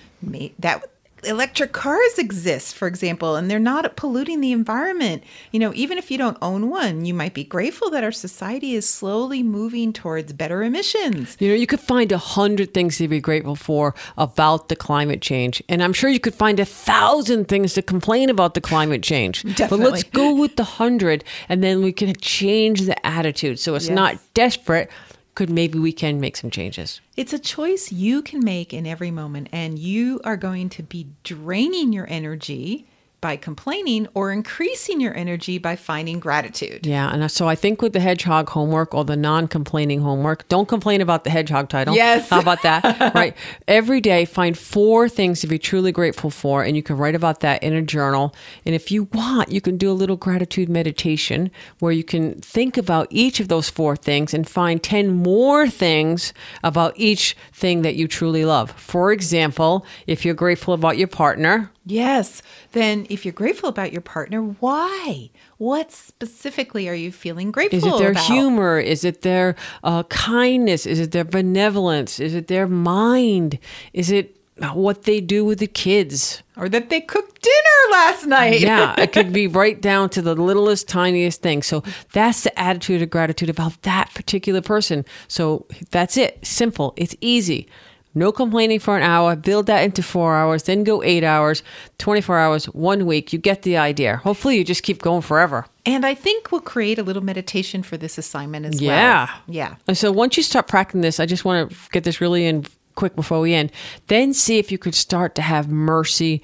that 0.60 0.84
electric 1.26 1.72
cars 1.72 2.18
exist, 2.18 2.76
for 2.76 2.88
example, 2.88 3.36
and 3.36 3.50
they're 3.50 3.60
not 3.60 3.96
polluting 3.96 4.42
the 4.42 4.52
environment? 4.52 5.24
You 5.52 5.60
know, 5.60 5.72
even 5.76 5.98
if 5.98 6.12
you 6.12 6.18
don't 6.18 6.38
own 6.42 6.70
one, 6.70 7.06
you 7.06 7.14
might 7.14 7.34
be 7.34 7.44
grateful 7.44 7.90
that 7.92 8.04
our 8.04 8.12
society 8.12 8.76
is 8.76 8.88
slowly 8.88 9.44
moving 9.44 9.94
towards 9.94 10.34
better 10.34 10.64
emissions. 10.64 11.38
You 11.40 11.50
know, 11.50 11.56
you 11.56 11.68
could 11.68 11.80
find 11.80 12.12
a 12.12 12.18
hundred 12.18 12.74
things 12.74 12.98
to 12.98 13.08
be 13.08 13.20
grateful 13.20 13.56
for 13.56 13.96
about 14.18 14.70
the 14.70 14.76
climate 14.76 15.22
change. 15.22 15.62
And 15.70 15.84
I'm 15.84 15.94
sure 15.94 16.10
you 16.10 16.20
could 16.20 16.36
find 16.36 16.60
a 16.60 16.66
thousand 16.66 17.48
things 17.48 17.74
to 17.76 17.82
complain 17.82 18.30
about 18.30 18.54
the 18.54 18.62
climate 18.62 19.04
change. 19.04 19.44
Definitely. 19.44 19.78
But 19.78 19.80
let's 19.92 20.04
go 20.04 20.34
with 20.36 20.56
the 20.56 20.64
hundred 20.64 21.24
and 21.50 21.64
then 21.64 21.84
we 21.84 21.92
can 21.92 22.14
change 22.16 22.82
the 22.82 23.06
attitude. 23.06 23.60
So 23.60 23.76
it's 23.76 23.88
Yes. 23.88 23.96
not 23.96 24.18
desperate. 24.34 24.90
Could 25.36 25.50
maybe 25.50 25.80
we 25.80 25.92
can 25.92 26.20
make 26.20 26.38
some 26.38 26.52
changes. 26.52 27.02
It's 27.18 27.34
a 27.34 27.40
choice 27.40 27.92
you 27.92 28.22
can 28.22 28.44
make 28.44 28.74
in 28.74 28.86
every 28.86 29.10
moment, 29.10 29.50
and 29.52 29.80
you 29.80 30.22
are 30.24 30.38
going 30.38 30.70
to 30.70 30.84
be 30.84 31.08
draining 31.24 31.92
your 31.92 32.08
energy 32.10 32.88
by 33.24 33.38
complaining 33.38 34.06
or 34.14 34.34
increasing 34.34 35.00
your 35.00 35.16
energy 35.16 35.58
by 35.58 35.78
finding 35.78 36.20
gratitude. 36.20 36.86
Yeah, 36.86 37.10
and 37.10 37.32
so 37.32 37.48
I 37.48 37.56
think 37.56 37.82
with 37.82 37.94
the 37.94 38.02
hedgehog 38.02 38.50
homework 38.50 38.94
or 38.94 39.06
the 39.06 39.16
non-complaining 39.16 40.02
homework, 40.02 40.46
don't 40.50 40.68
complain 40.68 41.00
about 41.00 41.24
the 41.24 41.30
hedgehog 41.30 41.70
title. 41.70 41.96
Yes. 41.96 42.28
How 42.28 42.42
about 42.42 42.62
that? 42.64 42.84
right. 43.16 43.34
Every 43.66 44.02
day 44.02 44.26
find 44.26 44.58
four 44.58 45.08
things 45.08 45.40
to 45.40 45.48
be 45.48 45.58
truly 45.58 45.94
grateful 45.94 46.32
for 46.32 46.64
and 46.64 46.76
you 46.76 46.84
can 46.84 46.98
write 46.98 47.16
about 47.16 47.40
that 47.40 47.64
in 47.64 47.72
a 47.72 47.82
journal. 47.82 48.36
And 48.66 48.76
if 48.76 48.92
you 48.92 49.04
want, 49.14 49.50
you 49.50 49.62
can 49.62 49.78
do 49.78 49.90
a 49.90 49.94
little 49.94 50.18
gratitude 50.18 50.68
meditation 50.68 51.50
where 51.80 51.94
you 51.94 52.04
can 52.04 52.42
think 52.42 52.78
about 52.78 53.08
each 53.10 53.40
of 53.40 53.48
those 53.48 53.70
four 53.70 53.96
things 53.96 54.34
and 54.34 54.46
find 54.46 54.84
10 54.84 55.10
more 55.10 55.70
things 55.70 56.34
about 56.62 56.94
each 56.98 57.38
thing 57.54 57.84
that 57.84 57.96
you 57.96 58.10
truly 58.10 58.44
love. 58.44 58.72
For 58.72 59.14
example, 59.14 59.86
if 60.08 60.26
you're 60.26 60.34
grateful 60.34 60.74
about 60.74 60.98
your 60.98 61.08
partner, 61.08 61.72
Yes. 61.86 62.42
Then, 62.72 63.06
if 63.10 63.26
you're 63.26 63.34
grateful 63.34 63.68
about 63.68 63.92
your 63.92 64.02
partner, 64.02 64.42
why? 64.42 65.30
What 65.58 65.92
specifically 65.92 66.88
are 66.88 66.96
you 66.96 67.12
feeling 67.12 67.52
grateful 67.52 67.78
Is 67.78 67.86
it 67.86 67.98
their 67.98 68.12
about? 68.12 68.24
humor? 68.24 68.80
Is 68.80 69.04
it 69.04 69.22
their 69.22 69.56
uh, 69.84 70.04
kindness? 70.04 70.86
Is 70.86 71.00
it 71.00 71.12
their 71.12 71.26
benevolence? 71.26 72.20
Is 72.20 72.36
it 72.36 72.48
their 72.48 72.68
mind? 72.68 73.60
Is 73.92 74.12
it 74.12 74.40
what 74.74 75.04
they 75.04 75.20
do 75.20 75.44
with 75.44 75.60
the 75.60 75.68
kids. 75.68 76.44
Or 76.56 76.70
that 76.70 76.90
they 76.90 77.02
cooked 77.02 77.42
dinner 77.42 77.92
last 77.92 78.26
night. 78.28 78.60
Yeah, 78.60 78.94
it 79.00 79.12
could 79.12 79.34
be 79.34 79.48
right 79.48 79.82
down 79.82 80.10
to 80.12 80.22
the 80.22 80.36
littlest, 80.36 80.88
tiniest 80.88 81.42
thing. 81.42 81.64
So 81.64 81.84
that's 82.12 82.44
the 82.44 82.58
attitude 82.60 83.02
of 83.02 83.10
gratitude 83.10 83.50
about 83.50 83.82
that 83.82 84.14
particular 84.14 84.62
person. 84.62 85.06
So 85.28 85.66
that's 85.90 86.18
it. 86.18 86.46
Simple. 86.46 86.94
It's 86.96 87.16
easy. 87.20 87.68
No 88.16 88.32
complaining 88.32 88.80
for 88.80 88.96
an 88.96 89.04
hour. 89.04 89.36
Build 89.36 89.66
that 89.68 89.84
into 89.84 90.04
four 90.04 90.36
hours, 90.36 90.64
then 90.64 90.84
go 90.84 91.02
eight 91.04 91.24
hours, 91.24 91.64
24 91.98 92.38
hours, 92.40 92.66
one 92.66 93.06
week. 93.06 93.34
You 93.34 93.40
get 93.40 93.64
the 93.64 93.78
idea. 93.78 94.18
Hopefully, 94.18 94.58
you 94.58 94.64
just 94.64 94.84
keep 94.84 95.02
going 95.02 95.22
forever. 95.22 95.66
And 95.86 96.06
I 96.06 96.14
think 96.14 96.52
we'll 96.52 96.62
create 96.62 97.00
a 97.00 97.04
little 97.04 97.24
meditation 97.24 97.82
for 97.84 97.98
this 97.98 98.18
assignment 98.18 98.66
as 98.68 98.82
Yeah. 98.82 98.90
well. 98.90 99.36
Yeah. 99.48 99.70
Yeah. 99.70 99.76
And 99.88 99.98
so 99.98 100.12
once 100.12 100.38
you 100.38 100.44
start 100.44 100.68
practicing 100.68 101.02
this, 101.02 101.20
I 101.20 101.26
just 101.26 101.44
want 101.44 101.72
to 101.72 101.78
get 101.92 102.04
this 102.04 102.22
really 102.22 102.46
in 102.46 102.66
quick 102.96 103.16
before 103.16 103.40
we 103.40 103.54
end. 103.54 103.72
Then 104.08 104.34
see 104.34 104.60
if 104.60 104.72
you 104.72 104.78
could 104.78 104.94
start 104.96 105.34
to 105.36 105.42
have 105.42 105.68
mercy 105.70 106.42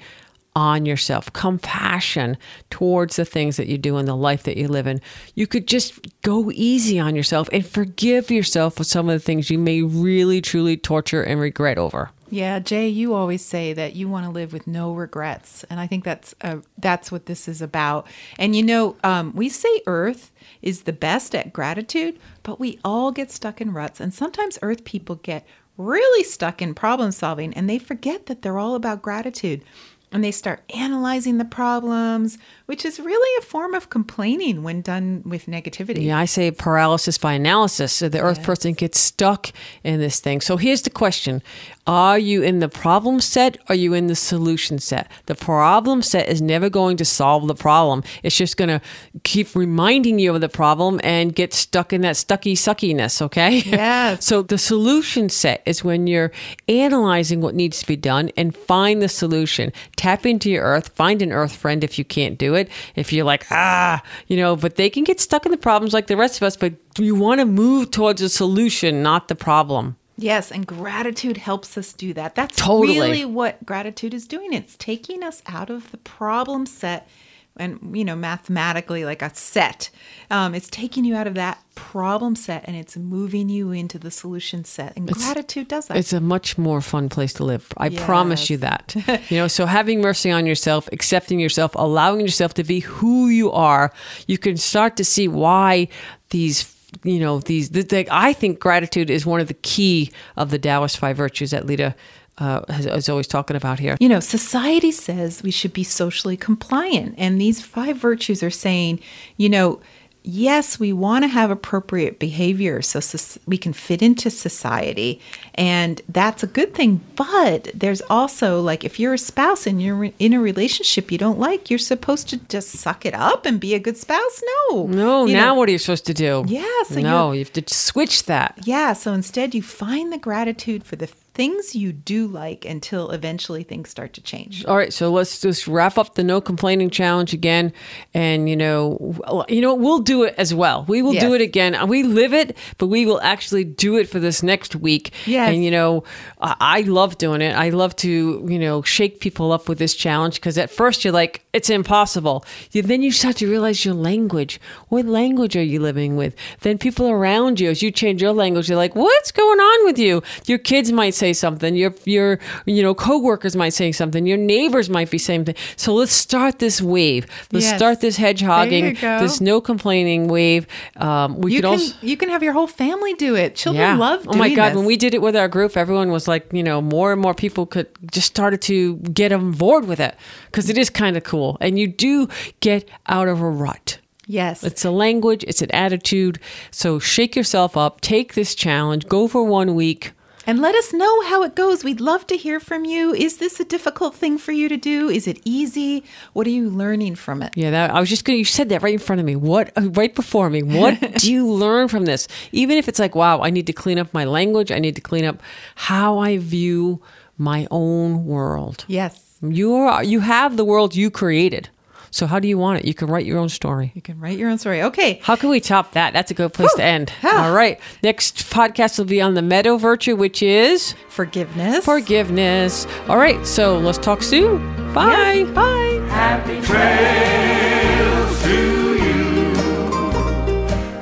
on 0.56 0.84
yourself, 0.86 1.32
compassion 1.32 2.36
towards 2.70 3.16
the 3.16 3.24
things 3.24 3.56
that 3.56 3.68
you 3.68 3.78
do 3.78 3.98
in 3.98 4.06
the 4.06 4.16
life 4.16 4.42
that 4.44 4.56
you 4.56 4.68
live 4.68 4.86
in. 4.86 5.00
You 5.34 5.46
could 5.46 5.66
just 5.66 6.00
go 6.22 6.50
easy 6.52 6.98
on 6.98 7.14
yourself 7.14 7.48
and 7.52 7.64
forgive 7.64 8.30
yourself 8.30 8.76
for 8.76 8.84
some 8.84 9.08
of 9.08 9.14
the 9.14 9.24
things 9.24 9.50
you 9.50 9.58
may 9.58 9.82
really 9.82 10.40
truly 10.40 10.76
torture 10.76 11.22
and 11.22 11.40
regret 11.40 11.78
over. 11.78 12.10
Yeah, 12.32 12.60
Jay, 12.60 12.86
you 12.88 13.14
always 13.14 13.44
say 13.44 13.72
that 13.72 13.96
you 13.96 14.08
want 14.08 14.24
to 14.24 14.30
live 14.30 14.52
with 14.52 14.68
no 14.68 14.92
regrets, 14.92 15.64
and 15.68 15.80
I 15.80 15.88
think 15.88 16.04
that's 16.04 16.32
uh, 16.42 16.58
that's 16.78 17.10
what 17.10 17.26
this 17.26 17.48
is 17.48 17.60
about. 17.60 18.06
And 18.38 18.54
you 18.54 18.62
know, 18.62 18.96
um, 19.02 19.32
we 19.34 19.48
say 19.48 19.82
Earth 19.88 20.30
is 20.62 20.82
the 20.82 20.92
best 20.92 21.34
at 21.34 21.52
gratitude, 21.52 22.20
but 22.44 22.60
we 22.60 22.78
all 22.84 23.10
get 23.10 23.32
stuck 23.32 23.60
in 23.60 23.72
ruts, 23.72 23.98
and 23.98 24.14
sometimes 24.14 24.60
Earth 24.62 24.84
people 24.84 25.16
get 25.16 25.44
really 25.76 26.22
stuck 26.22 26.62
in 26.62 26.72
problem 26.72 27.10
solving, 27.10 27.52
and 27.54 27.68
they 27.68 27.78
forget 27.78 28.26
that 28.26 28.42
they're 28.42 28.58
all 28.58 28.76
about 28.76 29.02
gratitude. 29.02 29.64
And 30.12 30.24
they 30.24 30.32
start 30.32 30.62
analyzing 30.74 31.38
the 31.38 31.44
problems, 31.44 32.36
which 32.70 32.84
is 32.84 33.00
really 33.00 33.38
a 33.42 33.44
form 33.44 33.74
of 33.74 33.90
complaining 33.90 34.62
when 34.62 34.80
done 34.80 35.24
with 35.26 35.46
negativity. 35.46 36.04
Yeah, 36.04 36.20
I 36.20 36.24
say 36.24 36.52
paralysis 36.52 37.18
by 37.18 37.32
analysis. 37.32 37.92
So 37.94 38.08
the 38.08 38.20
earth 38.20 38.44
person 38.44 38.74
gets 38.74 39.00
stuck 39.00 39.50
in 39.82 39.98
this 39.98 40.20
thing. 40.20 40.40
So 40.40 40.56
here's 40.56 40.82
the 40.82 40.90
question 40.90 41.42
Are 41.88 42.16
you 42.16 42.44
in 42.44 42.60
the 42.60 42.68
problem 42.68 43.20
set? 43.20 43.56
Or 43.56 43.60
are 43.70 43.74
you 43.74 43.92
in 43.92 44.06
the 44.06 44.14
solution 44.14 44.78
set? 44.78 45.10
The 45.26 45.34
problem 45.34 46.00
set 46.00 46.28
is 46.28 46.40
never 46.40 46.70
going 46.70 46.96
to 46.98 47.04
solve 47.04 47.48
the 47.48 47.56
problem. 47.56 48.04
It's 48.22 48.36
just 48.36 48.56
going 48.56 48.68
to 48.68 48.80
keep 49.24 49.56
reminding 49.56 50.20
you 50.20 50.32
of 50.32 50.40
the 50.40 50.48
problem 50.48 51.00
and 51.02 51.34
get 51.34 51.52
stuck 51.52 51.92
in 51.92 52.02
that 52.02 52.16
stucky 52.16 52.54
suckiness, 52.54 53.20
okay? 53.20 53.62
Yes. 53.66 54.24
so 54.28 54.42
the 54.42 54.58
solution 54.58 55.28
set 55.28 55.60
is 55.66 55.82
when 55.82 56.06
you're 56.06 56.30
analyzing 56.68 57.40
what 57.40 57.56
needs 57.56 57.80
to 57.80 57.86
be 57.88 57.96
done 57.96 58.30
and 58.36 58.56
find 58.56 59.02
the 59.02 59.08
solution. 59.08 59.72
Tap 59.96 60.24
into 60.24 60.48
your 60.48 60.62
earth, 60.62 60.90
find 60.90 61.20
an 61.20 61.32
earth 61.32 61.56
friend 61.56 61.82
if 61.82 61.98
you 61.98 62.04
can't 62.04 62.38
do 62.38 62.54
it. 62.54 62.59
If 62.96 63.12
you're 63.12 63.24
like, 63.24 63.46
ah, 63.50 64.02
you 64.26 64.36
know, 64.36 64.56
but 64.56 64.76
they 64.76 64.90
can 64.90 65.04
get 65.04 65.20
stuck 65.20 65.46
in 65.46 65.52
the 65.52 65.58
problems 65.58 65.92
like 65.92 66.06
the 66.06 66.16
rest 66.16 66.36
of 66.36 66.42
us, 66.42 66.56
but 66.56 66.74
you 66.98 67.14
want 67.14 67.40
to 67.40 67.46
move 67.46 67.90
towards 67.90 68.20
a 68.22 68.28
solution, 68.28 69.02
not 69.02 69.28
the 69.28 69.34
problem. 69.34 69.96
Yes, 70.16 70.52
and 70.52 70.66
gratitude 70.66 71.38
helps 71.38 71.78
us 71.78 71.94
do 71.94 72.12
that. 72.12 72.34
That's 72.34 72.56
Totally. 72.56 73.00
really 73.00 73.24
what 73.24 73.64
gratitude 73.64 74.12
is 74.12 74.26
doing. 74.26 74.52
It's 74.52 74.76
taking 74.76 75.22
us 75.22 75.42
out 75.46 75.70
of 75.70 75.90
the 75.92 75.96
problem 75.96 76.66
set 76.66 77.08
and, 77.56 77.94
you 77.96 78.04
know, 78.04 78.16
mathematically 78.16 79.04
like 79.04 79.22
a 79.22 79.34
set. 79.34 79.90
Um, 80.30 80.54
it's 80.54 80.68
taking 80.70 81.04
you 81.04 81.14
out 81.16 81.26
of 81.26 81.34
that 81.34 81.62
problem 81.74 82.36
set 82.36 82.64
and 82.66 82.76
it's 82.76 82.96
moving 82.96 83.48
you 83.48 83.70
into 83.72 83.98
the 83.98 84.10
solution 84.10 84.64
set. 84.64 84.96
And 84.96 85.10
gratitude 85.10 85.68
does 85.68 85.86
that. 85.86 85.96
It's 85.96 86.12
a 86.12 86.20
much 86.20 86.56
more 86.56 86.80
fun 86.80 87.08
place 87.08 87.32
to 87.34 87.44
live. 87.44 87.72
I 87.76 87.88
Yes. 87.88 88.04
promise 88.04 88.50
you 88.50 88.56
that. 88.58 88.94
you 89.30 89.36
know, 89.38 89.48
so 89.48 89.66
having 89.66 90.00
mercy 90.00 90.30
on 90.30 90.46
yourself, 90.46 90.88
accepting 90.92 91.40
yourself, 91.40 91.72
allowing 91.74 92.20
yourself 92.20 92.54
to 92.54 92.64
be 92.64 92.80
who 92.80 93.28
you 93.28 93.50
are, 93.52 93.92
you 94.26 94.38
can 94.38 94.56
start 94.56 94.96
to 94.96 95.04
see 95.04 95.28
why 95.28 95.88
these 96.30 96.74
you 97.04 97.20
know 97.20 97.38
these 97.38 97.70
the, 97.70 97.82
the, 97.82 98.08
i 98.10 98.32
think 98.32 98.58
gratitude 98.58 99.10
is 99.10 99.24
one 99.24 99.40
of 99.40 99.46
the 99.46 99.54
key 99.54 100.10
of 100.36 100.50
the 100.50 100.58
taoist 100.58 100.98
five 100.98 101.16
virtues 101.16 101.52
that 101.52 101.64
Lita 101.64 101.94
uh, 102.40 102.62
has, 102.72 102.86
is 102.86 103.08
always 103.08 103.26
talking 103.26 103.56
about 103.56 103.78
here 103.78 103.96
You 104.00 104.08
know, 104.08 104.20
society 104.20 104.90
says 104.90 105.42
we 105.42 105.50
should 105.50 105.72
be 105.72 105.84
socially 105.84 106.36
compliant. 106.36 107.14
And 107.18 107.40
these 107.40 107.60
five 107.60 107.96
virtues 107.96 108.42
are 108.42 108.50
saying, 108.50 109.00
you 109.36 109.48
know, 109.48 109.80
yes, 110.22 110.78
we 110.78 110.92
want 110.92 111.24
to 111.24 111.28
have 111.28 111.50
appropriate 111.50 112.18
behavior 112.18 112.82
so 112.82 113.00
soc- 113.00 113.42
we 113.46 113.56
can 113.56 113.72
fit 113.72 114.02
into 114.02 114.30
society. 114.30 115.20
And 115.54 116.00
that's 116.08 116.42
a 116.42 116.46
good 116.46 116.74
thing. 116.74 117.00
But 117.16 117.70
there's 117.74 118.02
also 118.02 118.60
like 118.60 118.84
if 118.84 118.98
you're 119.00 119.14
a 119.14 119.18
spouse 119.18 119.66
and 119.66 119.82
you're 119.82 120.10
in 120.18 120.32
a 120.32 120.40
relationship 120.40 121.10
you 121.10 121.18
don't 121.18 121.38
like, 121.38 121.70
you're 121.70 121.78
supposed 121.78 122.28
to 122.30 122.36
just 122.48 122.70
suck 122.70 123.06
it 123.06 123.14
up 123.14 123.46
and 123.46 123.60
be 123.60 123.74
a 123.74 123.78
good 123.78 123.96
spouse? 123.96 124.42
No. 124.70 124.86
no 124.86 125.26
You 125.26 125.34
now 125.34 125.48
know, 125.48 125.54
what 125.56 125.68
are 125.68 125.72
you 125.72 125.78
supposed 125.78 126.06
to 126.06 126.14
do 126.14 126.44
Yeah, 126.46 126.82
so 126.88 127.00
no 127.00 127.32
you 127.32 127.40
have 127.40 127.52
to 127.52 127.74
switch 127.74 128.24
that 128.24 128.58
yeah, 128.64 128.92
so 128.92 129.12
instead 129.12 129.54
you 129.54 129.62
find 129.62 130.12
the 130.12 130.18
gratitude 130.18 130.84
for 130.84 130.96
the 130.96 131.06
things 131.40 131.74
you 131.74 131.90
do 131.90 132.26
like 132.26 132.66
until 132.66 133.12
eventually 133.12 133.62
things 133.62 133.88
start 133.88 134.12
to 134.12 134.20
change. 134.20 134.62
All 134.66 134.76
right, 134.76 134.92
so 134.92 135.10
let's 135.10 135.40
just 135.40 135.66
wrap 135.66 135.96
up 135.96 136.14
the 136.14 136.22
no 136.22 136.38
complaining 136.38 136.90
challenge 136.90 137.32
again, 137.32 137.72
and 138.12 138.46
you 138.46 138.54
know, 138.54 139.16
you 139.48 139.62
know, 139.62 139.74
we'll 139.74 140.00
do 140.00 140.24
it 140.24 140.34
as 140.36 140.52
well. 140.52 140.84
We 140.86 141.00
will 141.00 141.14
do 141.14 141.32
it 141.32 141.40
again. 141.40 141.88
We 141.88 142.02
live 142.02 142.34
it, 142.34 142.58
but 142.76 142.88
we 142.88 143.06
will 143.06 143.22
actually 143.22 143.64
do 143.64 143.96
it 143.96 144.06
for 144.06 144.20
this 144.20 144.42
next 144.42 144.76
week. 144.76 145.14
Yes. 145.24 145.48
and 145.48 145.64
you 145.64 145.70
know, 145.70 146.04
I, 146.42 146.56
I 146.60 146.80
love 146.82 147.16
doing 147.16 147.40
it. 147.40 147.56
I 147.56 147.70
love 147.70 147.96
to 147.96 148.44
you 148.46 148.58
know 148.58 148.82
shake 148.82 149.20
people 149.20 149.50
up 149.50 149.66
with 149.66 149.78
this 149.78 149.94
challenge 149.94 150.34
because 150.34 150.58
at 150.58 150.68
first 150.70 151.04
you're 151.04 151.14
like, 151.14 151.42
it's 151.54 151.70
impossible. 151.70 152.44
You, 152.72 152.82
then 152.82 153.00
you 153.00 153.12
start 153.12 153.36
to 153.36 153.48
realize 153.48 153.82
your 153.82 153.94
language. 153.94 154.60
What 154.88 155.06
language 155.06 155.56
are 155.56 155.62
you 155.62 155.80
living 155.80 156.16
with? 156.16 156.36
Then 156.60 156.76
people 156.76 157.08
around 157.08 157.60
you, 157.60 157.70
as 157.70 157.82
you 157.82 157.90
change 157.90 158.20
your 158.20 158.34
language, 158.34 158.68
you're 158.68 158.76
like, 158.76 158.94
what's 158.94 159.32
going 159.32 159.58
on 159.58 159.86
with 159.86 159.98
you? 159.98 160.22
Your 160.44 160.58
kids 160.58 160.92
might 160.92 161.14
say 161.14 161.29
something. 161.32 161.74
Your 161.74 161.94
your 162.04 162.38
you 162.66 162.82
know 162.82 162.94
coworkers 162.94 163.54
might 163.56 163.70
say 163.74 163.92
something. 163.92 164.26
Your 164.26 164.36
neighbors 164.38 164.88
might 164.90 165.10
be 165.10 165.18
saying 165.18 165.40
something. 165.40 165.54
So 165.76 165.94
let's 165.94 166.12
start 166.12 166.58
this 166.58 166.80
wave. 166.82 167.26
Let's 167.52 167.66
Yes. 167.66 167.76
start 167.76 168.00
this 168.00 168.18
hedgehogging. 168.18 168.70
There 168.80 168.90
you 168.90 168.94
go. 169.00 169.18
This 169.20 169.40
no 169.40 169.60
complaining 169.60 170.28
wave. 170.28 170.66
Um, 170.96 171.40
we 171.40 171.52
You 171.54 171.58
could 171.58 171.64
can 171.64 171.72
also. 171.80 171.94
you 172.02 172.16
can 172.16 172.28
have 172.28 172.42
your 172.42 172.52
whole 172.52 172.66
family 172.66 173.14
do 173.14 173.34
it. 173.36 173.54
Children 173.56 173.98
love 173.98 174.22
doing 174.24 174.36
oh 174.36 174.38
my 174.38 174.54
god! 174.54 174.70
this. 174.70 174.76
When 174.76 174.86
we 174.86 174.96
did 174.96 175.14
it 175.14 175.22
with 175.22 175.36
our 175.36 175.48
group, 175.48 175.76
everyone 175.76 176.10
was 176.10 176.26
like, 176.28 176.52
you 176.52 176.62
know, 176.62 176.80
more 176.80 177.12
and 177.12 177.20
more 177.20 177.34
people 177.34 177.66
could 177.66 177.88
just 178.12 178.26
started 178.26 178.60
to 178.62 178.96
get 179.12 179.32
on 179.32 179.52
board 179.52 179.86
with 179.86 180.00
it 180.00 180.14
because 180.46 180.68
it 180.70 180.76
is 180.78 180.90
kind 180.90 181.16
of 181.16 181.22
cool, 181.24 181.56
and 181.60 181.78
you 181.78 181.86
do 181.86 182.28
get 182.60 182.88
out 183.06 183.28
of 183.28 183.40
a 183.40 183.48
rut. 183.50 183.98
yes. 184.26 184.62
It's 184.62 184.84
a 184.84 184.90
language, 184.90 185.44
it's 185.48 185.60
an 185.62 185.70
attitude. 185.72 186.38
So 186.70 186.98
shake 187.00 187.34
yourself 187.36 187.76
up, 187.76 188.00
take 188.00 188.34
this 188.34 188.54
challenge, 188.54 189.06
go 189.08 189.26
for 189.28 189.42
one 189.44 189.74
week. 189.74 190.12
And 190.50 190.60
let 190.60 190.74
us 190.74 190.92
know 190.92 191.22
how 191.26 191.44
it 191.44 191.54
goes. 191.54 191.84
We'd 191.84 192.00
love 192.00 192.26
to 192.26 192.36
hear 192.36 192.58
from 192.58 192.84
you. 192.84 193.14
Is 193.14 193.36
this 193.36 193.60
a 193.60 193.64
difficult 193.64 194.16
thing 194.16 194.36
for 194.36 194.50
you 194.50 194.68
to 194.68 194.76
do? 194.76 195.08
Is 195.08 195.28
it 195.28 195.38
easy? 195.44 196.02
What 196.32 196.44
are 196.44 196.50
you 196.50 196.68
learning 196.68 197.14
from 197.14 197.40
it? 197.40 197.56
Yeah, 197.56 197.70
that 197.70 197.92
I 197.92 198.00
was 198.00 198.08
just 198.08 198.24
going. 198.24 198.34
to 198.34 198.38
You 198.40 198.44
said 198.44 198.68
that 198.70 198.82
right 198.82 198.92
in 198.92 198.98
front 198.98 199.20
of 199.20 199.26
me. 199.26 199.36
What 199.36 199.70
uh, 199.78 199.88
right 199.90 200.12
before 200.12 200.50
me? 200.50 200.64
What 200.64 200.98
do 201.18 201.32
you 201.32 201.46
learn 201.46 201.86
from 201.86 202.04
this? 202.04 202.26
Even 202.50 202.78
if 202.78 202.88
it's 202.88 202.98
like, 202.98 203.14
wow, 203.14 203.40
I 203.42 203.50
need 203.50 203.68
to 203.68 203.72
clean 203.72 203.96
up 203.96 204.12
my 204.12 204.24
language. 204.24 204.72
I 204.72 204.80
need 204.80 204.96
to 204.96 205.00
clean 205.00 205.24
up 205.24 205.40
how 205.76 206.18
I 206.18 206.38
view 206.38 207.00
my 207.38 207.68
own 207.70 208.26
world. 208.26 208.84
Yes. 208.88 209.38
You 209.42 209.72
are 209.72 210.02
you 210.02 210.18
have 210.18 210.56
the 210.56 210.64
world 210.64 210.96
you 210.96 211.12
created. 211.12 211.68
So 212.12 212.26
how 212.26 212.40
do 212.40 212.48
you 212.48 212.58
want 212.58 212.80
it? 212.80 212.86
You 212.86 212.92
can 212.94 213.06
write 213.08 213.24
your 213.24 213.38
own 213.38 213.48
story. 213.48 213.92
You 213.94 214.02
can 214.02 214.18
write 214.18 214.36
your 214.36 214.50
own 214.50 214.58
story. 214.58 214.82
Okay. 214.82 215.20
How 215.22 215.36
can 215.36 215.48
we 215.48 215.60
top 215.60 215.92
that? 215.92 216.12
That's 216.12 216.28
a 216.30 216.34
good 216.34 216.52
place 216.52 216.74
to 216.74 216.82
end. 216.82 217.12
Yeah. 217.22 217.44
All 217.46 217.52
right. 217.54 217.78
Next 218.02 218.50
podcast 218.50 218.98
will 218.98 219.04
be 219.04 219.20
on 219.20 219.34
the 219.34 219.42
metal 219.42 219.78
virtue, 219.78 220.16
which 220.16 220.42
is 220.42 220.94
Forgiveness. 221.08 221.84
forgiveness. 221.84 222.86
All 223.08 223.16
right. 223.16 223.46
So 223.46 223.78
let's 223.78 223.98
talk 223.98 224.22
soon. 224.22 224.58
Bye. 224.92 225.34
Yes. 225.34 225.50
Bye. 225.50 226.00
Happy 226.08 226.60
trails 226.62 228.42
to 228.42 228.96
you 228.96 229.52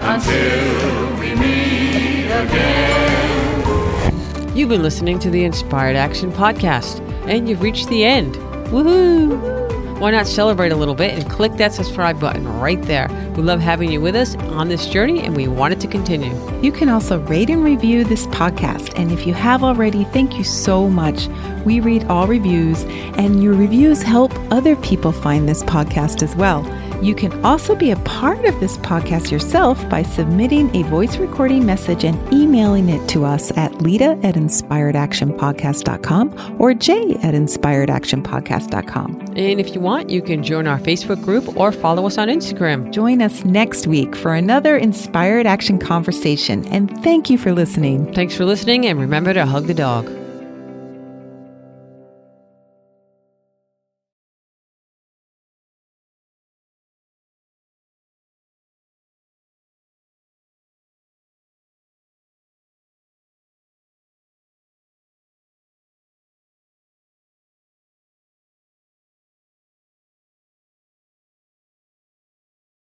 until 0.03 1.17
we 1.21 1.35
meet 1.37 2.27
again. 2.27 3.55
You've 4.57 4.69
been 4.69 4.83
listening 4.83 5.19
to 5.21 5.31
the 5.31 5.45
Inspired 5.45 5.97
Action 5.97 6.31
Podcast, 6.33 7.01
and 7.27 7.49
you've 7.49 7.63
reached 7.63 7.89
the 7.89 8.05
end. 8.05 8.35
Woohoo! 8.69 9.68
Why 9.99 10.13
not 10.13 10.29
celebrate 10.29 10.71
a 10.71 10.77
little 10.77 10.95
bit 10.95 11.19
and 11.19 11.29
click 11.29 11.55
that 11.55 11.73
subscribe 11.73 12.21
button 12.21 12.47
right 12.61 12.81
there? 12.83 13.09
We 13.37 13.43
love 13.43 13.59
having 13.59 13.91
you 13.91 14.01
with 14.01 14.15
us 14.15 14.37
on 14.37 14.69
this 14.69 14.87
journey, 14.87 15.23
and 15.23 15.37
we 15.37 15.49
want 15.49 15.73
it 15.73 15.81
to 15.81 15.89
continue. 15.89 16.33
You 16.63 16.71
can 16.71 16.89
also 16.89 17.19
rate 17.23 17.51
and 17.51 17.65
review 17.65 18.05
this 18.05 18.29
podcast. 18.29 18.97
And 18.97 19.11
if 19.11 19.27
you 19.27 19.35
have 19.35 19.65
already, 19.65 20.05
thank 20.05 20.39
you 20.39 20.45
so 20.45 20.89
much. 20.89 21.27
We 21.65 21.81
read 21.81 22.05
all 22.05 22.29
reviews, 22.29 22.85
and 23.19 23.43
your 23.43 23.55
reviews 23.55 24.01
help 24.01 24.33
other 24.53 24.77
people 24.77 25.11
find 25.11 25.49
this 25.49 25.65
podcast 25.65 26.23
as 26.23 26.37
well. 26.37 26.65
You 27.03 27.17
can 27.17 27.45
also 27.45 27.75
be 27.75 27.91
a 27.91 27.97
part 27.97 28.45
of 28.45 28.61
this 28.61 28.78
podcast 28.89 29.31
yourself 29.31 29.87
by 29.91 30.03
submitting 30.03 30.75
a 30.75 30.83
voice 30.85 31.19
recording 31.19 31.67
message 31.67 32.05
and 32.05 32.33
emailing 32.33 32.89
it 32.89 33.07
to 33.11 33.25
us 33.25 33.55
at 33.57 33.83
Lita 33.83 34.19
at 34.23 34.35
inspiredactionpodcast.com 34.35 36.57
or 36.59 36.73
Jay 36.73 37.13
at 37.23 37.35
inspiredactionpodcast.com. 37.35 39.21
And 39.37 39.61
if 39.61 39.75
you 39.75 39.81
want, 39.81 40.09
you 40.09 40.23
can 40.23 40.43
join 40.43 40.67
our 40.67 40.79
Facebook 40.79 41.23
group 41.23 41.55
or 41.57 41.71
follow 41.71 42.07
us 42.07 42.17
on 42.17 42.29
Instagram. 42.29 42.91
Join 42.91 43.21
us 43.21 43.45
next 43.45 43.87
week 43.87 44.17
for 44.17 44.35
another 44.35 44.77
Inspired 44.77 45.47
Action 45.47 45.79
conversation. 45.79 46.67
And 46.69 46.91
thank 47.05 47.29
you 47.29 47.37
for 47.37 47.53
listening. 47.53 48.11
Thanks 48.15 48.35
for 48.35 48.47
listening, 48.47 48.87
and 48.87 48.99
remember 48.99 49.35
to 49.35 49.45
hug 49.45 49.67
the 49.67 49.75
dog. 49.75 50.18